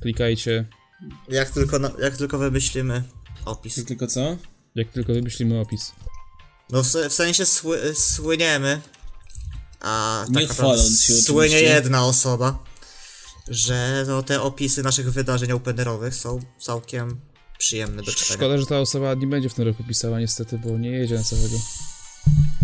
Klikajcie, 0.00 0.68
Jak 1.28 1.50
tylko, 1.50 1.78
na, 1.78 1.90
jak 2.02 2.16
tylko 2.16 2.38
wymyślimy 2.38 3.02
opis. 3.44 3.84
Tylko 3.84 4.06
co? 4.06 4.36
jak 4.74 4.88
tylko 4.88 5.12
wymyślimy 5.12 5.60
opis. 5.60 5.92
No 6.70 6.82
w, 6.82 6.86
w 6.86 7.12
sensie 7.12 7.46
sły, 7.46 7.78
słyniemy, 7.94 8.80
a 9.80 10.24
Nie 10.28 10.34
tak 10.34 10.48
naprawdę 10.48 10.54
chwaląc 10.54 11.02
się 11.02 11.12
słynie 11.14 11.56
oczywiście. 11.56 11.74
jedna 11.74 12.04
osoba, 12.06 12.64
że 13.48 14.04
no, 14.08 14.22
te 14.22 14.42
opisy 14.42 14.82
naszych 14.82 15.12
wydarzeń 15.12 15.52
openerowych 15.52 16.14
są 16.14 16.40
całkiem 16.58 17.20
przyjemne 17.58 18.02
do 18.02 18.12
czytania. 18.12 18.36
Szkoda, 18.36 18.58
że 18.58 18.66
ta 18.66 18.80
osoba 18.80 19.14
nie 19.14 19.26
będzie 19.26 19.48
w 19.48 19.54
tym 19.54 19.64
roku 19.66 19.84
pisała 19.84 20.20
niestety, 20.20 20.58
bo 20.58 20.78
nie 20.78 20.90
jedzie 20.90 21.14
na 21.14 21.22
całego. 21.24 21.56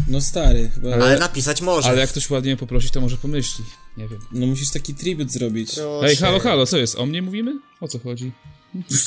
No 0.07 0.21
stary, 0.21 0.71
chyba. 0.75 0.95
Ale- 0.95 1.05
Ale 1.05 1.19
napisać 1.19 1.63
może. 1.63 1.89
Ale 1.89 2.01
jak 2.01 2.11
ktoś 2.11 2.31
ładnie 2.31 2.57
poprosić, 2.57 2.91
to 2.93 3.01
może 3.01 3.17
pomyśli. 3.17 3.65
Nie 3.97 4.09
wiem. 4.09 4.21
No 4.33 4.47
musisz 4.47 4.71
taki 4.71 4.95
tribut 4.95 5.33
zrobić. 5.33 5.75
Proszę. 5.75 6.09
Ej, 6.09 6.17
halo, 6.17 6.41
halo, 6.41 6.67
co 6.67 6.77
jest? 6.79 6.95
O 6.99 7.07
mnie 7.07 7.23
mówimy? 7.23 7.53
O 7.81 7.89
co 7.89 7.99
chodzi? 7.99 8.33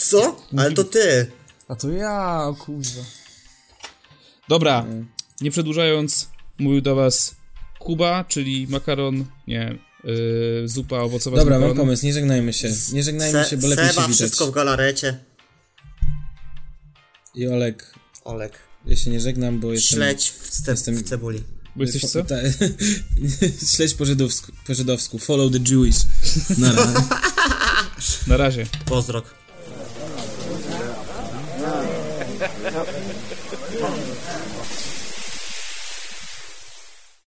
Co? 0.09 0.35
Ale 0.57 0.71
to 0.71 0.83
ty. 0.83 1.31
A 1.67 1.75
to 1.75 1.89
ja, 1.89 2.43
o 2.43 2.55
kurwa. 2.55 3.01
Dobra, 4.47 4.85
nie 5.41 5.51
przedłużając, 5.51 6.29
mówił 6.59 6.81
do 6.81 6.95
was 6.95 7.35
Kuba, 7.79 8.23
czyli 8.27 8.67
makaron, 8.69 9.25
nie, 9.47 9.77
yy, 10.03 10.63
zupa 10.65 10.97
owocowa 10.99 11.37
Dobra, 11.37 11.59
mam 11.59 11.75
pomysł, 11.75 12.05
nie 12.05 12.13
żegnajmy 12.13 12.53
się. 12.53 12.69
Nie 12.93 13.03
żegnajmy 13.03 13.43
Se, 13.43 13.49
się, 13.49 13.57
bo 13.57 13.67
lepiej 13.67 13.85
Seba, 13.89 14.01
się 14.01 14.07
widać. 14.07 14.15
wszystko 14.15 14.47
w 14.47 14.51
galarecie. 14.51 15.19
I 17.35 17.47
Olek, 17.47 17.93
Olek. 18.23 18.59
Ja 18.89 18.95
się 18.95 19.09
nie 19.09 19.19
żegnam, 19.19 19.59
bo 19.59 19.73
jestem... 19.73 19.97
Śledź 19.97 20.29
w, 20.29 20.49
ce- 20.51 20.71
jestem- 20.71 20.95
w 20.95 21.03
cebuli. 21.03 21.43
Bo 21.75 21.83
jesteś 21.83 22.05
co? 22.05 22.23
Ta, 22.23 22.35
śledź 23.75 23.93
po 23.93 24.05
żydowsku, 24.05 24.51
po 24.67 24.73
żydowsku. 24.73 25.19
Follow 25.19 25.51
the 25.51 25.59
Jewish. 25.75 25.97
Nara. 26.57 26.93
Na 28.27 28.37
razie. 28.37 28.65
Pozdrok. 28.85 29.35